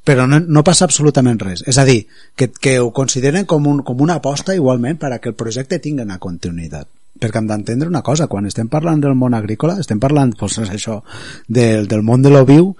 però 0.02 0.26
no, 0.26 0.42
no 0.42 0.64
passa 0.66 0.88
absolutament 0.88 1.38
res. 1.44 1.62
És 1.70 1.78
a 1.78 1.86
dir, 1.86 2.00
que, 2.34 2.50
que 2.50 2.74
ho 2.82 2.90
consideren 2.96 3.46
com, 3.46 3.70
un, 3.70 3.84
com 3.86 4.02
una 4.02 4.18
aposta 4.18 4.58
igualment 4.58 4.98
per 4.98 5.12
a 5.14 5.22
que 5.22 5.30
el 5.30 5.38
projecte 5.38 5.78
tingui 5.78 6.02
una 6.02 6.18
continuïtat. 6.18 6.90
Perquè 7.22 7.38
hem 7.38 7.54
d'entendre 7.54 7.86
una 7.86 8.02
cosa, 8.02 8.26
quan 8.26 8.50
estem 8.50 8.66
parlant 8.66 8.98
del 9.06 9.14
món 9.14 9.38
agrícola, 9.38 9.78
estem 9.78 10.02
parlant, 10.02 10.34
doncs, 10.34 10.58
això, 10.66 11.04
del, 11.46 11.86
del 11.86 12.02
món 12.02 12.26
de 12.26 12.34
lo 12.34 12.42
viu, 12.50 12.74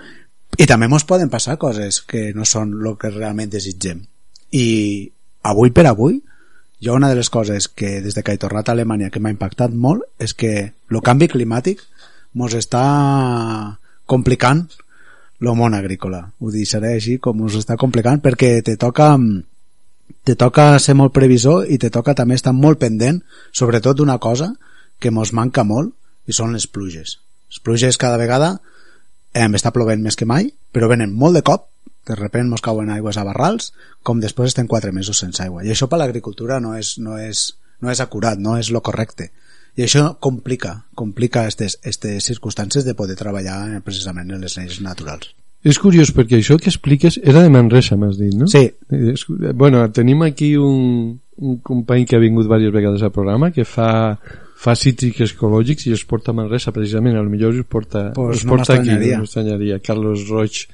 i 0.59 0.67
també 0.67 0.91
ens 0.91 1.07
poden 1.07 1.31
passar 1.31 1.61
coses 1.63 2.03
que 2.03 2.33
no 2.35 2.43
són 2.43 2.75
el 2.83 2.97
que 2.99 3.15
realment 3.15 3.55
desitgem. 3.55 4.03
I 4.53 5.11
avui 5.43 5.71
per 5.75 5.87
avui, 5.87 6.21
jo 6.81 6.95
una 6.95 7.09
de 7.11 7.17
les 7.19 7.31
coses 7.31 7.69
que 7.69 8.01
des 8.01 8.15
de 8.15 8.23
que 8.23 8.33
he 8.33 8.41
tornat 8.41 8.69
a 8.69 8.73
Alemanya 8.73 9.11
que 9.11 9.21
m'ha 9.21 9.35
impactat 9.35 9.75
molt 9.75 10.05
és 10.23 10.35
que 10.35 10.53
el 10.91 11.01
canvi 11.03 11.29
climàtic 11.29 11.83
ens 12.39 12.55
està 12.55 12.85
complicant 14.07 14.67
el 15.41 15.55
món 15.55 15.75
agrícola. 15.75 16.33
Ho 16.41 16.51
deixaré 16.51 16.95
així 16.97 17.19
com 17.19 17.43
us 17.47 17.59
està 17.59 17.77
complicant 17.77 18.23
perquè 18.23 18.63
te 18.63 18.77
toca 18.77 19.15
te 20.25 20.35
toca 20.37 20.79
ser 20.79 20.95
molt 20.99 21.15
previsor 21.15 21.69
i 21.69 21.79
te 21.79 21.91
toca 21.91 22.15
també 22.15 22.37
estar 22.37 22.53
molt 22.53 22.81
pendent 22.81 23.23
sobretot 23.53 23.97
d'una 23.97 24.19
cosa 24.19 24.53
que 24.99 25.11
mos 25.11 25.33
manca 25.33 25.65
molt 25.65 25.95
i 26.27 26.35
són 26.37 26.53
les 26.53 26.67
pluges. 26.67 27.19
Les 27.49 27.61
pluges 27.65 27.97
cada 27.97 28.19
vegada 28.21 28.59
eh, 29.33 29.49
està 29.49 29.73
plovent 29.73 30.03
més 30.03 30.17
que 30.17 30.27
mai, 30.29 30.51
però 30.73 30.89
venen 30.91 31.15
molt 31.15 31.39
de 31.39 31.43
cop, 31.43 31.69
de 32.09 32.17
repent 32.17 32.49
mos 32.49 32.65
cauen 32.65 32.91
aigües 32.91 33.19
a 33.21 33.25
barrals, 33.27 33.73
com 34.03 34.21
després 34.21 34.53
estem 34.55 34.67
quatre 34.67 34.93
mesos 34.93 35.21
sense 35.21 35.43
aigua. 35.45 35.65
I 35.65 35.73
això 35.75 35.89
per 35.89 36.01
l'agricultura 36.01 36.59
no 36.65 36.75
és, 36.79 36.97
no, 36.99 37.19
és, 37.21 37.51
no 37.85 37.93
és 37.93 38.01
acurat, 38.01 38.41
no 38.41 38.57
és 38.59 38.73
lo 38.75 38.83
correcte. 38.83 39.31
I 39.79 39.85
això 39.87 40.17
complica, 40.19 40.73
complica 40.99 41.45
aquestes, 41.45 41.79
circumstàncies 42.25 42.85
de 42.89 42.97
poder 42.99 43.15
treballar 43.21 43.83
precisament 43.87 44.33
en 44.35 44.43
les 44.43 44.57
lleis 44.59 44.81
naturals. 44.83 45.35
És 45.67 45.79
curiós 45.83 46.11
perquè 46.15 46.39
això 46.39 46.57
que 46.59 46.71
expliques 46.71 47.19
era 47.23 47.43
de 47.43 47.51
Manresa, 47.51 47.97
m'has 47.99 48.19
dit, 48.19 48.35
no? 48.39 48.47
Sí. 48.51 48.69
És, 48.95 49.25
bueno, 49.55 49.83
tenim 49.95 50.23
aquí 50.23 50.53
un, 50.57 51.19
un 51.39 51.57
company 51.67 52.07
que 52.07 52.17
ha 52.17 52.23
vingut 52.23 52.47
diverses 52.47 52.75
vegades 52.75 53.03
al 53.03 53.15
programa 53.15 53.51
que 53.55 53.67
fa 53.67 53.89
fa 54.59 54.75
cítrics 54.75 55.37
ecològics 55.37 55.87
i 55.87 55.93
els 55.95 56.03
porta 56.09 56.33
a 56.33 56.35
Manresa 56.35 56.73
precisament, 56.75 57.15
a 57.15 57.23
lo 57.23 57.31
millor 57.31 57.55
els 57.55 57.67
porta, 57.71 58.09
Pues 58.15 58.45
no 58.45 58.57
porta 58.57 58.75
aquí, 58.75 58.89
m'estranyaria. 58.89 59.19
no 59.19 59.27
m'estranyaria, 59.27 59.79
Carlos 59.79 60.25
Roig 60.29 60.65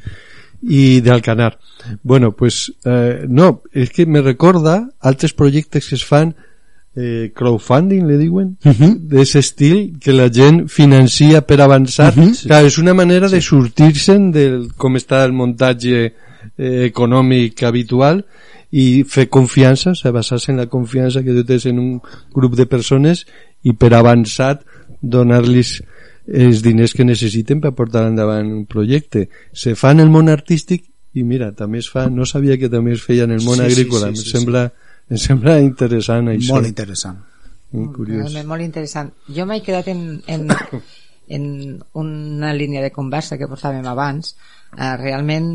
i 0.68 1.00
d'Alcanar. 1.00 1.58
Bueno, 2.02 2.32
pues 2.32 2.72
eh, 2.84 3.24
no, 3.28 3.62
és 3.72 3.90
que 3.90 4.06
me 4.06 4.22
recorda 4.22 4.90
altres 5.00 5.34
projectes 5.36 5.88
que 5.88 5.96
es 5.98 6.04
fan 6.04 6.34
eh, 6.96 7.32
crowdfunding, 7.34 8.06
le 8.06 8.18
diuen, 8.18 8.56
uh 8.64 8.72
-huh. 8.72 8.98
d'ese 8.98 9.38
estil, 9.40 9.98
que 10.00 10.12
la 10.12 10.30
gent 10.32 10.68
financia 10.68 11.42
per 11.42 11.60
avançar. 11.60 12.14
Uh 12.16 12.24
-huh. 12.24 12.46
Clar, 12.46 12.64
és 12.64 12.78
una 12.78 12.94
manera 12.94 13.28
de 13.28 13.40
sortir-se'n 13.40 14.30
del 14.30 14.68
com 14.76 14.94
està 14.96 15.24
el 15.24 15.32
muntatge 15.32 16.12
eh, 16.56 16.84
econòmic 16.86 17.62
habitual 17.62 18.24
i 18.70 19.04
fer 19.04 19.28
confiança, 19.28 19.90
o 19.90 19.94
sigui, 19.94 20.12
basar-se 20.12 20.52
en 20.52 20.58
la 20.58 20.66
confiança 20.66 21.22
que 21.22 21.32
tu 21.32 21.44
tens 21.44 21.66
en 21.66 21.78
un 21.78 22.00
grup 22.32 22.56
de 22.56 22.66
persones 22.66 23.26
i 23.62 23.72
per 23.72 23.94
avançat 23.94 24.64
donar-los 25.00 25.82
els 26.26 26.62
diners 26.64 26.94
que 26.96 27.04
necessiten 27.04 27.60
per 27.60 27.74
portar 27.76 28.06
endavant 28.08 28.48
un 28.52 28.64
projecte. 28.66 29.28
Se 29.52 29.74
fa 29.76 29.92
en 29.92 30.00
el 30.00 30.10
món 30.10 30.30
artístic 30.32 30.86
i 31.14 31.22
mira, 31.22 31.52
també 31.54 31.78
es 31.78 31.90
fa, 31.90 32.08
no 32.10 32.26
sabia 32.26 32.56
que 32.58 32.70
també 32.72 32.96
es 32.96 33.04
feia 33.04 33.28
en 33.28 33.36
el 33.36 33.44
món 33.44 33.60
Sí, 33.60 33.66
sí, 33.66 33.72
agrícola, 33.72 34.08
sí, 34.08 34.16
em 34.16 34.22
sí, 34.22 34.32
sembla 34.32 34.64
em 35.10 35.20
sembla 35.20 35.58
interessant 35.60 36.30
això. 36.32 36.56
Molt 36.56 36.70
interessant. 36.70 37.20
Molt 37.74 37.96
curiós. 37.96 38.22
Realment 38.22 38.48
molt 38.48 38.64
interessant. 38.64 39.10
Jo 39.36 39.46
m'he 39.48 39.60
quedat 39.64 39.90
en, 39.92 40.04
en, 40.30 40.46
en 41.36 41.46
una 42.00 42.52
línia 42.56 42.82
de 42.84 42.92
conversa 42.94 43.38
que 43.40 43.48
portàvem 43.50 43.86
abans. 43.90 44.34
Eh, 44.74 44.94
realment, 45.00 45.50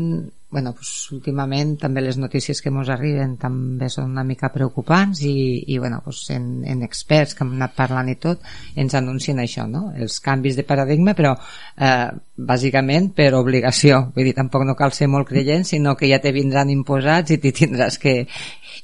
bueno, 0.50 0.72
pues, 0.74 0.90
últimament 1.14 1.76
també 1.78 2.02
les 2.02 2.18
notícies 2.18 2.58
que 2.60 2.72
ens 2.72 2.88
arriben 2.90 3.36
també 3.38 3.86
són 3.92 4.10
una 4.10 4.24
mica 4.26 4.50
preocupants 4.50 5.22
i, 5.22 5.62
i 5.70 5.78
bueno, 5.78 6.00
pues, 6.04 6.24
en, 6.34 6.64
en 6.66 6.82
experts 6.82 7.36
que 7.38 7.44
hem 7.46 7.52
anat 7.54 7.76
parlant 7.76 8.10
i 8.10 8.16
tot 8.18 8.42
ens 8.74 8.96
anuncien 8.98 9.38
això, 9.38 9.68
no? 9.70 9.92
els 9.94 10.18
canvis 10.24 10.58
de 10.58 10.64
paradigma, 10.66 11.14
però 11.14 11.36
eh, 11.38 12.08
bàsicament 12.36 13.12
per 13.14 13.30
obligació. 13.38 14.00
Vull 14.16 14.26
dir, 14.26 14.34
tampoc 14.34 14.66
no 14.66 14.74
cal 14.78 14.94
ser 14.96 15.06
molt 15.12 15.28
creient, 15.28 15.64
sinó 15.68 15.94
que 15.96 16.10
ja 16.10 16.18
te 16.18 16.34
vindran 16.34 16.72
imposats 16.74 17.30
i 17.30 17.38
t'hi 17.38 17.54
tindràs 17.54 18.00
que... 18.02 18.24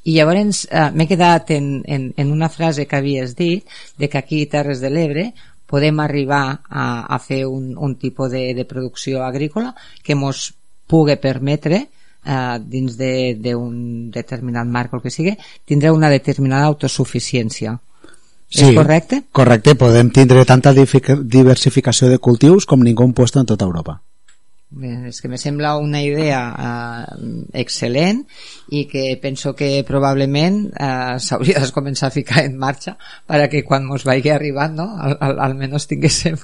I 0.06 0.14
llavors 0.14 0.68
eh, 0.70 0.86
m'he 0.94 1.08
quedat 1.10 1.50
en, 1.56 1.80
en, 1.82 2.12
en 2.16 2.30
una 2.30 2.48
frase 2.52 2.86
que 2.86 3.00
havies 3.00 3.34
dit 3.34 3.66
de 3.98 4.08
que 4.08 4.22
aquí 4.22 4.44
Terres 4.46 4.78
de 4.78 4.92
l'Ebre 4.92 5.32
podem 5.66 5.98
arribar 5.98 6.60
a, 6.70 6.86
a 7.10 7.18
fer 7.18 7.42
un, 7.50 7.72
un 7.74 7.96
tipus 7.98 8.30
de, 8.30 8.54
de 8.54 8.64
producció 8.64 9.24
agrícola 9.26 9.74
que 10.06 10.14
mos 10.14 10.52
pugui 10.86 11.16
permetre 11.16 11.88
eh, 12.24 12.58
dins 12.60 12.96
de- 12.96 13.36
d'un 13.38 14.10
de, 14.10 14.20
determinat 14.20 14.66
marc 14.66 14.92
o 14.92 14.96
el 14.96 15.02
que 15.02 15.10
sigui, 15.10 15.36
tindre 15.64 15.90
una 15.90 16.10
determinada 16.10 16.66
autosuficiència. 16.66 17.78
És 18.50 18.74
correcte? 18.76 19.24
Correcte, 19.32 19.74
podem 19.74 20.10
tindre 20.10 20.44
tanta 20.44 20.72
diversificació 20.72 22.08
de 22.08 22.18
cultius 22.18 22.66
com 22.66 22.80
ningú 22.82 23.02
en 23.04 23.12
puesto 23.12 23.40
en 23.40 23.46
tota 23.46 23.64
Europa. 23.64 24.02
És 24.76 25.22
que 25.22 25.28
me 25.28 25.38
sembla 25.38 25.76
una 25.80 26.02
idea 26.04 26.40
eh, 26.52 27.26
excel·lent 27.62 28.24
i 28.76 28.84
que 28.90 29.18
penso 29.22 29.54
que 29.56 29.84
probablement 29.88 30.58
eh, 30.68 31.16
s'hauria 31.22 31.62
de 31.62 31.70
començar 31.72 32.10
a 32.10 32.14
ficar 32.14 32.44
en 32.44 32.58
marxa 32.60 32.96
per 33.26 33.46
que 33.48 33.62
quan 33.64 33.86
mos 33.88 34.04
vagi 34.04 34.32
arribant 34.34 34.76
no? 34.76 34.88
al, 35.00 35.16
al, 35.20 35.40
almenys 35.46 35.88
tinguéssim 35.88 36.36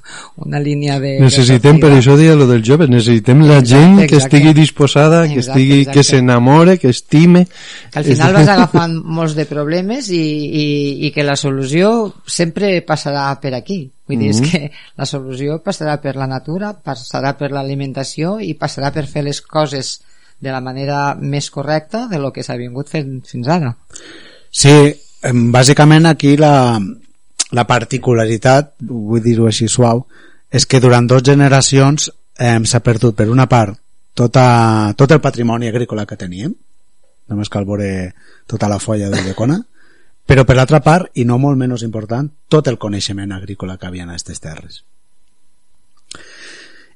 una 0.46 0.60
línia 0.62 0.98
de... 1.02 1.18
Necessitem, 1.20 1.76
de 1.76 1.84
per 1.84 1.92
això 1.98 2.16
deia 2.16 2.36
lo 2.38 2.46
dels 2.48 2.64
joves, 2.66 2.90
necessitem 2.92 3.44
la 3.44 3.58
Exacte, 3.60 3.74
gent 3.74 3.96
que 3.98 4.04
exacte. 4.06 4.24
estigui 4.24 4.54
disposada, 4.60 5.22
que 5.26 5.40
Exacte, 5.40 5.60
estigui, 5.60 5.84
que 5.84 6.00
exacte. 6.00 6.08
s'enamore, 6.16 6.78
que 6.78 6.88
estime. 6.88 7.46
que 7.92 7.98
al 7.98 8.04
final 8.04 8.36
vas 8.38 8.52
agafant 8.56 8.96
molts 9.02 9.36
de 9.36 9.46
problemes 9.50 10.08
i, 10.08 10.22
i, 10.22 10.68
i 11.08 11.12
que 11.12 11.26
la 11.26 11.36
solució 11.36 12.12
sempre 12.26 12.78
passarà 12.86 13.28
per 13.42 13.56
aquí. 13.58 13.82
Vull 14.08 14.18
dir, 14.18 14.30
és 14.30 14.40
Mhm. 14.40 14.50
que 14.50 14.72
la 14.96 15.06
solució 15.06 15.62
passarà 15.62 16.00
per 16.00 16.16
la 16.16 16.26
natura, 16.26 16.72
passarà 16.82 17.36
per 17.38 17.52
l'alimentació 17.52 18.40
i 18.40 18.54
passarà 18.58 18.92
per 18.92 19.06
fer 19.06 19.22
les 19.22 19.40
coses 19.40 20.00
de 20.40 20.50
la 20.50 20.60
manera 20.60 21.14
més 21.14 21.50
correcta 21.50 22.08
de 22.08 22.18
lo 22.18 22.32
que 22.32 22.42
s'ha 22.42 22.56
vingut 22.56 22.88
fent 22.88 23.22
fins 23.24 23.48
ara. 23.48 23.76
Sí, 24.50 24.74
bàsicament 25.22 26.06
aquí 26.06 26.36
la, 26.36 26.80
la 27.52 27.66
particularitat, 27.66 28.74
vull 28.80 29.22
dir-ho 29.22 29.46
així 29.46 29.68
suau, 29.68 30.06
és 30.50 30.66
que 30.66 30.80
durant 30.80 31.06
dues 31.06 31.22
generacions 31.22 32.10
eh, 32.38 32.58
s'ha 32.64 32.80
perdut 32.80 33.14
per 33.14 33.30
una 33.30 33.46
part 33.48 33.78
tota, 34.14 34.92
tot 34.96 35.10
el 35.12 35.20
patrimoni 35.20 35.68
agrícola 35.68 36.04
que 36.06 36.16
teníem, 36.16 36.52
només 37.28 37.48
cal 37.48 37.64
veure 37.64 38.12
tota 38.46 38.68
la 38.68 38.78
folla 38.82 39.08
d'Ulldecona, 39.08 39.60
però 40.32 40.46
per 40.48 40.54
l'altra 40.56 40.80
part, 40.80 41.10
i 41.20 41.26
no 41.28 41.36
molt 41.36 41.58
menys 41.60 41.82
important, 41.84 42.30
tot 42.48 42.68
el 42.70 42.78
coneixement 42.80 43.34
agrícola 43.36 43.74
que 43.76 43.84
havia 43.84 44.06
en 44.06 44.14
aquestes 44.14 44.40
terres. 44.40 44.78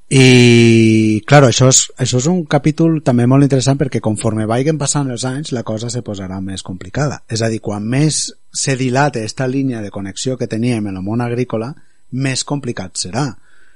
I, 0.08 1.20
claro, 1.28 1.50
això 1.50 1.68
és, 1.68 1.82
això 2.00 2.16
és 2.22 2.28
un 2.30 2.46
capítol 2.48 3.02
també 3.04 3.26
molt 3.28 3.44
interessant 3.44 3.76
perquè 3.76 4.00
conforme 4.00 4.46
vagin 4.48 4.78
passant 4.80 5.10
els 5.12 5.26
anys 5.28 5.52
la 5.52 5.66
cosa 5.68 5.90
se 5.92 6.00
posarà 6.06 6.38
més 6.40 6.64
complicada. 6.64 7.20
És 7.28 7.42
a 7.44 7.50
dir, 7.52 7.60
quan 7.60 7.84
més 7.84 8.22
se 8.56 8.76
dilate 8.80 9.26
esta 9.28 9.50
línia 9.50 9.82
de 9.84 9.92
connexió 9.92 10.38
que 10.40 10.48
teníem 10.48 10.88
en 10.88 10.96
el 10.96 11.04
món 11.04 11.20
agrícola, 11.20 11.74
més 12.16 12.46
complicat 12.48 12.96
serà. 12.96 13.26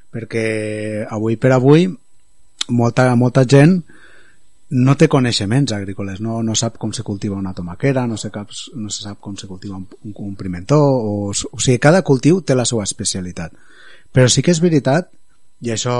Perquè 0.09 1.05
avui 1.05 1.37
per 1.37 1.53
avui 1.53 1.91
molta, 2.73 3.11
molta 3.13 3.45
gent 3.45 3.83
no 4.71 4.95
té 4.97 5.09
coneixements 5.11 5.73
agrícoles, 5.75 6.21
no, 6.23 6.41
no 6.47 6.55
sap 6.55 6.77
com 6.79 6.93
se 6.95 7.03
cultiva 7.03 7.37
una 7.37 7.55
tomaquera, 7.55 8.07
no, 8.07 8.17
sé 8.17 8.31
cap, 8.31 8.53
no 8.79 8.91
se 8.91 9.03
sap 9.03 9.19
com 9.21 9.35
se 9.37 9.49
cultiva 9.51 9.77
un, 9.77 9.89
un, 10.05 10.15
un 10.15 10.37
pimentó, 10.39 10.79
o, 10.79 11.31
o 11.31 11.59
sigui, 11.59 11.81
cada 11.83 12.05
cultiu 12.07 12.41
té 12.47 12.55
la 12.55 12.67
seva 12.69 12.87
especialitat. 12.87 13.57
Però 14.15 14.31
sí 14.31 14.45
que 14.47 14.55
és 14.55 14.63
veritat, 14.63 15.11
i 15.61 15.75
això 15.75 15.97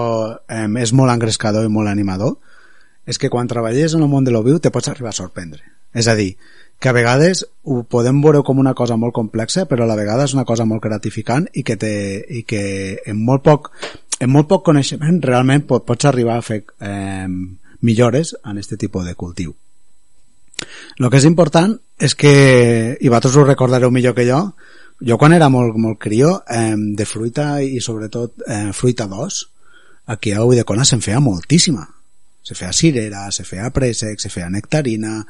eh, 0.47 0.69
és 0.81 0.95
molt 0.95 1.13
engrescador 1.13 1.67
i 1.67 1.73
molt 1.73 1.91
animador, 1.91 2.39
és 3.11 3.19
que 3.19 3.31
quan 3.33 3.51
treballes 3.51 3.97
en 3.97 4.05
el 4.07 4.11
món 4.13 4.25
de 4.25 4.33
l'oviu 4.35 4.61
te 4.63 4.71
pots 4.71 4.89
arribar 4.89 5.11
a 5.11 5.19
sorprendre. 5.19 5.65
És 5.91 6.07
a 6.07 6.15
dir, 6.15 6.37
que 6.79 6.89
a 6.89 6.95
vegades 6.95 7.43
ho 7.67 7.83
podem 7.83 8.23
veure 8.23 8.45
com 8.47 8.61
una 8.63 8.77
cosa 8.79 8.97
molt 8.97 9.17
complexa, 9.17 9.67
però 9.67 9.85
a 9.85 9.91
la 9.91 9.99
vegada 9.99 10.25
és 10.25 10.35
una 10.37 10.47
cosa 10.47 10.65
molt 10.65 10.83
gratificant 10.85 11.49
i 11.53 11.65
que, 11.67 11.77
te, 11.77 11.91
i 12.23 12.45
que 12.47 12.63
en 13.05 13.19
molt 13.19 13.45
poc 13.45 13.73
en 14.21 14.29
molt 14.31 14.49
poc 14.49 14.63
coneixement 14.69 15.19
realment 15.25 15.65
pot, 15.69 15.85
pots 15.89 16.07
arribar 16.09 16.37
a 16.39 16.45
fer 16.45 16.63
eh, 16.85 17.29
millores 17.81 18.35
en 18.45 18.59
aquest 18.59 18.77
tipus 18.81 19.07
de 19.07 19.15
cultiu. 19.15 19.55
El 21.01 21.09
que 21.09 21.21
és 21.21 21.27
important 21.29 21.73
és 21.99 22.15
que, 22.19 22.33
i 23.01 23.09
vosaltres 23.09 23.37
ho 23.37 23.47
recordareu 23.47 23.93
millor 23.95 24.15
que 24.17 24.27
jo, 24.29 24.41
jo 25.01 25.17
quan 25.17 25.33
era 25.33 25.49
molt, 25.49 25.77
molt 25.81 25.99
crió, 26.01 26.43
eh, 26.49 26.75
de 26.77 27.07
fruita 27.09 27.63
i 27.65 27.81
sobretot 27.81 28.45
eh, 28.47 28.73
fruita 28.77 29.07
d'os, 29.09 29.47
aquí 30.13 30.33
a 30.33 30.45
Uidecona 30.45 30.85
se'n 30.85 31.01
feia 31.01 31.21
moltíssima. 31.25 31.87
Se 32.43 32.57
feia 32.57 32.73
cirera, 32.73 33.31
se 33.33 33.45
feia 33.45 33.71
préssec, 33.73 34.21
se 34.21 34.29
feia 34.33 34.51
nectarina, 34.51 35.21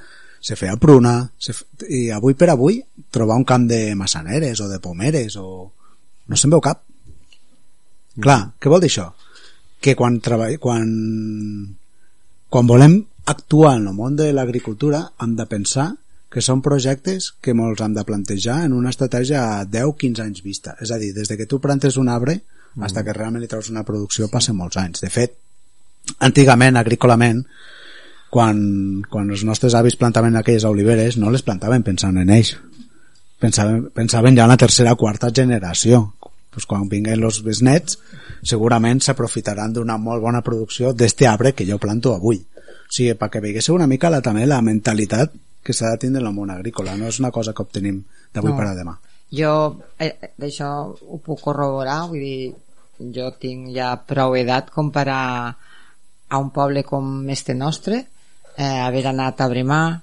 se 0.41 0.57
feia 0.57 0.77
pruna, 0.81 1.31
se 1.39 1.53
f... 1.53 1.67
i 1.89 2.09
avui 2.11 2.35
per 2.35 2.51
avui 2.51 2.81
trobar 3.13 3.37
un 3.37 3.45
camp 3.45 3.67
de 3.69 3.95
massaneres 3.95 4.61
o 4.61 4.69
de 4.71 4.81
pomeres 4.81 5.37
o... 5.37 5.71
no 6.27 6.37
se'n 6.37 6.55
veu 6.55 6.63
cap. 6.65 6.83
Clar, 8.21 8.41
què 8.59 8.73
vol 8.73 8.81
dir 8.83 8.91
això? 8.91 9.11
Que 9.81 9.95
quan, 9.95 10.19
treball... 10.25 10.57
quan... 10.59 10.89
quan 12.51 12.67
volem 12.67 12.99
actuar 13.31 13.77
en 13.79 13.87
el 13.87 13.95
món 13.95 14.17
de 14.19 14.33
l'agricultura 14.35 15.05
hem 15.23 15.37
de 15.39 15.47
pensar 15.47 15.93
que 16.31 16.43
són 16.43 16.63
projectes 16.63 17.31
que 17.43 17.55
molts 17.59 17.83
hem 17.83 17.95
de 17.95 18.05
plantejar 18.07 18.61
en 18.67 18.75
una 18.75 18.91
estratègia 18.91 19.43
a 19.57 19.65
10-15 19.67 20.25
anys 20.25 20.43
vista. 20.47 20.77
És 20.83 20.91
a 20.95 20.99
dir, 20.99 21.13
des 21.15 21.31
de 21.31 21.37
que 21.39 21.47
tu 21.51 21.59
plantes 21.63 21.99
un 21.99 22.11
arbre 22.11 22.37
mm. 22.39 22.83
fins 22.83 22.99
que 23.07 23.15
realment 23.15 23.43
li 23.43 23.51
treus 23.51 23.71
una 23.71 23.87
producció 23.87 24.29
passen 24.31 24.59
molts 24.59 24.79
anys. 24.83 25.03
De 25.03 25.11
fet, 25.11 25.35
antigament, 26.27 26.79
agrícolament, 26.79 27.43
quan, 28.31 28.59
quan 29.11 29.31
els 29.31 29.43
nostres 29.47 29.75
avis 29.75 29.99
plantaven 29.99 30.39
aquelles 30.39 30.67
oliveres, 30.67 31.19
no 31.19 31.31
les 31.35 31.43
plantaven 31.47 31.83
pensant 31.87 32.19
en 32.19 32.31
ells. 32.31 32.55
Pensaven, 33.41 33.89
pensaven 33.95 34.37
ja 34.37 34.47
en 34.47 34.55
la 34.55 34.61
tercera 34.61 34.95
o 34.95 35.01
quarta 35.01 35.33
generació. 35.35 36.13
Pues 36.51 36.67
quan 36.67 36.89
vinguen 36.91 37.23
els 37.27 37.43
besnets, 37.47 37.99
segurament 38.43 39.01
s'aprofitaran 39.03 39.73
d'una 39.73 39.99
molt 39.99 40.23
bona 40.23 40.41
producció 40.43 40.93
d'este 40.93 41.27
arbre 41.29 41.53
que 41.53 41.67
jo 41.69 41.79
planto 41.79 42.15
avui. 42.15 42.39
O 42.41 42.93
sigui, 42.93 43.15
perquè 43.15 43.41
veiéssiu 43.41 43.75
una 43.75 43.87
mica 43.87 44.11
la, 44.11 44.21
també 44.21 44.47
la 44.47 44.61
mentalitat 44.63 45.33
que 45.63 45.73
s'ha 45.77 45.91
de 45.93 45.99
tindre 45.99 46.23
en 46.23 46.27
el 46.29 46.35
món 46.35 46.51
agrícola. 46.51 46.97
No 46.97 47.07
és 47.07 47.21
una 47.21 47.31
cosa 47.31 47.53
que 47.53 47.63
obtenim 47.63 48.03
d'avui 48.33 48.51
No. 48.51 48.57
per 48.57 48.67
a 48.67 48.75
demà. 48.75 48.97
Jo 49.31 49.79
eh, 49.99 50.17
d'això 50.39 50.71
ho 50.91 51.19
puc 51.23 51.41
corroborar, 51.41 52.09
vull 52.09 52.19
dir, 52.19 52.55
jo 53.15 53.31
tinc 53.39 53.69
ja 53.77 53.93
prou 54.07 54.35
edat 54.37 54.71
com 54.75 54.91
per 54.91 55.07
a, 55.09 55.23
a 56.29 56.39
un 56.39 56.51
poble 56.51 56.83
com 56.85 57.29
este 57.31 57.55
nostre 57.55 58.07
eh, 58.57 58.65
haver 58.83 59.07
anat 59.07 59.41
a 59.41 59.49
Bremar, 59.49 60.01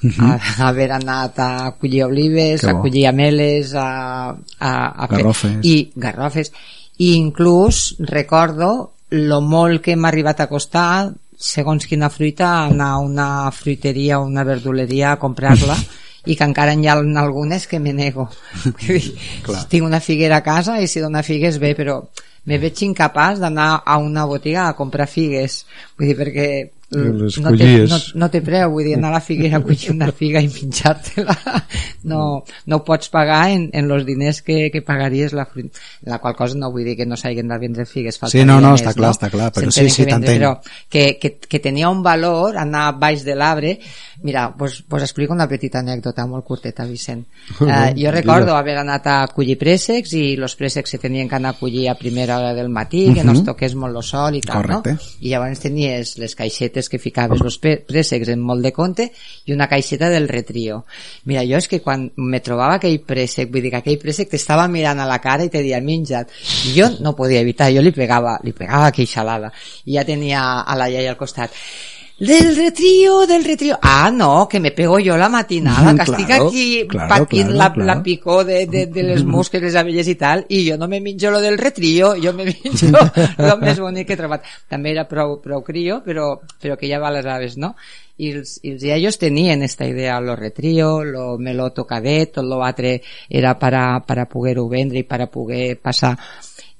a, 0.00 0.30
haver 0.68 0.90
anat 0.96 1.38
a 1.38 1.50
collir 1.78 2.04
olives, 2.06 2.64
Mhm. 2.64 2.70
A 2.70 2.80
collir 2.80 3.06
ameles, 3.06 3.74
a, 3.74 4.30
a, 4.30 4.70
a 5.04 5.06
fer- 5.08 5.18
Garrofes. 5.18 5.58
I 5.62 5.92
garrofes. 5.94 6.52
I 7.00 7.14
inclús 7.16 7.96
recordo 7.98 8.92
lo 9.10 9.40
molt 9.40 9.82
que 9.82 9.96
m'ha 9.96 10.10
arribat 10.12 10.42
a 10.44 10.48
costar 10.50 11.10
segons 11.40 11.86
quina 11.88 12.10
fruita 12.12 12.50
anar 12.66 12.90
a 12.94 13.00
una 13.00 13.28
fruiteria 13.50 14.20
o 14.20 14.26
una 14.28 14.44
verduleria 14.44 15.12
a 15.12 15.18
comprar-la 15.18 15.76
i 16.30 16.36
que 16.36 16.44
encara 16.44 16.74
hi 16.76 16.86
ha 16.86 16.98
algunes 17.00 17.66
que 17.66 17.80
me 17.80 17.94
nego 17.96 18.28
Clar. 19.46 19.62
tinc 19.72 19.86
una 19.86 20.00
figuera 20.04 20.36
a 20.36 20.44
casa 20.44 20.76
i 20.78 20.86
si 20.86 21.00
dona 21.00 21.24
figues 21.24 21.58
bé 21.58 21.72
però 21.74 22.02
me 22.44 22.58
veig 22.60 22.84
incapaç 22.84 23.40
d'anar 23.40 23.70
a 23.84 23.96
una 23.96 24.26
botiga 24.28 24.68
a 24.68 24.76
comprar 24.76 25.08
figues 25.08 25.64
vull 25.96 26.12
dir 26.12 26.18
perquè 26.20 26.50
Les 26.90 27.36
no 27.38 27.52
té, 27.54 27.58
collies. 27.58 27.90
no, 27.90 27.98
no 28.24 28.28
té 28.32 28.40
preu, 28.42 28.72
vull 28.72 28.88
dir, 28.88 28.96
anar 28.98 29.12
a 29.12 29.18
la 29.18 29.22
figuera 29.22 29.60
a 29.60 29.62
collir 29.62 29.92
una 29.92 30.08
figa 30.10 30.40
i 30.42 30.48
menjar-te-la 30.50 31.36
no, 32.10 32.20
no 32.66 32.76
ho 32.80 32.82
pots 32.84 33.12
pagar 33.12 33.50
en, 33.52 33.68
en 33.72 33.86
los 33.86 34.04
diners 34.06 34.42
que, 34.42 34.72
que 34.74 34.82
pagaries 34.82 35.32
la 35.32 35.46
fruita 35.46 35.78
la 36.02 36.18
qual 36.18 36.34
cosa 36.34 36.58
no 36.58 36.72
vull 36.74 36.88
dir 36.88 36.96
que 36.98 37.06
no 37.06 37.16
s'hagin 37.16 37.46
de 37.48 37.58
vendre 37.62 37.86
figues 37.86 38.18
Sí, 38.30 38.44
no, 38.44 38.58
no, 38.60 38.74
està 38.74 38.92
clar, 38.96 39.12
està 39.14 39.30
clar, 39.30 39.52
però 39.54 39.70
sí, 39.70 39.86
sí, 39.88 40.04
t'entenc. 40.08 40.34
però 40.34 40.50
que, 40.90 41.18
que, 41.22 41.36
que 41.38 41.60
tenia 41.62 41.90
un 41.90 42.02
valor 42.02 42.58
anar 42.58 42.88
baix 42.98 43.22
de 43.24 43.36
l'arbre 43.38 43.76
mira, 44.22 44.54
pues, 44.56 44.82
pues 44.86 45.02
explico 45.02 45.32
una 45.32 45.46
petita 45.48 45.78
anècdota 45.80 46.26
molt 46.26 46.44
curteta, 46.44 46.84
Vicent 46.90 47.22
uh, 47.60 47.92
jo 48.02 48.10
recordo 48.10 48.56
haver 48.56 48.78
anat 48.82 49.06
a 49.06 49.16
collir 49.32 49.56
préssecs 49.60 50.12
i 50.18 50.34
los 50.36 50.56
préssecs 50.56 50.90
se 50.90 50.98
tenien 50.98 51.28
que 51.28 51.38
anar 51.38 51.54
a 51.54 51.58
collir 51.58 51.88
a 51.88 51.94
primera 51.94 52.38
hora 52.38 52.54
del 52.54 52.68
matí, 52.68 53.12
que 53.14 53.24
no 53.24 53.32
es 53.32 53.44
toqués 53.44 53.74
molt 53.78 53.96
el 53.96 54.02
sol 54.02 54.36
i 54.36 54.42
tal, 54.44 54.62
Correcte. 54.62 54.96
no? 54.96 55.16
i 55.20 55.32
llavors 55.32 55.60
tenies 55.62 56.16
les 56.20 56.34
caixetes 56.36 56.79
que 56.88 57.02
ficaves 57.02 57.42
els 57.44 57.58
préssecs 57.60 58.30
en 58.32 58.40
molt 58.40 58.64
de 58.64 58.72
compte 58.72 59.10
i 59.44 59.52
una 59.52 59.68
caixeta 59.68 60.08
del 60.08 60.28
retrio. 60.28 60.84
Mira, 61.28 61.44
jo 61.44 61.60
és 61.60 61.68
que 61.68 61.82
quan 61.84 62.08
me 62.16 62.40
trobava 62.40 62.78
aquell 62.78 63.00
préssec 63.04 63.52
vull 63.52 63.66
dir 63.66 63.74
que 63.74 63.82
aquell 63.82 64.00
préssec 64.00 64.30
t'estava 64.32 64.68
mirant 64.68 65.02
a 65.02 65.08
la 65.10 65.20
cara 65.20 65.44
i 65.44 65.52
te 65.52 65.62
dia 65.66 65.82
menja't. 65.84 66.32
I 66.70 66.76
jo 66.78 66.88
no 67.04 67.16
podia 67.18 67.44
evitar, 67.44 67.70
jo 67.74 67.84
li 67.84 67.92
pegava 67.92 68.38
li 68.44 68.56
pegava 68.56 68.92
queixalada 68.94 69.52
i 69.84 69.96
ja 69.98 70.04
tenia 70.06 70.62
a 70.62 70.76
la 70.78 70.88
iaia 70.88 71.12
al 71.12 71.20
costat 71.20 71.52
del 72.20 72.54
retrío, 72.54 73.26
del 73.26 73.44
retrío. 73.44 73.78
Ah, 73.80 74.10
no, 74.12 74.46
que 74.46 74.60
me 74.60 74.72
pego 74.72 74.98
yo 74.98 75.16
la 75.16 75.30
matinada, 75.30 75.94
que 75.96 76.02
estic 76.02 76.26
Claro, 76.26 76.48
aquí 76.48 76.86
claro, 76.86 77.08
patint 77.08 77.48
claro, 77.48 77.58
la, 77.58 77.72
claro. 77.72 77.86
la 77.86 78.02
picó 78.02 78.44
de, 78.44 78.66
de, 78.66 78.86
de 78.86 79.02
les 79.02 79.24
mosques, 79.34 79.62
les 79.62 79.74
abelles 79.74 80.06
i 80.06 80.14
tal, 80.14 80.44
i 80.48 80.60
jo 80.68 80.76
no 80.76 80.86
me 80.86 81.00
minjo 81.00 81.30
lo 81.30 81.40
del 81.40 81.56
retrío, 81.58 82.14
jo 82.22 82.34
me 82.34 82.44
minjo 82.44 82.92
lo 83.38 83.56
més 83.56 83.80
bonic 83.80 84.06
que 84.06 84.18
he 84.18 84.20
trobat. 84.20 84.44
També 84.68 84.92
era 84.92 85.06
prou, 85.08 85.38
prou 85.40 85.64
crio, 85.64 86.02
però, 86.04 86.34
però 86.60 86.76
que 86.76 86.90
ja 86.92 87.00
va 87.00 87.10
les 87.14 87.24
aves, 87.24 87.56
no? 87.56 87.72
I 88.20 88.34
els, 88.36 88.58
i 88.62 88.74
els 88.74 88.84
iaios 88.84 89.16
tenien 89.16 89.64
esta 89.64 89.88
idea, 89.88 90.20
lo 90.20 90.36
retrío, 90.36 91.00
lo 91.04 91.38
meló 91.38 91.70
tocadet, 91.72 92.34
tot 92.36 92.44
lo 92.44 92.60
altre 92.62 92.98
era 93.30 93.56
para, 93.58 94.04
para 94.04 94.28
poder-ho 94.28 94.68
vendre 94.68 95.00
i 95.00 95.08
para 95.08 95.30
poder 95.32 95.78
passar 95.80 96.18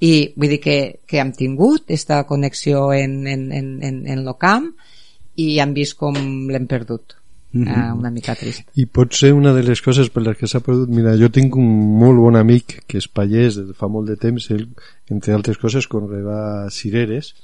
i 0.01 0.33
vull 0.37 0.49
dir 0.49 0.61
que, 0.61 0.77
que 1.07 1.19
hem 1.21 1.33
tingut 1.37 1.91
esta 1.93 2.23
connexió 2.25 2.93
en, 2.93 3.27
en, 3.29 3.51
en, 3.53 3.67
en, 3.85 4.07
en 4.09 4.25
lo 4.25 4.39
camp 4.41 4.73
i 5.41 5.47
hem 5.63 5.75
vist 5.77 5.99
com 6.01 6.17
l'hem 6.51 6.69
perdut 6.71 7.21
Mhm. 7.53 7.67
uh, 7.67 7.99
una 7.99 8.11
mica 8.11 8.37
trist 8.39 8.63
I 8.79 8.85
pot 8.87 9.11
ser 9.19 9.33
una 9.35 9.51
de 9.53 9.65
les 9.67 9.81
coses 9.83 10.07
per 10.15 10.23
les 10.23 10.37
que 10.39 10.47
s'ha 10.47 10.61
perdut... 10.63 10.89
Mira, 10.95 11.17
jo 11.19 11.33
tinc 11.35 11.57
un 11.59 11.67
molt 11.99 12.21
bon 12.23 12.37
amic 12.39 12.77
que 12.87 13.01
és 13.01 13.09
des 13.11 13.57
de 13.57 13.75
fa 13.75 13.89
molt 13.89 14.07
de 14.07 14.15
temps, 14.17 14.45
ell, 14.55 14.69
entre 15.11 15.35
altres 15.35 15.59
coses, 15.59 15.89
conreba 15.91 16.71
cireres, 16.71 17.35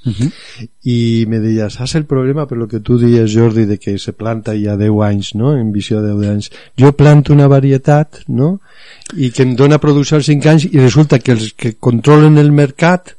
i 0.85 1.27
me 1.27 1.41
deia, 1.41 1.69
saps 1.71 1.97
el 1.97 2.05
problema 2.07 2.47
per 2.47 2.57
lo 2.57 2.69
que 2.69 2.79
tu 2.79 2.99
dies, 2.99 3.33
Jordi, 3.35 3.67
de 3.67 3.79
que 3.79 3.99
se 3.99 4.13
planta 4.13 4.55
ja 4.55 4.77
10 4.77 5.03
anys, 5.03 5.35
no?, 5.35 5.57
en 5.59 5.73
visió 5.73 6.01
de 6.01 6.15
10 6.15 6.31
anys. 6.31 6.51
Jo 6.79 6.93
planto 6.97 7.33
una 7.33 7.49
varietat, 7.49 8.23
no?, 8.29 8.61
i 9.17 9.33
que 9.33 9.43
em 9.43 9.57
dona 9.57 9.79
producció 9.79 10.17
als 10.17 10.27
5 10.27 10.49
anys, 10.49 10.69
i 10.71 10.79
resulta 10.79 11.19
que 11.19 11.33
els 11.33 11.53
que 11.55 11.75
controlen 11.75 12.39
el 12.39 12.53
mercat 12.53 13.17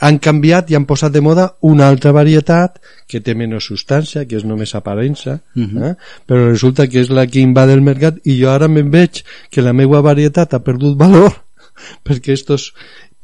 han 0.00 0.18
canviat 0.18 0.70
i 0.70 0.76
han 0.76 0.86
posat 0.86 1.12
de 1.14 1.22
moda 1.22 1.46
una 1.62 1.86
altra 1.88 2.12
varietat 2.12 2.80
que 3.10 3.20
té 3.22 3.34
menys 3.38 3.68
substància, 3.70 4.24
que 4.26 4.36
és 4.36 4.44
només 4.44 4.74
aparença, 4.74 5.38
eh? 5.56 5.94
però 6.26 6.48
resulta 6.48 6.88
que 6.90 7.00
és 7.00 7.10
la 7.10 7.26
que 7.26 7.40
invade 7.40 7.72
el 7.72 7.84
mercat 7.84 8.18
i 8.24 8.38
jo 8.40 8.50
ara 8.50 8.68
me'n 8.68 8.90
veig 8.90 9.22
que 9.50 9.62
la 9.62 9.72
meva 9.72 10.02
varietat 10.02 10.54
ha 10.54 10.64
perdut 10.64 10.98
valor 10.98 11.32
perquè 12.06 12.32
estos... 12.32 12.72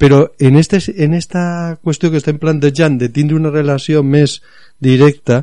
Però 0.00 0.30
en, 0.38 0.56
este, 0.56 0.78
en 0.96 1.12
esta 1.12 1.76
qüestió 1.84 2.08
que 2.08 2.16
estem 2.16 2.38
plantejant 2.40 2.94
de 2.96 3.10
tindre 3.12 3.36
una 3.36 3.50
relació 3.52 4.00
més 4.02 4.38
directa 4.80 5.42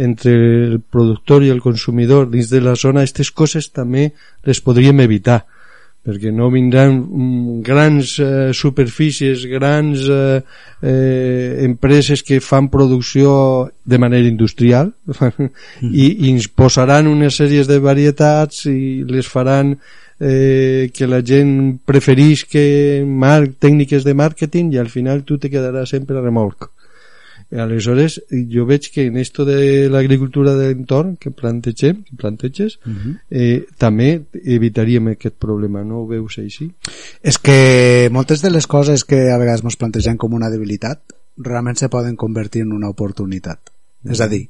entre 0.00 0.32
el 0.32 0.78
productor 0.80 1.44
i 1.44 1.50
el 1.52 1.60
consumidor 1.60 2.30
dins 2.30 2.48
de 2.48 2.62
la 2.64 2.72
zona, 2.72 3.02
aquestes 3.02 3.28
coses 3.36 3.68
també 3.68 4.14
les 4.48 4.62
podríem 4.64 5.02
evitar 5.04 5.42
perquè 6.08 6.30
no 6.32 6.48
vindran 6.48 7.02
grans 7.60 8.14
eh, 8.24 8.48
superfícies, 8.56 9.44
grans 9.50 10.06
eh, 10.08 10.40
eh, 10.80 11.60
empreses 11.66 12.22
que 12.24 12.40
fan 12.40 12.70
producció 12.72 13.68
de 13.84 13.98
manera 14.00 14.28
industrial 14.28 14.94
i, 15.82 16.06
i 16.08 16.32
ens 16.32 16.48
posaran 16.48 17.10
unes 17.12 17.36
sèries 17.36 17.68
de 17.68 17.76
varietats 17.84 18.64
i 18.72 19.04
les 19.04 19.28
faran 19.28 19.76
eh, 19.76 20.88
que 20.96 21.06
la 21.06 21.20
gent 21.20 21.76
preferís 21.84 22.46
que 22.48 23.04
mar 23.04 23.42
tècniques 23.60 24.08
de 24.08 24.16
màrqueting 24.16 24.72
i 24.72 24.80
al 24.80 24.88
final 24.88 25.26
tu 25.28 25.36
te 25.36 25.52
quedaràs 25.52 25.92
sempre 25.92 26.16
a 26.16 26.24
remolc 26.24 26.70
aleshores 27.50 28.18
jo 28.52 28.66
veig 28.68 28.90
que 28.92 29.06
en 29.08 29.16
esto 29.16 29.44
de 29.48 29.88
l'agricultura 29.88 30.52
de 30.54 30.68
l'entorn 30.68 31.16
que 31.16 31.30
plantegem, 31.30 32.02
que 32.04 32.16
planteges 32.16 32.76
eh, 33.30 33.64
també 33.80 34.24
evitaríem 34.44 35.14
aquest 35.14 35.38
problema 35.40 35.84
no 35.84 36.02
ho 36.02 36.06
veus 36.10 36.38
així? 36.42 36.68
És 37.22 37.40
que 37.40 38.08
moltes 38.12 38.44
de 38.44 38.52
les 38.52 38.66
coses 38.66 39.04
que 39.08 39.30
a 39.32 39.38
vegades 39.40 39.64
ens 39.64 39.80
plantegem 39.80 40.20
com 40.20 40.36
una 40.36 40.52
debilitat 40.52 41.16
realment 41.38 41.78
se 41.78 41.88
poden 41.88 42.16
convertir 42.16 42.66
en 42.66 42.72
una 42.76 42.90
oportunitat. 42.90 43.72
És 44.04 44.20
a 44.20 44.28
dir, 44.28 44.48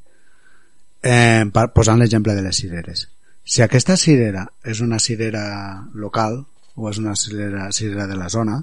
eh, 1.03 1.45
posant 1.75 1.99
l'exemple 1.99 2.35
de 2.35 2.43
les 2.43 2.57
cireres. 2.57 3.09
Si 3.45 3.63
aquesta 3.63 3.97
cirera 3.97 4.45
és 4.65 4.81
una 4.81 4.99
cirera 4.99 5.87
local 5.95 6.43
o 6.77 6.91
és 6.91 6.99
una 6.99 7.15
cirera, 7.17 7.71
cirera 7.73 8.07
de 8.07 8.17
la 8.17 8.29
zona, 8.29 8.59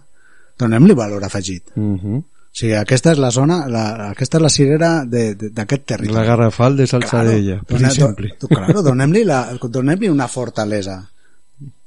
donem-li 0.60 0.94
valor 0.94 1.24
afegit. 1.24 1.72
Uh 1.76 1.96
-huh. 1.98 2.24
O 2.56 2.58
sigui, 2.58 2.72
aquesta 2.80 3.12
és 3.12 3.20
la 3.20 3.32
zona, 3.36 3.66
la, 3.68 3.82
aquesta 4.14 4.38
és 4.39 4.43
la 4.45 4.49
cirera 4.53 4.89
d'aquest 5.03 5.84
territori. 5.91 6.14
la 6.16 6.24
garrafal 6.24 6.78
de 6.78 6.86
Salsadella 6.88 7.58
per 7.68 7.76
Dona- 7.82 7.89
exemple 7.89 8.30
do- 8.39 8.47
claro, 8.47 8.82
donem-li 8.82 9.26
donem-li 9.74 10.08
una 10.08 10.30
fortalesa. 10.32 11.01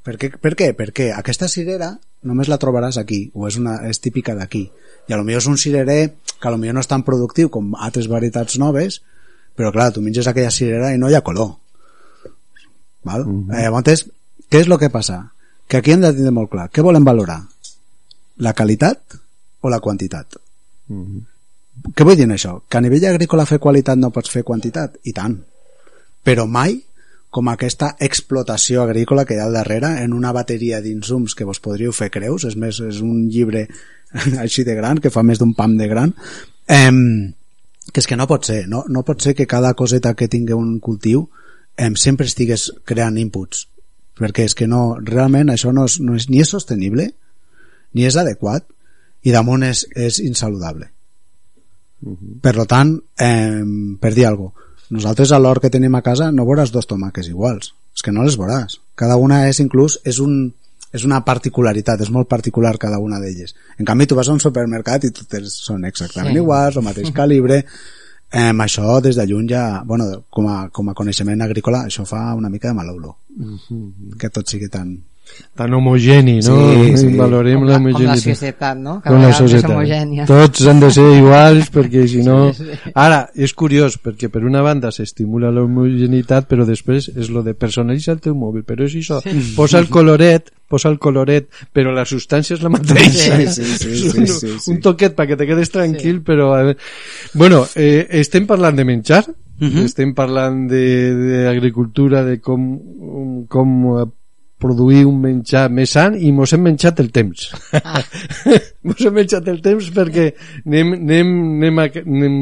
Per 0.05 0.16
què? 0.21 0.29
per 0.37 0.53
què? 0.55 0.75
Perquè 0.77 1.07
aquesta 1.16 1.49
cirera 1.49 1.95
només 2.23 2.49
la 2.53 2.59
trobaràs 2.59 2.99
aquí, 3.01 3.31
o 3.33 3.49
és, 3.49 3.57
una, 3.57 3.79
és 3.89 4.01
típica 4.01 4.35
d'aquí. 4.35 4.71
I 5.09 5.12
a 5.14 5.16
lo 5.16 5.25
millor 5.25 5.41
és 5.41 5.47
un 5.49 5.57
cirerer 5.57 6.12
que 6.41 6.49
a 6.49 6.51
lo 6.51 6.59
millor 6.59 6.75
no 6.75 6.81
és 6.85 6.89
tan 6.91 7.03
productiu 7.03 7.49
com 7.49 7.73
altres 7.77 8.09
varietats 8.09 8.59
noves, 8.59 9.01
però 9.57 9.73
clar, 9.73 9.93
tu 9.93 10.03
menges 10.05 10.27
aquella 10.29 10.51
cirera 10.51 10.93
i 10.93 10.99
no 10.99 11.09
hi 11.09 11.14
ha 11.16 11.23
color. 11.25 11.55
Val? 13.05 13.25
eh, 13.57 13.62
llavors, 13.62 14.05
què 14.51 14.61
és 14.61 14.66
el 14.69 14.77
que 14.79 14.91
passa? 14.91 15.33
Que 15.66 15.79
aquí 15.79 15.93
hem 15.93 16.01
de 16.05 16.12
tindre 16.12 16.33
molt 16.33 16.51
clar. 16.53 16.69
Què 16.69 16.83
volem 16.85 17.05
valorar? 17.09 17.41
La 18.37 18.53
qualitat 18.53 19.16
o 19.61 19.71
la 19.73 19.81
quantitat? 19.81 20.37
Què 20.89 22.05
vull 22.07 22.18
dir 22.18 22.26
amb 22.26 22.36
això? 22.36 22.59
Que 22.68 22.80
a 22.80 22.84
nivell 22.84 23.07
agrícola 23.11 23.47
fer 23.47 23.61
qualitat 23.62 23.99
no 23.99 24.11
pots 24.14 24.32
fer 24.32 24.43
quantitat? 24.47 24.99
I 25.05 25.14
tant. 25.14 25.36
Però 26.24 26.47
mai 26.51 26.80
com 27.30 27.49
aquesta 27.53 27.93
explotació 28.01 28.82
agrícola 28.82 29.24
que 29.28 29.36
hi 29.36 29.41
ha 29.43 29.47
al 29.47 29.57
darrere 29.59 29.91
en 30.03 30.14
una 30.16 30.32
bateria 30.32 30.80
d'insums 30.80 31.34
que 31.36 31.45
vos 31.45 31.61
podríeu 31.61 31.93
fer 31.93 32.09
creus, 32.11 32.47
és 32.49 32.57
més, 32.57 32.80
és 32.80 33.01
un 33.05 33.26
llibre 33.28 33.66
així 34.45 34.64
de 34.64 34.76
gran, 34.78 35.01
que 35.03 35.12
fa 35.12 35.22
més 35.22 35.41
d'un 35.41 35.53
pam 35.55 35.76
de 35.76 35.89
gran, 35.91 36.14
em, 36.72 37.01
que 37.93 38.01
és 38.01 38.09
que 38.09 38.16
no 38.16 38.28
pot 38.30 38.49
ser, 38.49 38.62
no, 38.68 38.84
no 38.89 39.05
pot 39.05 39.20
ser 39.24 39.34
que 39.36 39.49
cada 39.49 39.74
coseta 39.76 40.14
que 40.16 40.28
tingui 40.28 40.57
un 40.57 40.78
cultiu 40.80 41.26
em, 41.76 41.97
sempre 41.97 42.26
estigués 42.26 42.70
creant 42.89 43.20
inputs, 43.20 43.66
perquè 44.18 44.49
és 44.49 44.57
que 44.57 44.66
no, 44.66 44.97
realment 45.05 45.53
això 45.53 45.72
no 45.72 45.84
és, 45.89 46.01
no 46.01 46.16
és, 46.16 46.30
ni 46.32 46.41
és 46.43 46.57
sostenible, 46.57 47.11
ni 47.93 48.09
és 48.09 48.16
adequat, 48.16 48.64
i 49.29 49.35
damunt 49.35 49.66
és, 49.68 49.85
és 49.95 50.20
insaludable. 50.24 50.89
Per 52.43 52.55
lo 52.55 52.64
tant, 52.70 52.95
eh, 53.18 53.62
per 54.01 54.12
dir 54.14 54.29
alguna 54.29 54.53
cosa, 54.55 54.66
nosaltres 54.89 55.33
a 55.35 55.39
l'hort 55.43 55.61
que 55.64 55.70
tenim 55.74 55.95
a 55.99 56.03
casa 56.07 56.31
no 56.33 56.47
veuràs 56.49 56.70
dos 56.72 56.87
tomaques 56.89 57.26
iguals. 57.29 57.74
És 57.95 58.05
que 58.07 58.12
no 58.14 58.22
les 58.24 58.39
veuràs. 58.39 58.79
Cada 58.97 59.16
una 59.18 59.43
és 59.49 59.59
inclús, 59.61 59.99
és, 60.07 60.20
un, 60.22 60.55
és 60.95 61.05
una 61.05 61.18
particularitat, 61.26 62.01
és 62.01 62.12
molt 62.14 62.29
particular 62.31 62.76
cada 62.79 63.01
una 63.03 63.18
d'elles. 63.20 63.55
En 63.76 63.85
canvi, 63.89 64.07
tu 64.07 64.14
vas 64.14 64.31
a 64.31 64.37
un 64.37 64.41
supermercat 64.41 65.05
i 65.05 65.11
totes 65.11 65.59
són 65.66 65.85
exactament 65.85 66.37
Sí. 66.37 66.41
iguals, 66.41 66.79
el 66.79 66.87
mateix 66.87 67.11
calibre, 67.12 67.64
eh, 68.31 68.53
això 68.53 69.01
des 69.03 69.18
de 69.18 69.26
lluny 69.26 69.51
ja, 69.51 69.83
bueno, 69.85 70.24
com 70.31 70.47
a, 70.49 70.68
com 70.70 70.89
a 70.89 70.95
coneixement 70.95 71.43
agrícola, 71.43 71.83
això 71.91 72.07
fa 72.07 72.35
una 72.39 72.49
mica 72.49 72.68
de 72.68 72.74
mal 72.79 72.89
olor. 72.95 73.16
Que 74.18 74.31
tot 74.31 74.47
sigui 74.49 74.68
tan, 74.68 74.95
tan 75.59 75.74
homogeni, 75.74 76.37
no? 76.47 76.57
Sí, 76.72 76.97
sí. 76.97 77.09
Valorem 77.18 77.59
Com 77.59 77.68
la 77.68 77.79
com 77.79 78.05
la 78.07 78.16
societat, 78.16 78.79
no? 78.79 79.01
Com 79.05 79.22
la 79.22 79.33
societat. 79.35 79.70
homogènia. 79.70 80.26
Tots 80.29 80.66
han 80.70 80.81
de 80.81 80.91
ser 80.95 81.07
iguals 81.20 81.72
perquè 81.74 82.05
si 82.11 82.22
no... 82.26 82.53
Sí, 82.55 82.68
sí. 82.68 82.93
Ara, 82.95 83.24
és 83.35 83.55
curiós 83.59 83.99
perquè 84.03 84.31
per 84.31 84.45
una 84.47 84.62
banda 84.62 84.93
s'estimula 84.95 85.51
la 85.51 85.64
homogeneïtat 85.66 86.47
però 86.51 86.66
després 86.68 87.11
és 87.16 87.33
lo 87.35 87.43
de 87.43 87.55
personalitza 87.59 88.12
el 88.14 88.22
teu 88.22 88.37
mòbil 88.39 88.62
però 88.68 88.87
és 88.87 88.95
això, 89.01 89.18
posa 89.57 89.83
el 89.83 89.91
coloret 89.91 90.53
posa 90.68 90.91
el 90.93 90.99
coloret, 91.01 91.49
però 91.72 91.95
la 91.97 92.05
substància 92.05 92.53
és 92.59 92.61
la 92.61 92.68
mateixa. 92.68 93.39
Sí, 93.41 93.47
sí, 93.49 93.64
sí, 93.64 93.95
sí, 93.97 94.18
un, 94.20 94.26
sí, 94.29 94.49
sí. 94.61 94.70
un 94.70 94.83
toquet 94.85 95.14
perquè 95.16 95.39
te 95.41 95.47
quedes 95.49 95.72
tranquil, 95.72 96.20
però... 96.20 96.51
A 96.53 96.59
veure... 96.61 96.76
Bueno, 97.33 97.62
eh, 97.74 98.05
estem 98.20 98.45
parlant 98.47 98.76
de 98.76 98.85
menjar, 98.85 99.22
estem 99.81 100.12
parlant 100.14 100.66
de- 100.68 101.47
d'agricultura, 101.47 102.20
de, 102.22 102.37
de 102.37 102.41
com, 102.45 102.66
com 103.49 103.72
eh, 103.97 104.05
produir 104.59 105.05
un 105.09 105.21
menjar 105.23 105.69
més 105.71 105.95
sant 105.97 106.17
i 106.19 106.33
mos 106.35 106.53
hem 106.55 106.65
menjat 106.67 107.03
el 107.03 107.13
temps. 107.15 107.51
Ah. 107.79 108.03
mos 108.87 109.05
hem 109.05 109.15
menjat 109.21 109.49
el 109.51 109.61
temps 109.65 109.91
perquè 109.95 110.31
anem, 110.65 110.97
anem, 110.99 111.37
anem, 111.59 111.85
anem 112.07 112.41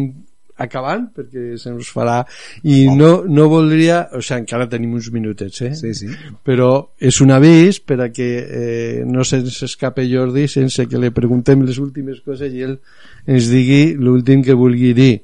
acabant 0.56 1.04
perquè 1.12 1.56
se 1.60 1.70
nos 1.72 1.88
farà 1.92 2.22
i 2.64 2.86
no, 2.88 3.10
no 3.28 3.48
voldria 3.52 4.06
o 4.16 4.22
sigui, 4.24 4.40
encara 4.40 4.68
tenim 4.72 4.94
uns 4.96 5.10
minutets 5.12 5.62
eh? 5.66 5.72
Sí, 5.76 5.92
sí. 5.94 6.08
però 6.44 6.70
és 6.96 7.20
un 7.20 7.34
avís 7.36 7.80
per 7.84 8.00
a 8.00 8.08
que 8.08 8.28
eh, 8.40 9.02
no 9.04 9.24
se'ns 9.24 9.60
escape 9.68 10.06
Jordi 10.08 10.46
sense 10.48 10.88
que 10.88 11.00
li 11.00 11.12
preguntem 11.12 11.64
les 11.68 11.80
últimes 11.82 12.22
coses 12.24 12.52
i 12.52 12.64
ell 12.64 12.78
ens 13.28 13.50
digui 13.52 13.98
l'últim 14.00 14.44
que 14.46 14.56
vulgui 14.56 14.94
dir 14.96 15.14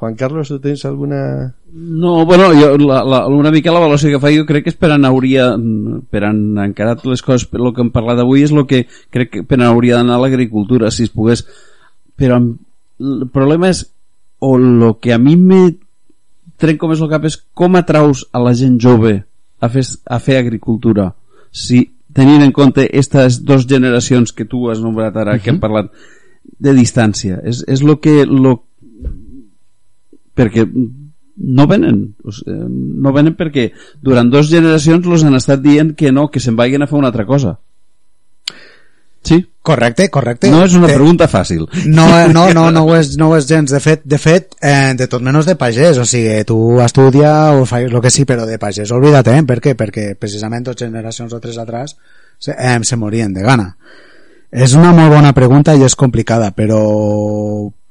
Juan 0.00 0.14
Carlos, 0.14 0.48
tu 0.48 0.56
tens 0.58 0.86
alguna... 0.86 1.54
No, 1.70 2.24
bueno, 2.24 2.46
jo, 2.56 2.78
la, 2.78 3.02
la, 3.04 3.26
una 3.28 3.50
mica 3.52 3.68
la 3.68 3.82
valoració 3.82 4.14
que 4.14 4.20
fa 4.22 4.30
jo 4.32 4.46
crec 4.48 4.64
que 4.64 4.72
és 4.72 4.78
per 4.80 4.88
on 4.94 5.04
hauria 5.04 5.50
per 6.08 6.22
on 6.24 6.38
encarar 6.62 6.94
les 7.04 7.20
coses 7.20 7.44
per 7.44 7.60
el 7.60 7.74
que 7.76 7.84
hem 7.84 7.90
parlat 7.92 8.22
avui 8.22 8.46
és 8.46 8.54
el 8.54 8.64
que 8.64 8.86
crec 9.12 9.28
que 9.34 9.42
per 9.44 9.58
on 9.58 9.66
hauria 9.66 9.98
d'anar 9.98 10.16
l'agricultura 10.22 10.88
si 10.88 11.04
es 11.04 11.12
pogués. 11.12 11.42
Però 12.16 12.38
el 12.40 13.26
problema 13.28 13.68
és 13.68 13.82
o 14.40 14.54
el 14.56 14.86
que 15.04 15.12
a 15.12 15.18
mi 15.20 15.36
me 15.36 15.60
trenco 16.56 16.88
més 16.88 17.04
el 17.04 17.12
cap 17.12 17.28
és 17.28 17.36
com 17.52 17.76
atraus 17.76 18.24
a 18.32 18.40
la 18.40 18.54
gent 18.56 18.80
jove 18.80 19.18
a 19.60 19.68
fer, 19.68 19.84
a 20.08 20.16
fer 20.16 20.38
agricultura. 20.40 21.10
Si 21.52 21.82
tenint 22.16 22.40
en 22.46 22.56
compte 22.56 22.88
aquestes 22.88 23.42
dues 23.44 23.68
generacions 23.68 24.32
que 24.32 24.48
tu 24.48 24.64
has 24.72 24.80
nombrat 24.80 25.20
ara, 25.20 25.36
que 25.36 25.52
hem 25.52 25.60
parlat 25.60 25.92
de 26.40 26.72
distància 26.72 27.36
és, 27.44 27.60
és 27.68 27.84
lo 27.84 27.98
que 28.00 28.24
lo, 28.24 28.56
perquè 30.40 30.66
no 31.40 31.66
venen 31.70 32.02
o 32.24 32.32
sigui, 32.34 32.56
no 33.04 33.12
venen 33.16 33.36
perquè 33.38 33.70
durant 34.02 34.28
dues 34.32 34.48
generacions 34.52 35.06
los 35.08 35.24
han 35.24 35.36
estat 35.38 35.60
dient 35.64 35.94
que 35.96 36.10
no, 36.12 36.28
que 36.32 36.40
se'n 36.40 36.56
vagin 36.58 36.82
a 36.82 36.88
fer 36.90 36.98
una 36.98 37.12
altra 37.12 37.24
cosa 37.28 37.58
sí 39.22 39.46
Correcte, 39.62 40.08
correcte. 40.08 40.48
no 40.50 40.62
és 40.64 40.72
una 40.74 40.88
Te- 40.88 40.94
pregunta 40.96 41.26
fàcil 41.28 41.66
No, 41.86 42.06
no, 42.32 42.46
no, 42.56 42.70
no 42.72 42.82
ho 42.88 42.94
és, 42.96 43.10
no 43.20 43.28
ho 43.28 43.34
és 43.36 43.44
gens. 43.46 43.68
De 43.70 43.78
fet, 43.84 44.00
de 44.08 44.16
fet 44.18 44.54
eh, 44.64 44.94
de 44.96 45.06
tot 45.06 45.20
menys 45.22 45.44
de 45.46 45.54
pagès. 45.60 45.98
O 46.00 46.06
sigui, 46.08 46.38
tu 46.48 46.56
estudia 46.80 47.52
o 47.52 47.66
fas 47.68 47.84
el 47.84 48.00
que 48.00 48.10
sí, 48.10 48.24
però 48.24 48.46
de 48.48 48.56
pagès, 48.58 48.88
oblida't, 48.96 49.28
eh? 49.28 49.42
Per 49.44 49.58
què? 49.60 49.74
Perquè 49.76 50.06
precisament 50.18 50.64
dos 50.64 50.80
generacions 50.80 51.34
o 51.36 51.40
tres 51.44 51.58
atrás 51.60 51.92
se, 52.40 52.56
eh, 52.56 52.78
se 52.82 52.96
morien 52.96 53.34
de 53.36 53.44
gana. 53.44 53.74
És 54.50 54.72
una 54.74 54.90
molt 54.92 55.12
bona 55.14 55.30
pregunta 55.32 55.76
i 55.78 55.84
és 55.86 55.94
complicada, 55.94 56.50
però 56.50 56.80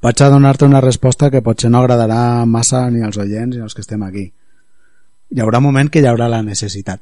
vaig 0.04 0.20
a 0.22 0.28
donar-te 0.32 0.66
una 0.68 0.80
resposta 0.84 1.30
que 1.32 1.40
potser 1.44 1.70
no 1.72 1.80
agradarà 1.80 2.44
massa 2.46 2.82
ni 2.90 3.00
als 3.04 3.16
oients 3.16 3.56
ni 3.56 3.62
als 3.62 3.74
que 3.74 3.80
estem 3.80 4.02
aquí. 4.04 4.26
Hi 5.30 5.40
haurà 5.40 5.58
un 5.62 5.64
moment 5.70 5.88
que 5.88 6.02
hi 6.02 6.08
haurà 6.10 6.28
la 6.28 6.42
necessitat. 6.42 7.00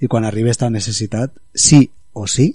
I 0.00 0.08
quan 0.08 0.24
arribi 0.24 0.48
aquesta 0.48 0.70
necessitat, 0.70 1.34
sí 1.54 1.84
o 2.16 2.26
sí, 2.26 2.48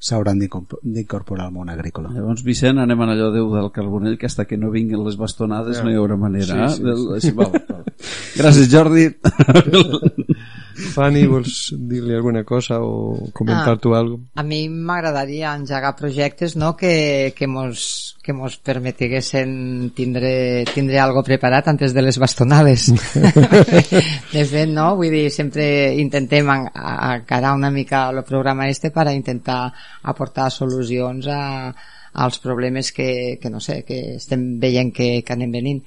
s'hauran 0.00 0.38
d'incorpor- 0.40 0.80
d'incorporar 0.82 1.46
al 1.46 1.52
món 1.52 1.68
agrícola. 1.70 2.08
Llavors, 2.14 2.42
Vicent, 2.46 2.78
anem 2.78 3.00
a 3.02 3.08
allò 3.12 3.30
Déu 3.34 3.50
del 3.54 3.70
Carbonell, 3.74 4.16
que 4.18 4.26
hasta 4.26 4.46
que 4.46 4.56
no 4.56 4.70
vinguin 4.70 5.04
les 5.04 5.16
bastonades 5.18 5.82
no 5.84 5.90
hi 5.90 5.98
haurà 5.98 6.16
manera. 6.16 6.68
Sí, 6.70 6.76
sí, 6.76 6.82
eh? 6.82 6.86
Del- 6.86 7.20
sí, 7.22 7.30
val, 7.32 7.52
val. 7.68 7.84
Gràcies, 8.38 8.70
Jordi. 8.72 9.08
Fanny, 10.78 11.24
vols 11.26 11.72
dir-li 11.74 12.14
alguna 12.14 12.44
cosa 12.44 12.78
o 12.80 13.30
comentar 13.34 13.74
Ah. 13.74 13.80
tu 13.82 13.94
alguna 13.94 14.24
A 14.34 14.42
mi 14.42 14.68
m'agradaria 14.68 15.54
engegar 15.54 15.96
projectes 15.96 16.56
no, 16.56 16.76
que, 16.76 17.34
que, 17.36 17.46
mos, 17.46 18.16
que 18.22 18.32
mos 18.32 18.56
permetiguessin 18.58 19.90
tindre, 19.94 20.64
tindre 20.74 21.00
algo 21.00 21.22
preparat 21.22 21.68
antes 21.68 21.94
de 21.94 22.02
les 22.02 22.18
bastonades. 22.18 22.92
de 24.32 24.44
fet, 24.44 24.68
no? 24.68 24.94
Vull 24.96 25.10
dir, 25.10 25.28
sempre 25.34 25.94
intentem 25.98 26.46
encarar 26.48 27.54
una 27.56 27.70
mica 27.70 28.08
el 28.10 28.22
programa 28.24 28.68
este 28.68 28.90
per 28.90 29.10
intentar 29.12 29.72
aportar 30.02 30.50
solucions 30.50 31.26
a, 31.26 31.74
als 32.12 32.38
problemes 32.38 32.92
que, 32.92 33.38
que 33.40 33.50
no 33.50 33.60
sé, 33.60 33.84
que 33.84 34.16
estem 34.16 34.58
veient 34.60 34.92
que, 34.94 35.22
que 35.22 35.34
anem 35.34 35.52
venint. 35.54 35.82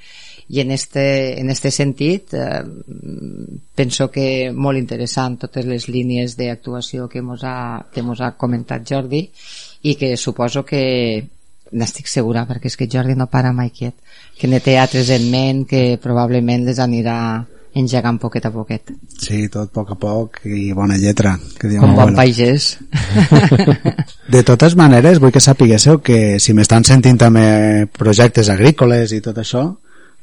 I 0.51 0.59
en 0.59 0.71
este, 0.75 1.39
en 1.39 1.49
este 1.49 1.71
sentit, 1.71 2.33
eh, 2.33 2.61
penso 3.75 4.09
que 4.11 4.51
molt 4.51 4.79
interessant 4.79 5.37
totes 5.39 5.65
les 5.65 5.87
línies 5.87 6.35
d'actuació 6.35 7.07
que 7.07 7.21
mos 7.23 7.45
ha, 7.47 7.85
que 7.93 8.03
mos 8.03 8.19
ha 8.19 8.33
comentat 8.35 8.83
Jordi 8.87 9.23
i 9.87 9.95
que 9.95 10.17
suposo 10.17 10.65
que 10.67 10.83
n'estic 11.71 12.11
segura 12.11 12.43
perquè 12.49 12.67
és 12.67 12.75
que 12.75 12.89
Jordi 12.91 13.15
no 13.15 13.29
para 13.31 13.53
mai 13.55 13.71
quiet 13.71 13.95
que 14.37 14.49
ne 14.51 14.59
té 14.59 14.75
altres 14.81 15.09
en 15.15 15.29
ment 15.31 15.63
que 15.69 15.95
probablement 16.03 16.67
les 16.67 16.83
anirà 16.83 17.17
engegant 17.73 18.17
poquet 18.19 18.45
a 18.45 18.51
poquet. 18.51 18.91
Sí, 19.15 19.45
tot 19.51 19.69
a 19.69 19.73
poc 19.73 19.93
a 19.93 19.95
poc 19.95 20.41
i 20.43 20.71
bona 20.75 20.97
lletra, 20.99 21.37
que 21.59 21.69
diu 21.71 21.79
com 21.83 21.93
bon 21.95 22.17
pagès. 22.17 22.73
De 24.33 24.41
totes 24.47 24.75
maneres, 24.75 25.21
vull 25.23 25.31
que 25.31 25.43
sapiguéssiu 25.43 26.01
que 26.03 26.39
si 26.43 26.55
m'estan 26.57 26.83
sentint 26.87 27.21
també 27.21 27.45
projectes 27.95 28.51
agrícoles 28.51 29.15
i 29.15 29.21
tot 29.23 29.39
això, 29.39 29.63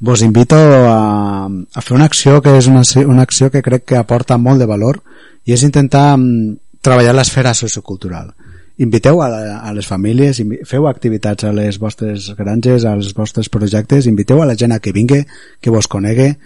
vos 0.01 0.23
invito 0.23 0.57
a, 0.57 1.47
a 1.47 1.83
fer 1.83 1.97
una 1.97 2.07
acció 2.07 2.41
que 2.43 2.55
és 2.59 2.69
una, 2.71 2.83
una 3.07 3.25
acció 3.27 3.51
que 3.51 3.63
crec 3.63 3.85
que 3.85 3.99
aporta 3.99 4.39
molt 4.39 4.63
de 4.63 4.69
valor 4.71 5.03
i 5.45 5.55
és 5.57 5.65
intentar 5.67 6.13
mm, 6.17 6.55
treballar 6.83 7.17
l'esfera 7.17 7.55
sociocultural. 7.55 8.31
Inviteu 8.79 9.19
a, 9.25 9.29
a 9.59 9.73
les 9.75 9.89
famílies, 9.91 10.39
feu 10.71 10.87
activitats 10.87 11.49
a 11.49 11.51
les 11.53 11.81
vostres 11.83 12.31
granges, 12.39 12.87
als 12.87 13.11
vostres 13.17 13.51
projectes, 13.51 14.07
inviteu 14.07 14.43
a 14.43 14.47
la 14.47 14.55
gent 14.55 14.77
a 14.77 14.79
que 14.79 14.95
vingui, 14.95 15.25
que 15.61 15.75
vos 15.75 15.91
conegue, 15.91 16.37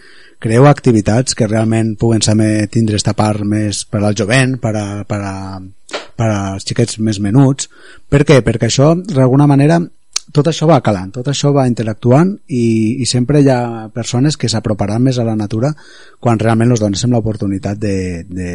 creeu 0.43 0.65
activitats 0.67 1.37
que 1.37 1.47
realment 1.47 1.93
puguen 2.01 2.25
saber 2.25 2.71
tindre 2.73 2.97
esta 2.97 3.13
part 3.13 3.45
més 3.45 3.85
per 3.85 4.01
al 4.01 4.17
jovent, 4.17 4.57
per, 4.63 4.73
a, 4.81 4.87
per, 5.05 5.21
a, 5.21 5.61
per 6.17 6.31
als 6.31 6.65
xiquets 6.65 6.99
més 7.05 7.21
menuts. 7.21 7.69
Per 8.09 8.25
què? 8.25 8.41
Perquè 8.41 8.71
això, 8.71 8.95
d'alguna 8.97 9.47
manera, 9.47 9.83
tot 10.31 10.49
això 10.49 10.69
va 10.71 10.81
calant, 10.85 11.11
tot 11.17 11.29
això 11.29 11.51
va 11.55 11.67
interactuant 11.71 12.37
i, 12.47 13.03
i 13.03 13.09
sempre 13.09 13.43
hi 13.43 13.51
ha 13.51 13.89
persones 13.95 14.39
que 14.39 14.49
s'aproparan 14.49 15.03
més 15.03 15.19
a 15.19 15.27
la 15.27 15.37
natura 15.37 15.73
quan 16.21 16.39
realment 16.39 16.71
els 16.71 16.83
donéssim 16.83 17.13
l'oportunitat 17.13 17.81
de, 17.81 17.97
de, 18.29 18.53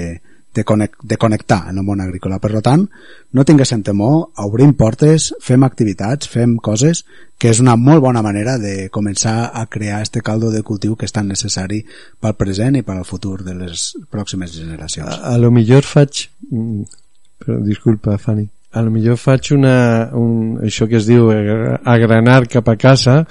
de, 0.53 0.63
connect, 0.63 1.03
de 1.03 1.17
connectar 1.17 1.59
en 1.69 1.77
el 1.77 1.85
món 1.85 2.01
agrícola. 2.01 2.39
Per 2.41 2.61
tant, 2.65 2.87
no 3.33 3.45
tinguéssim 3.45 3.83
temor, 3.85 4.31
obrim 4.45 4.73
portes, 4.79 5.29
fem 5.43 5.65
activitats, 5.67 6.29
fem 6.31 6.57
coses, 6.63 7.03
que 7.37 7.51
és 7.53 7.61
una 7.61 7.75
molt 7.77 8.01
bona 8.01 8.23
manera 8.25 8.57
de 8.61 8.89
començar 8.93 9.51
a 9.53 9.67
crear 9.69 10.01
este 10.01 10.23
caldo 10.25 10.51
de 10.51 10.63
cultiu 10.65 10.95
que 10.95 11.05
és 11.05 11.13
tan 11.13 11.29
necessari 11.29 11.83
pel 12.21 12.37
present 12.39 12.79
i 12.79 12.85
per 12.87 12.97
al 12.97 13.05
futur 13.05 13.43
de 13.45 13.57
les 13.59 13.91
pròximes 14.09 14.55
generacions. 14.57 15.19
a, 15.19 15.35
a 15.35 15.37
lo 15.37 15.51
millor 15.53 15.85
faig 15.85 16.29
mm, 16.49 17.03
però 17.43 17.59
disculpa 17.61 18.17
Fanny 18.17 18.47
a 18.71 18.81
lo 18.81 18.91
millor 18.91 19.17
faig 19.17 19.51
una, 19.55 20.09
un, 20.13 20.59
això 20.61 20.87
que 20.87 20.97
es 20.97 21.05
diu 21.07 21.29
agra- 21.31 21.79
agranar 21.85 22.47
cap 22.47 22.67
a 22.69 22.75
casa 22.75 23.25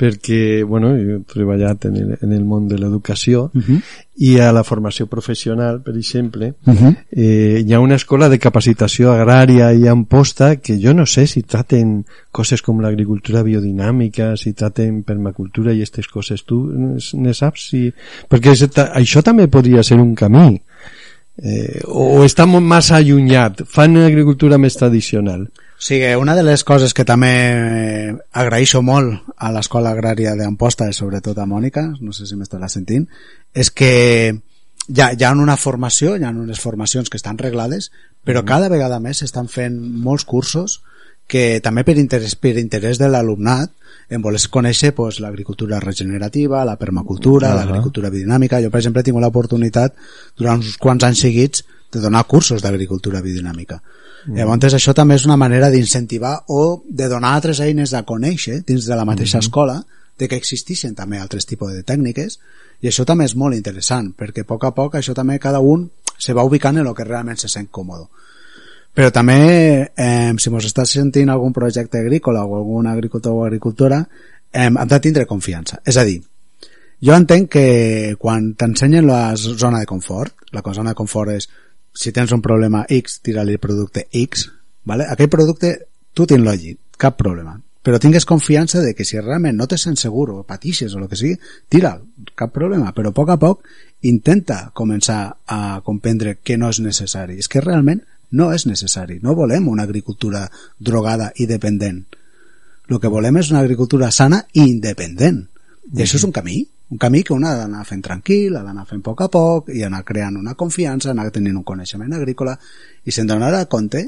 perquè, 0.00 0.62
bueno, 0.64 0.94
jo 0.96 1.18
he 1.18 1.24
treballat 1.28 1.84
en 1.84 1.96
el, 2.00 2.12
en 2.24 2.30
el 2.32 2.44
món 2.48 2.66
de 2.68 2.78
l'educació 2.78 3.50
Uh 3.54 3.60
-huh. 3.60 3.80
i 4.16 4.38
a 4.40 4.50
la 4.52 4.62
formació 4.64 5.06
professional, 5.06 5.82
per 5.82 5.94
exemple, 5.96 6.54
Uh 6.66 6.72
-huh. 6.74 6.96
eh, 7.12 7.62
hi 7.66 7.72
ha 7.74 7.80
una 7.80 7.96
escola 7.96 8.28
de 8.30 8.38
capacitació 8.38 9.12
agrària 9.12 9.74
i 9.74 9.86
Amposta 9.88 10.56
que 10.56 10.78
jo 10.82 10.94
no 10.94 11.04
sé 11.06 11.26
si 11.26 11.42
traten 11.42 12.04
coses 12.32 12.62
com 12.62 12.80
l'agricultura 12.80 13.42
biodinàmica, 13.42 14.36
si 14.38 14.54
traten 14.54 15.02
permacultura 15.02 15.72
i 15.72 15.76
aquestes 15.82 16.08
coses. 16.08 16.44
Tu 16.44 16.56
ne 17.14 17.34
saps? 17.34 17.68
Si... 17.68 17.92
Perquè 18.28 18.50
això 18.94 19.22
també 19.22 19.48
podria 19.48 19.82
ser 19.82 19.98
un 20.00 20.14
camí. 20.14 20.62
Eh, 21.40 21.80
o 21.88 22.20
està 22.26 22.44
massa 22.46 22.98
allunyat. 22.98 23.64
Fan 23.68 23.96
agricultura 24.02 24.58
més 24.60 24.76
tradicional. 24.76 25.46
O 25.48 25.82
sigui, 25.82 26.12
una 26.20 26.34
de 26.36 26.44
les 26.44 26.60
coses 26.68 26.92
que 26.92 27.06
també 27.08 27.32
agraeixo 28.36 28.82
molt 28.84 29.32
a 29.40 29.48
l'Escola 29.54 29.94
Agrària 29.94 30.34
d'Amposta, 30.36 30.90
i 30.90 30.96
sobretot 30.96 31.38
a 31.40 31.48
Mònica, 31.48 31.86
no 32.04 32.12
sé 32.12 32.28
si 32.28 32.36
m'estarà 32.36 32.68
sentint, 32.68 33.06
és 33.56 33.72
que 33.72 33.92
hi 34.30 35.00
ha, 35.00 35.12
hi 35.16 35.24
ha 35.24 35.32
una 35.32 35.56
formació, 35.56 36.18
hi 36.18 36.26
ha 36.28 36.34
unes 36.34 36.60
formacions 36.60 37.08
que 37.08 37.16
estan 37.16 37.40
reglades, 37.40 37.88
però 38.24 38.44
cada 38.44 38.68
vegada 38.68 39.00
més 39.00 39.22
s'estan 39.22 39.48
fent 39.48 39.80
molts 39.80 40.28
cursos 40.28 40.82
que 41.30 41.60
també 41.62 41.84
per 41.86 41.96
interès, 42.00 42.34
per 42.34 42.56
interès 42.58 42.98
de 42.98 43.08
l'alumnat 43.08 43.70
en 44.10 44.22
voler 44.22 44.40
conèixer 44.50 44.90
pues, 44.96 45.20
l'agricultura 45.22 45.78
regenerativa, 45.80 46.64
la 46.66 46.74
permacultura, 46.76 47.52
Ahà. 47.52 47.60
l'agricultura 47.60 48.10
biodinàmica. 48.10 48.58
Jo, 48.60 48.70
per 48.70 48.80
exemple, 48.82 49.04
he 49.04 49.06
tingut 49.06 49.22
l'oportunitat 49.22 49.94
durant 50.36 50.58
uns 50.58 50.76
quants 50.82 51.06
anys 51.06 51.22
seguits 51.22 51.64
de 51.92 52.02
donar 52.02 52.26
cursos 52.26 52.62
d'agricultura 52.62 53.22
biodinàmica. 53.22 53.78
Mm. 54.26 54.36
Llavors 54.36 54.74
això 54.74 54.94
també 54.94 55.16
és 55.16 55.24
una 55.24 55.38
manera 55.38 55.70
d'incentivar 55.70 56.34
o 56.48 56.82
de 56.84 57.08
donar 57.08 57.36
altres 57.36 57.60
eines 57.60 57.94
a 57.94 58.02
conèixer 58.02 58.60
dins 58.66 58.86
de 58.86 58.96
la 58.98 59.06
mateixa 59.06 59.38
mm. 59.38 59.46
escola 59.46 59.78
de 60.18 60.28
que 60.28 60.36
existeixen 60.36 60.94
també 60.94 61.18
altres 61.18 61.46
tipus 61.46 61.72
de 61.72 61.82
tècniques 61.86 62.38
i 62.82 62.90
això 62.90 63.06
també 63.08 63.24
és 63.24 63.36
molt 63.36 63.56
interessant 63.56 64.12
perquè 64.18 64.44
a 64.44 64.48
poc 64.48 64.66
a 64.68 64.74
poc 64.76 64.98
això 64.98 65.14
també 65.16 65.38
cada 65.40 65.62
un 65.64 65.88
se 66.18 66.34
va 66.36 66.44
ubicant 66.44 66.76
en 66.76 66.86
el 66.86 66.94
que 66.94 67.06
realment 67.08 67.40
se 67.40 67.48
sent 67.48 67.70
còmode 67.72 68.10
però 68.94 69.10
també 69.14 69.38
eh, 69.96 70.32
si 70.38 70.50
mos 70.50 70.66
estàs 70.66 70.96
sentint 70.98 71.30
algun 71.30 71.54
projecte 71.54 72.00
agrícola 72.00 72.44
o 72.44 72.56
algun 72.58 72.88
agricultor 72.90 73.36
o 73.36 73.44
agricultora 73.44 74.00
eh, 74.52 74.66
hem 74.66 74.78
de 74.92 75.00
tindre 75.00 75.26
confiança 75.30 75.80
és 75.84 75.96
a 75.96 76.04
dir, 76.04 76.20
jo 77.00 77.16
entenc 77.16 77.50
que 77.54 77.66
quan 78.18 78.52
t'ensenyen 78.54 79.06
la 79.06 79.36
zona 79.36 79.80
de 79.80 79.90
confort 79.90 80.52
la 80.52 80.62
zona 80.74 80.94
de 80.94 80.98
confort 80.98 81.36
és 81.36 81.48
si 81.92 82.12
tens 82.12 82.30
un 82.32 82.42
problema 82.42 82.84
X, 82.88 83.20
tira-li 83.20 83.56
el 83.56 83.62
producte 83.62 84.06
X 84.12 84.48
vale? 84.84 85.06
aquell 85.08 85.30
producte 85.30 85.74
tu 86.14 86.26
tens 86.26 86.44
lògic, 86.44 86.78
cap 86.98 87.18
problema 87.18 87.60
però 87.82 87.98
tingues 87.98 88.26
confiança 88.28 88.80
de 88.84 88.92
que 88.94 89.06
si 89.08 89.18
realment 89.20 89.56
no 89.56 89.66
te 89.66 89.78
sents 89.80 90.04
segur 90.04 90.28
o 90.34 90.42
patixes 90.44 90.94
o 90.94 91.00
el 91.00 91.08
que 91.08 91.16
sigui, 91.16 91.38
tira 91.72 91.94
cap 92.36 92.52
problema, 92.52 92.92
però 92.92 93.08
a 93.08 93.16
poc 93.16 93.32
a 93.32 93.38
poc 93.40 93.64
intenta 94.04 94.66
començar 94.76 95.20
a 95.48 95.80
comprendre 95.84 96.36
que 96.44 96.58
no 96.60 96.68
és 96.68 96.80
necessari. 96.84 97.38
És 97.40 97.48
que 97.48 97.62
realment 97.64 98.02
no 98.32 98.50
és 98.54 98.66
necessari. 98.66 99.18
No 99.22 99.34
volem 99.34 99.68
una 99.68 99.86
agricultura 99.88 100.46
drogada 100.78 101.30
i 101.36 101.46
dependent. 101.50 102.04
El 102.90 102.98
que 102.98 103.10
volem 103.10 103.38
és 103.38 103.50
una 103.52 103.62
agricultura 103.62 104.10
sana 104.10 104.42
i 104.52 104.64
independent. 104.66 105.44
I 105.94 106.02
això 106.04 106.18
és 106.18 106.26
un 106.26 106.34
camí, 106.34 106.62
un 106.90 106.98
camí 106.98 107.22
que 107.22 107.32
un 107.34 107.44
ha 107.46 107.54
d'anar 107.54 107.84
fent 107.86 108.02
tranquil, 108.02 108.56
ha 108.56 108.64
d'anar 108.66 108.86
fent 108.86 109.00
a 109.00 109.06
poc 109.06 109.22
a 109.22 109.28
poc 109.30 109.70
i 109.70 109.84
anar 109.86 110.02
creant 110.04 110.40
una 110.40 110.56
confiança, 110.58 111.12
anar 111.12 111.30
tenint 111.30 111.56
un 111.56 111.66
coneixement 111.66 112.12
agrícola 112.16 112.56
i 113.06 113.14
se'n 113.14 113.30
donarà 113.30 113.64
compte 113.70 114.02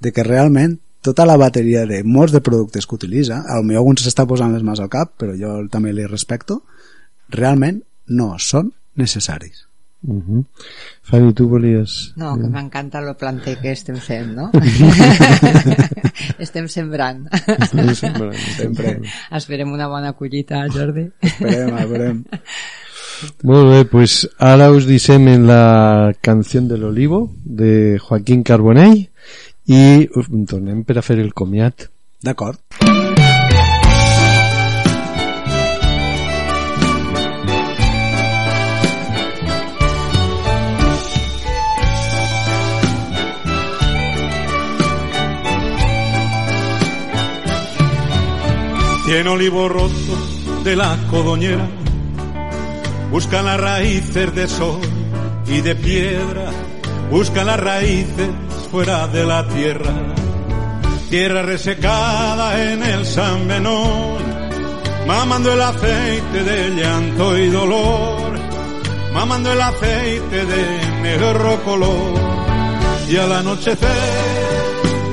de 0.00 0.12
que 0.12 0.24
realment 0.24 0.76
tota 1.00 1.24
la 1.24 1.38
bateria 1.40 1.86
de 1.88 2.02
molts 2.04 2.32
de 2.36 2.42
productes 2.44 2.86
que 2.86 2.98
utilitza, 2.98 3.40
al 3.48 3.64
millor 3.64 3.86
algun 3.86 3.96
s'està 3.96 4.26
posant 4.28 4.52
les 4.52 4.64
mans 4.64 4.80
al 4.84 4.92
cap, 4.92 5.14
però 5.16 5.32
jo 5.36 5.56
també 5.72 5.94
li 5.96 6.04
respecto, 6.04 6.60
realment 7.32 7.80
no 8.06 8.34
són 8.38 8.74
necessaris. 9.00 9.69
Uh 10.02 10.22
-huh. 10.26 10.44
Fanny, 11.02 11.32
tu 11.34 11.48
volies... 11.48 12.12
No, 12.16 12.36
que 12.36 12.48
m'encanta 12.48 13.00
el 13.00 13.14
planter 13.16 13.58
que 13.60 13.72
estem 13.72 13.96
fent, 13.96 14.32
no? 14.34 14.50
estem 16.38 16.68
sembrant. 16.68 17.28
Estem 17.58 17.94
sembrant, 17.94 18.38
sempre. 18.56 19.00
Esperem 19.38 19.72
una 19.72 19.88
bona 19.88 20.12
collita, 20.12 20.66
Jordi. 20.68 21.10
Esperem, 21.20 21.76
esperem. 21.76 22.24
Molt 23.42 23.68
bé, 23.68 23.84
pues 23.84 24.28
ara 24.38 24.70
us 24.72 24.86
deixem 24.88 25.28
en 25.28 25.46
la 25.46 26.14
canció 26.20 26.62
de 26.62 26.78
l'Olivo 26.78 27.30
de 27.44 27.98
Joaquín 27.98 28.42
Carbonell 28.42 29.10
i 29.66 30.08
tornem 30.48 30.84
per 30.84 30.98
a 30.98 31.02
fer 31.02 31.18
el 31.20 31.34
comiat. 31.34 31.90
D'acord. 32.24 32.60
Cien 49.10 49.26
olivos 49.26 49.68
rotos 49.72 50.62
de 50.62 50.76
la 50.76 50.96
codoñera. 51.10 51.68
Buscan 53.10 53.44
las 53.44 53.58
raíces 53.60 54.32
de 54.36 54.46
sol 54.46 54.80
y 55.48 55.60
de 55.62 55.74
piedra, 55.74 56.52
buscan 57.10 57.48
las 57.48 57.58
raíces 57.58 58.28
fuera 58.70 59.08
de 59.08 59.26
la 59.26 59.48
tierra. 59.48 59.90
Tierra 61.10 61.42
resecada 61.42 62.72
en 62.72 62.84
el 62.84 63.04
San 63.04 63.48
Benón, 63.48 64.22
mamando 65.08 65.54
el 65.54 65.60
aceite 65.60 66.44
de 66.44 66.70
llanto 66.80 67.36
y 67.36 67.48
dolor, 67.48 68.38
mamando 69.12 69.52
el 69.52 69.60
aceite 69.60 70.46
de 70.46 71.02
negro 71.02 71.60
color. 71.64 72.14
Y 73.08 73.16
al 73.16 73.32
anochecer 73.32 73.88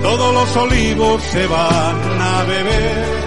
todos 0.03 0.33
los 0.35 0.55
olivos 0.55 1.19
se 1.23 1.47
van 1.47 2.21
a 2.21 2.43
beber 2.43 3.26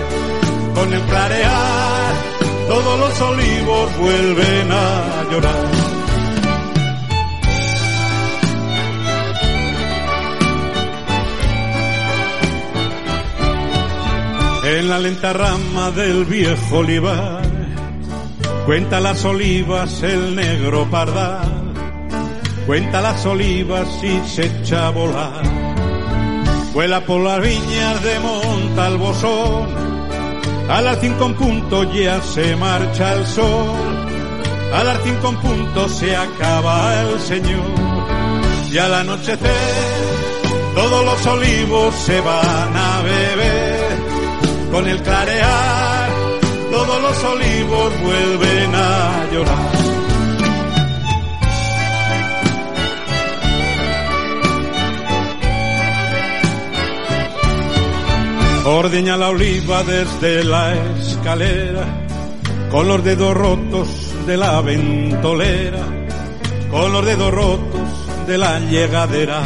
con 0.74 0.92
el 0.92 1.02
clarear, 1.02 2.14
todos 2.68 3.00
los 3.00 3.20
olivos 3.20 3.96
vuelven 3.98 4.72
a 4.72 5.24
llorar. 5.30 6.00
En 14.62 14.88
la 14.88 14.98
lenta 14.98 15.32
rama 15.32 15.90
del 15.90 16.24
viejo 16.26 16.78
olivar, 16.78 17.42
cuenta 18.66 19.00
las 19.00 19.24
olivas 19.24 20.02
el 20.02 20.36
negro 20.36 20.88
pardal, 20.88 21.72
cuenta 22.66 23.00
las 23.00 23.26
olivas 23.26 23.88
y 24.02 24.20
se 24.28 24.46
echa 24.46 24.86
a 24.86 24.90
volar. 24.90 25.42
Vuela 26.72 27.00
por 27.00 27.20
las 27.20 27.40
viñas 27.42 28.02
de 28.02 28.20
Montalbosón, 28.20 29.68
a 30.68 30.80
las 30.82 31.00
cinco 31.00 31.26
en 31.26 31.34
punto 31.34 31.84
ya 31.92 32.20
se 32.22 32.56
marcha 32.56 33.14
el 33.14 33.26
sol, 33.26 34.06
a 34.72 34.84
las 34.84 34.98
cinco 35.02 35.28
en 35.28 35.36
punto 35.36 35.88
se 35.88 36.16
acaba 36.16 37.02
el 37.02 37.20
Señor, 37.20 37.64
y 38.70 38.78
al 38.78 38.94
anochecer 38.94 39.50
todos 40.74 41.04
los 41.04 41.26
olivos 41.26 41.94
se 41.94 42.20
van 42.20 42.76
a 42.76 43.02
beber, 43.02 44.70
con 44.70 44.86
el 44.88 45.02
clarear 45.02 46.10
todos 46.70 47.02
los 47.02 47.24
olivos 47.24 48.00
vuelven 48.02 48.74
a 48.74 49.26
llorar. 49.32 49.79
Ordeña 58.64 59.16
la 59.16 59.30
oliva 59.30 59.82
desde 59.84 60.44
la 60.44 60.74
escalera, 60.98 61.84
con 62.70 62.88
los 62.88 63.02
dedos 63.02 63.34
rotos 63.34 63.88
de 64.26 64.36
la 64.36 64.60
ventolera, 64.60 65.82
con 66.70 66.92
los 66.92 67.04
dedos 67.06 67.32
rotos 67.32 68.26
de 68.26 68.36
la 68.36 68.60
llegadera. 68.60 69.40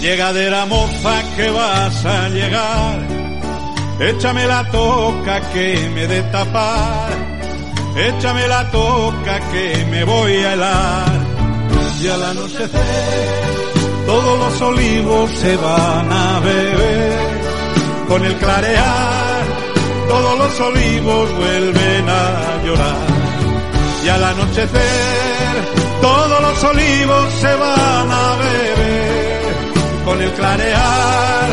Llegadera 0.00 0.64
moza 0.64 1.22
que 1.36 1.50
vas 1.50 2.04
a 2.06 2.28
llegar, 2.30 2.98
échame 4.00 4.46
la 4.46 4.70
toca 4.70 5.52
que 5.52 5.90
me 5.94 6.06
de 6.06 6.22
tapar, 6.22 7.10
échame 7.94 8.48
la 8.48 8.70
toca 8.70 9.38
que 9.52 9.86
me 9.90 10.04
voy 10.04 10.32
a 10.32 10.54
helar. 10.54 11.20
Y 12.00 12.08
al 12.08 12.22
anochecer 12.22 12.70
todos 14.06 14.38
los 14.38 14.60
olivos 14.62 15.30
se 15.30 15.56
van 15.56 16.10
a 16.10 16.40
beber 16.40 17.21
con 18.12 18.22
el 18.26 18.34
clarear, 18.34 19.44
todos 20.06 20.38
los 20.38 20.60
olivos 20.60 21.34
vuelven 21.34 22.04
a 22.08 22.62
llorar. 22.62 23.06
Y 24.04 24.08
al 24.08 24.24
anochecer, 24.24 25.54
todos 26.02 26.40
los 26.42 26.64
olivos 26.64 27.32
se 27.40 27.54
van 27.54 28.08
a 28.10 28.36
beber. 28.36 29.40
Con 30.04 30.20
el 30.20 30.30
clarear, 30.32 31.48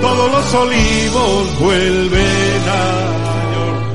todos 0.00 0.32
los 0.32 0.54
olivos 0.54 1.60
vuelven 1.60 2.62
a 2.80 2.84
llorar. 3.52 3.88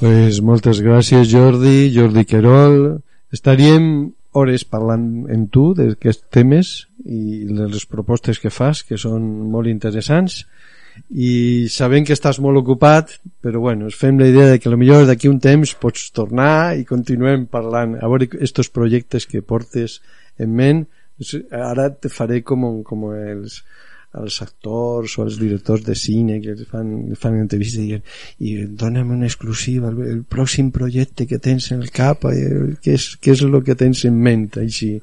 Pues 0.00 0.42
moltes 0.42 0.82
gràcies 0.82 1.30
Jordi, 1.30 1.94
Jordi 1.94 2.24
Querol. 2.24 3.04
Estaríem 3.30 4.14
hores 4.32 4.64
parlant 4.64 5.28
en 5.30 5.46
tu 5.54 5.70
d'aquests 5.78 6.26
temes 6.34 6.88
i 7.08 7.46
les 7.48 7.86
propostes 7.88 8.40
que 8.42 8.52
fas 8.52 8.84
que 8.84 8.98
són 9.00 9.24
molt 9.52 9.70
interessants. 9.70 10.44
I 11.14 11.70
sabent 11.70 12.08
que 12.08 12.14
estàs 12.16 12.40
molt 12.42 12.58
ocupat 12.58 13.12
però 13.44 13.62
bueno, 13.62 13.86
ens 13.86 13.98
fem 13.98 14.18
la 14.18 14.26
idea 14.26 14.48
de 14.50 14.58
que 14.58 14.72
millor 14.74 15.06
d'aquí 15.06 15.30
un 15.30 15.38
temps 15.40 15.74
pots 15.78 16.08
tornar 16.14 16.76
i 16.76 16.86
continuem 16.88 17.46
parlant 17.46 17.94
a 18.00 18.10
veure 18.10 18.26
estos 18.42 18.68
projectes 18.68 19.28
que 19.30 19.42
portes 19.42 20.00
en 20.38 20.56
ment. 20.58 20.86
Ara 21.54 21.88
te 21.94 22.10
faré 22.10 22.42
com, 22.46 22.66
com 22.86 23.10
els 23.14 23.62
als 24.12 24.40
actors 24.42 25.18
o 25.18 25.22
als 25.22 25.38
directors 25.38 25.84
de 25.84 25.94
cine 25.94 26.40
que 26.40 26.54
fan, 26.64 27.14
fan 27.14 27.36
entrevistes 27.42 27.84
i, 27.84 27.98
i 28.40 28.54
dona'm 28.64 29.12
una 29.18 29.28
exclusiva 29.28 29.90
el, 29.92 30.00
el 30.14 30.22
pròxim 30.24 30.70
projecte 30.72 31.26
que 31.28 31.38
tens 31.38 31.70
en 31.72 31.84
el 31.84 31.92
cap 31.92 32.24
eh, 32.32 32.78
què, 32.82 32.96
és, 32.96 33.10
què 33.20 33.34
és 33.36 33.44
el 33.44 33.60
que 33.64 33.76
tens 33.76 34.06
en 34.08 34.16
ment 34.16 34.48
així, 34.64 34.94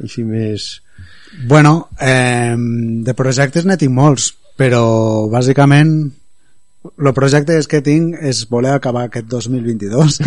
així 0.00 0.24
més 0.24 0.70
Bueno, 1.46 1.88
eh, 2.00 2.54
de 2.56 3.14
projectes 3.14 3.66
n'he 3.66 3.76
tinc 3.80 3.92
molts, 3.92 4.30
però 4.56 5.26
bàsicament 5.32 5.96
el 6.86 7.12
projecte 7.16 7.56
és 7.58 7.66
que 7.66 7.80
tinc 7.82 8.14
és 8.22 8.44
voler 8.50 8.72
acabar 8.76 9.06
aquest 9.06 9.26
2022 9.30 10.20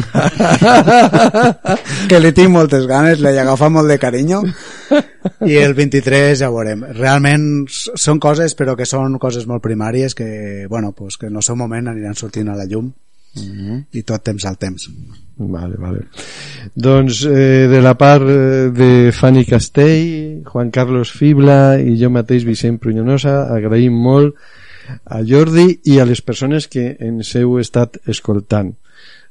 que 2.12 2.20
li 2.20 2.32
tinc 2.36 2.52
moltes 2.52 2.88
ganes 2.90 3.22
li 3.24 3.32
he 3.32 3.40
agafat 3.40 3.72
molt 3.72 3.88
de 3.92 4.00
carinyo. 4.02 4.42
I 5.48 5.60
el 5.62 5.76
23 5.78 6.42
ja 6.42 6.50
ho 6.50 6.58
veurem. 6.58 6.84
Realment 6.98 7.46
són 7.72 8.20
coses 8.20 8.56
però 8.60 8.76
que 8.76 8.88
són 8.90 9.16
coses 9.24 9.48
molt 9.48 9.64
primàries 9.64 10.16
que, 10.16 10.68
bueno, 10.70 10.92
pues 10.92 11.18
que 11.18 11.32
en 11.32 11.40
el 11.40 11.46
seu 11.46 11.56
moment 11.60 11.92
aniran 11.94 12.18
sortint 12.20 12.52
a 12.52 12.58
la 12.60 12.68
llum 12.68 12.92
i 13.38 14.04
tot 14.04 14.24
temps 14.26 14.46
al 14.46 14.58
temps 14.58 14.90
Vale, 15.40 15.78
vale. 15.80 16.02
Doncs 16.76 17.22
eh, 17.24 17.68
de 17.72 17.80
la 17.80 17.94
part 17.96 18.28
eh, 18.28 18.68
de 18.76 19.12
Fanny 19.16 19.46
Castell, 19.48 20.44
Juan 20.44 20.70
Carlos 20.70 21.14
Fibla 21.16 21.78
i 21.80 21.96
jo 21.96 22.10
mateix 22.12 22.44
Vicent 22.44 22.76
Prunyonosa 22.84 23.46
agraïm 23.56 23.96
molt 23.96 24.36
a 25.06 25.22
Jordi 25.24 25.80
i 25.88 26.00
a 26.00 26.08
les 26.10 26.20
persones 26.20 26.68
que 26.68 26.92
ens 27.00 27.32
heu 27.40 27.56
estat 27.62 28.02
escoltant. 28.12 28.74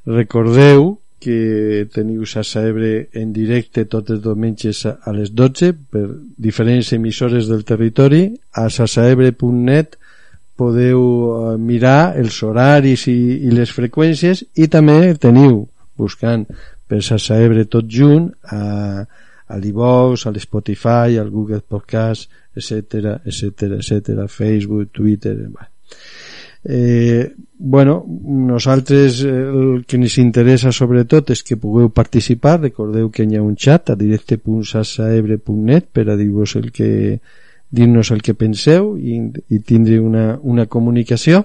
Recordeu 0.08 0.94
que 1.20 1.84
teniu 1.92 2.24
Sassa 2.30 2.62
Ebre 2.70 3.10
en 3.12 3.34
directe 3.36 3.84
tots 3.90 4.14
els 4.14 4.22
diumenges 4.24 4.84
a 4.86 4.96
a 5.04 5.12
les 5.12 5.34
12 5.34 5.72
per 5.92 6.06
diferents 6.38 6.94
emissores 6.96 7.50
del 7.50 7.66
territori 7.68 8.30
a 8.54 8.70
sassaebre.net 8.70 9.98
podeu 10.58 11.02
eh, 11.02 11.54
mirar 11.62 12.16
els 12.18 12.42
horaris 12.42 13.06
i, 13.12 13.18
i 13.46 13.54
les 13.54 13.72
freqüències 13.74 14.44
i 14.58 14.68
també 14.72 15.14
teniu 15.20 15.62
buscant 15.98 16.44
per 16.88 17.02
Sassa 17.04 17.38
Ebre 17.44 17.66
tot 17.70 17.88
junt 17.90 18.30
a, 18.50 19.04
a 19.48 19.58
l'Ivox, 19.60 20.26
a 20.26 20.32
l'Spotify, 20.34 21.18
al 21.20 21.30
Google 21.30 21.60
Podcast, 21.60 22.30
etc 22.56 23.18
etc 23.24 23.78
etc 23.78 24.26
Facebook, 24.28 24.90
Twitter... 24.92 25.36
Bueno. 25.48 25.72
Eh, 26.64 27.34
bueno, 27.56 28.04
nosaltres 28.08 29.22
eh, 29.22 29.28
el 29.28 29.84
que 29.86 29.96
ens 29.96 30.18
interessa 30.18 30.72
sobretot 30.74 31.30
és 31.32 31.42
que 31.46 31.56
pugueu 31.56 31.88
participar, 31.94 32.58
recordeu 32.60 33.08
que 33.14 33.24
hi 33.24 33.38
ha 33.38 33.44
un 33.44 33.54
xat 33.56 33.90
a 33.94 33.96
directe.sassaebre.net 33.96 35.86
per 35.94 36.08
a 36.10 36.16
dir-vos 36.18 36.56
el 36.58 36.72
que 36.74 37.20
dir-nos 37.70 38.10
el 38.14 38.22
que 38.22 38.34
penseu 38.34 38.94
i, 38.96 39.18
i 39.52 39.60
tindre 39.60 40.00
una, 40.00 40.38
una 40.42 40.66
comunicació 40.66 41.44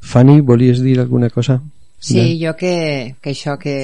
Fanny, 0.00 0.40
volies 0.40 0.80
dir 0.80 0.98
alguna 1.00 1.28
cosa? 1.30 1.60
Sí, 2.00 2.40
jo 2.40 2.54
que, 2.56 3.16
que 3.20 3.34
això 3.34 3.58
que 3.60 3.74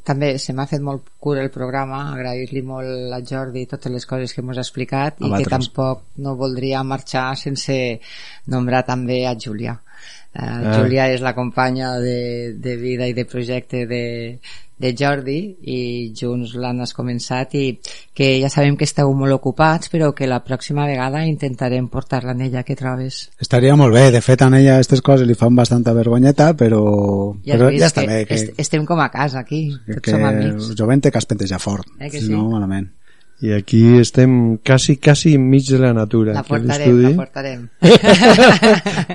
també 0.00 0.30
se 0.40 0.54
m'ha 0.56 0.64
fet 0.70 0.80
molt 0.80 1.10
cura 1.20 1.42
el 1.44 1.50
programa, 1.52 1.98
agrair-li 2.14 2.62
molt 2.64 3.12
a 3.12 3.18
Jordi 3.20 3.66
totes 3.68 3.92
les 3.92 4.08
coses 4.08 4.32
que 4.32 4.40
ens 4.40 4.56
ha 4.56 4.64
explicat 4.64 5.20
A 5.20 5.28
i 5.28 5.42
que 5.42 5.50
tampoc 5.52 6.06
no 6.24 6.32
voldria 6.40 6.80
marxar 6.80 7.34
sense 7.36 7.76
nombrar 8.48 8.86
també 8.88 9.26
a 9.28 9.36
Júlia. 9.36 9.76
Uh, 9.76 9.84
Ah. 10.38 10.72
Júlia 10.76 11.08
és 11.10 11.20
la 11.24 11.34
companya 11.34 11.96
de, 11.98 12.54
de 12.56 12.76
vida 12.76 13.08
i 13.08 13.14
de 13.16 13.24
projecte 13.26 13.86
de, 13.90 14.38
de 14.78 14.94
Jordi 14.98 15.38
i 15.62 15.78
junts 16.16 16.54
l'han 16.54 16.82
començat 16.94 17.54
i 17.58 17.78
que 18.14 18.40
ja 18.42 18.48
sabem 18.48 18.76
que 18.76 18.84
esteu 18.86 19.10
molt 19.14 19.32
ocupats 19.34 19.90
però 19.92 20.12
que 20.14 20.26
la 20.30 20.40
pròxima 20.44 20.86
vegada 20.86 21.24
intentarem 21.26 21.88
portar-la 21.88 22.32
en 22.32 22.42
ella 22.42 22.62
que 22.62 22.76
trobes. 22.76 23.30
estaria 23.40 23.76
molt 23.76 23.94
bé, 23.94 24.10
de 24.10 24.20
fet 24.20 24.42
a 24.42 24.48
ella 24.48 24.74
aquestes 24.78 25.02
coses 25.02 25.26
li 25.26 25.34
fan 25.34 25.54
bastanta 25.56 25.92
vergonyeta 25.92 26.52
però, 26.54 26.82
Ja, 27.44 27.54
has 27.54 27.60
però 27.60 27.70
ja 27.78 27.86
està 27.86 28.02
que 28.02 28.06
bé 28.06 28.20
que, 28.26 28.34
est 28.34 28.60
estem 28.60 28.86
com 28.86 29.00
a 29.00 29.10
casa 29.10 29.40
aquí, 29.40 29.72
tots 29.86 30.02
que 30.02 30.10
som 30.10 30.24
amics. 30.24 30.74
jovent 30.78 31.02
que 31.10 31.18
espentejar 31.18 31.60
fort 31.60 31.86
Eh 31.98 32.10
que 32.10 32.20
sí? 32.20 32.30
no 32.32 32.48
malament 32.50 32.90
i 33.40 33.52
aquí 33.54 33.98
estem 34.00 34.56
quasi, 34.66 34.96
quasi 34.98 35.34
enmig 35.38 35.68
de 35.70 35.78
la 35.78 35.92
natura 35.94 36.32
La 36.34 36.42
portarem, 36.42 36.96
la 37.04 37.12
portarem. 37.14 37.68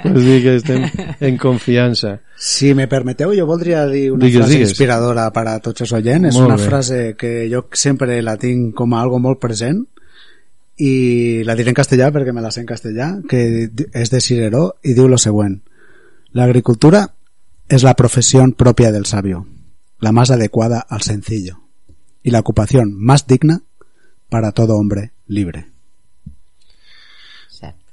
Vols 0.04 0.24
dir 0.24 0.38
que 0.46 0.54
estem 0.62 0.86
en 1.20 1.38
confiança 1.38 2.22
Si 2.40 2.74
me 2.74 2.88
permeteu, 2.88 3.34
jo 3.36 3.46
voldria 3.46 3.86
dir 3.88 4.12
una 4.14 4.24
Digues, 4.26 4.40
frase 4.46 4.54
digues. 4.54 4.70
inspiradora 4.72 5.26
per 5.36 5.44
a 5.48 5.58
tots 5.64 5.84
els 5.86 5.92
oients. 5.96 6.30
És 6.32 6.40
una 6.40 6.56
bé. 6.56 6.64
frase 6.64 7.02
que 7.20 7.50
jo 7.52 7.66
sempre 7.72 8.22
la 8.22 8.38
tinc 8.40 8.74
com 8.76 8.94
a 8.96 9.02
algo 9.02 9.20
molt 9.20 9.40
present 9.44 9.84
i 10.80 11.44
la 11.46 11.56
diré 11.56 11.72
en 11.72 11.78
castellà 11.78 12.10
perquè 12.12 12.34
me 12.34 12.42
la 12.42 12.52
sé 12.52 12.64
en 12.64 12.68
castellà, 12.68 13.10
que 13.30 13.70
és 13.94 14.10
de 14.12 14.22
Cireró 14.22 14.74
i 14.84 14.96
diu 14.98 15.08
lo 15.08 15.20
següent. 15.22 15.60
L'agricultura 16.34 17.06
es 17.70 17.84
la 17.84 17.94
profesión 17.96 18.54
propia 18.54 18.92
del 18.92 19.06
sabio, 19.06 19.46
la 20.00 20.12
más 20.12 20.32
adecuada 20.32 20.80
al 20.80 21.02
sencillo 21.02 21.60
y 22.24 22.32
la 22.32 22.40
ocupación 22.40 22.94
más 22.96 23.28
digna 23.28 23.62
para 24.34 24.52
todo 24.52 24.78
hombre 24.78 25.12
libre. 25.28 25.68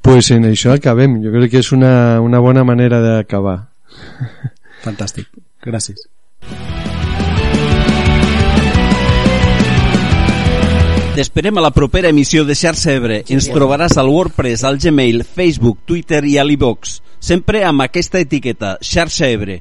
pues 0.01 0.31
en 0.31 0.47
això 0.49 0.73
acabem 0.73 1.19
jo 1.21 1.29
crec 1.35 1.51
que 1.53 1.61
és 1.61 1.69
una, 1.77 2.23
una 2.25 2.39
bona 2.41 2.65
manera 2.65 3.03
d'acabar 3.05 3.59
Fantàstic. 4.81 5.29
Gràcies. 5.61 6.07
T'esperem 11.13 11.59
a 11.61 11.67
la 11.67 11.73
propera 11.77 12.09
emissió 12.09 12.47
de 12.49 12.57
Xarxa 12.57 12.95
Ebre. 12.97 13.21
Ens 13.29 13.51
trobaràs 13.53 13.99
al 14.01 14.09
WordPress, 14.09 14.65
al 14.65 14.81
Gmail, 14.81 15.27
Facebook, 15.27 15.85
Twitter 15.85 16.25
i 16.25 16.39
a 16.41 16.47
l'iVox. 16.49 17.01
Sempre 17.21 17.67
amb 17.69 17.85
aquesta 17.85 18.25
etiqueta, 18.25 18.79
Xarxa 18.81 19.29
Ebre. 19.29 19.61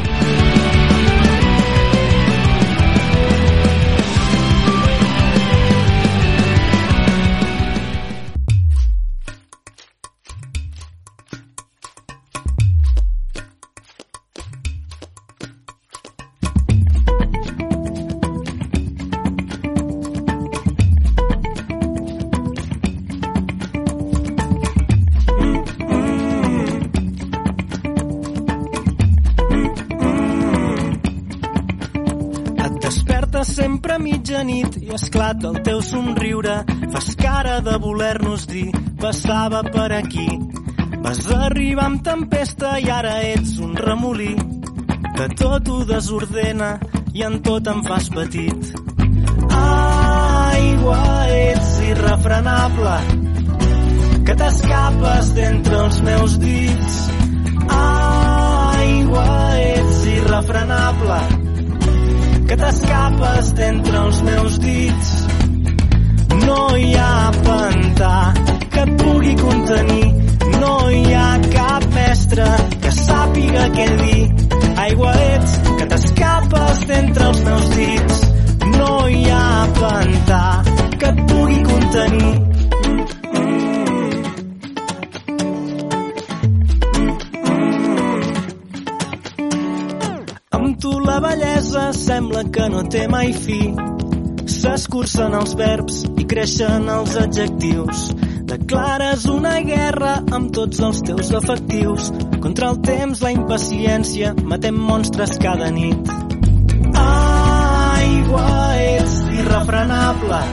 Esclata 35.21 35.49
el 35.49 35.61
teu 35.61 35.81
somriure. 35.81 36.55
Fas 36.91 37.15
cara 37.15 37.61
de 37.61 37.77
voler-nos 37.77 38.47
dir, 38.47 38.71
passava 38.97 39.61
per 39.63 39.91
aquí. 39.93 40.27
Vas 41.01 41.27
arribar 41.31 41.85
amb 41.85 42.01
tempesta 42.03 42.79
i 42.79 42.89
ara 42.89 43.21
ets 43.21 43.59
un 43.61 43.75
remolí 43.77 44.33
que 45.15 45.27
tot 45.37 45.69
ho 45.69 45.83
desordena 45.85 46.79
i 47.13 47.21
en 47.23 47.39
tot 47.45 47.67
em 47.67 47.83
fas 47.85 48.09
petit. 48.09 48.73
Aigua, 49.57 51.01
ets 51.29 51.69
irrefrenable, 51.85 52.95
que 54.25 54.37
t'escapes 54.41 55.33
d'entre 55.37 55.83
els 55.85 56.01
meus 56.01 56.39
dits. 56.41 56.97
Aigua, 57.77 59.29
ets 59.69 60.05
irrefrenable, 60.15 61.21
que 62.51 62.57
t'escapes 62.59 63.49
d'entre 63.55 63.99
els 64.05 64.17
meus 64.27 64.55
dits. 64.59 65.11
No 66.41 66.57
hi 66.75 66.89
ha 66.99 67.29
pantà 67.45 68.15
que 68.73 68.81
et 68.81 68.91
pugui 68.99 69.35
contenir, 69.39 70.09
no 70.57 70.73
hi 70.91 71.13
ha 71.15 71.29
cap 71.53 71.87
mestre 71.95 72.49
que 72.83 72.93
sàpiga 72.97 73.69
què 73.77 73.87
dir. 74.03 74.27
Aigua 74.89 75.15
ets 75.29 75.57
que 75.69 75.89
t'escapes 75.95 76.85
d'entre 76.91 77.31
els 77.31 77.43
meus 77.47 77.73
dits. 77.79 78.21
No 78.75 78.93
hi 79.07 79.25
ha 79.31 79.49
pantà 79.79 80.45
que 80.99 81.13
et 81.15 81.27
pugui 81.31 81.63
contenir. 81.71 82.50
Bellesa 91.71 91.93
sembla 91.93 92.43
que 92.51 92.67
no 92.69 92.83
té 92.83 93.07
mai 93.07 93.31
fi. 93.33 93.71
S'escurcen 94.51 95.33
els 95.33 95.53
verbs 95.55 96.03
i 96.19 96.25
creixen 96.27 96.89
els 96.89 97.15
adjectius. 97.15 98.11
Declares 98.51 99.25
una 99.31 99.59
guerra 99.63 100.17
amb 100.35 100.51
tots 100.51 100.79
els 100.79 101.01
teus 101.07 101.31
efectius. 101.31 102.11
Contra 102.41 102.71
el 102.71 102.81
temps, 102.83 103.21
la 103.21 103.31
impaciència, 103.31 104.33
matem 104.43 104.75
monstres 104.75 105.37
cada 105.39 105.71
nit. 105.71 106.11
Aigua, 106.99 108.45
ets 108.75 109.17
irrefrenable, 109.39 110.43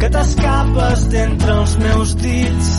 que 0.00 0.10
t'escapes 0.10 1.08
d'entre 1.14 1.58
els 1.62 1.78
meus 1.78 2.16
dits. 2.18 2.76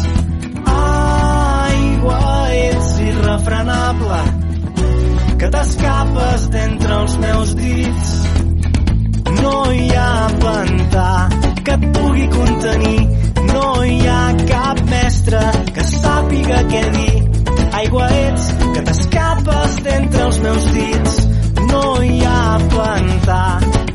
Aigua, 0.76 2.24
ets 2.52 2.98
irrefrenable, 3.08 4.24
que 5.40 5.50
t'escapes 5.56 6.48
d'entre 6.54 6.98
els 7.02 7.18
meus 7.24 7.54
dits. 7.60 8.14
No 9.42 9.56
hi 9.72 9.88
ha 9.98 10.14
pantà 10.44 11.10
que 11.64 11.76
et 11.78 11.86
pugui 11.98 12.28
contenir, 12.36 13.02
no 13.52 13.68
hi 13.84 14.00
ha 14.08 14.22
cap 14.50 14.82
mestre 14.90 15.44
que 15.76 15.88
sàpiga 15.92 16.64
què 16.74 16.84
dir. 16.98 17.16
Aigua 17.84 18.10
ets 18.20 18.52
que 18.64 18.86
t'escapes 18.90 19.80
d'entre 19.88 20.28
els 20.28 20.40
meus 20.46 20.70
dits, 20.78 21.18
no 21.72 21.86
hi 22.04 22.20
ha 22.28 22.44
pantà 22.76 23.44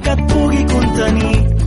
que 0.02 0.16
et 0.16 0.26
pugui 0.32 0.64
contenir, 0.74 1.57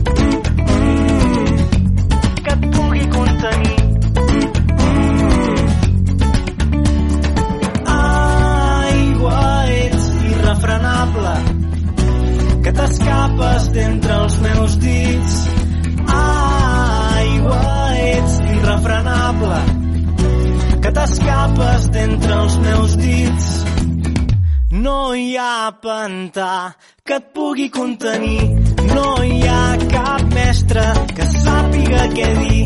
que 12.72 12.78
t'escapes 12.80 13.68
d'entre 13.74 14.14
els 14.24 14.36
meus 14.40 14.76
dits. 14.80 15.34
Aigua, 16.08 17.58
ets 18.00 18.36
irrefrenable, 18.54 19.58
que 20.80 20.92
t'escapes 20.96 21.88
d'entre 21.92 22.38
els 22.44 22.56
meus 22.64 22.96
dits. 22.96 23.50
No 24.72 25.12
hi 25.14 25.36
ha 25.36 25.72
pantà 25.82 26.72
que 27.04 27.18
et 27.20 27.28
pugui 27.36 27.68
contenir, 27.68 28.48
no 28.94 29.08
hi 29.22 29.42
ha 29.48 29.64
cap 29.92 30.24
mestre 30.32 30.86
que 31.12 31.28
sàpiga 31.34 32.06
què 32.16 32.30
dir. 32.40 32.62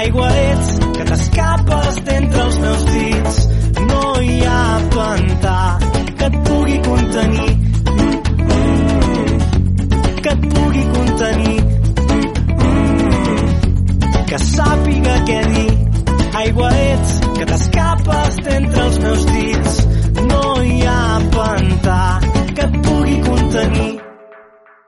Aigua 0.00 0.28
ets, 0.44 0.76
que 0.94 1.08
t'escapes 1.10 2.04
d'entre 2.06 2.44
els 2.46 2.60
meus 2.66 2.86
dits. 2.92 3.42
No 3.90 4.04
hi 4.22 4.38
ha 4.46 4.62
pantà 4.94 5.58
que 6.14 6.30
et 6.30 6.38
pugui 6.46 6.78
contenir, 6.86 7.59
tenir. 11.20 11.60
Mm. 12.64 13.10
Que 14.30 14.38
sàpiga 14.46 15.16
què 15.28 15.38
dir. 15.54 15.70
Aigua 16.40 16.70
ets 16.86 17.14
que 17.38 17.44
t'escapes 17.52 18.42
d'entre 18.46 18.84
els 18.88 18.98
meus 19.04 19.26
dits. 19.34 19.79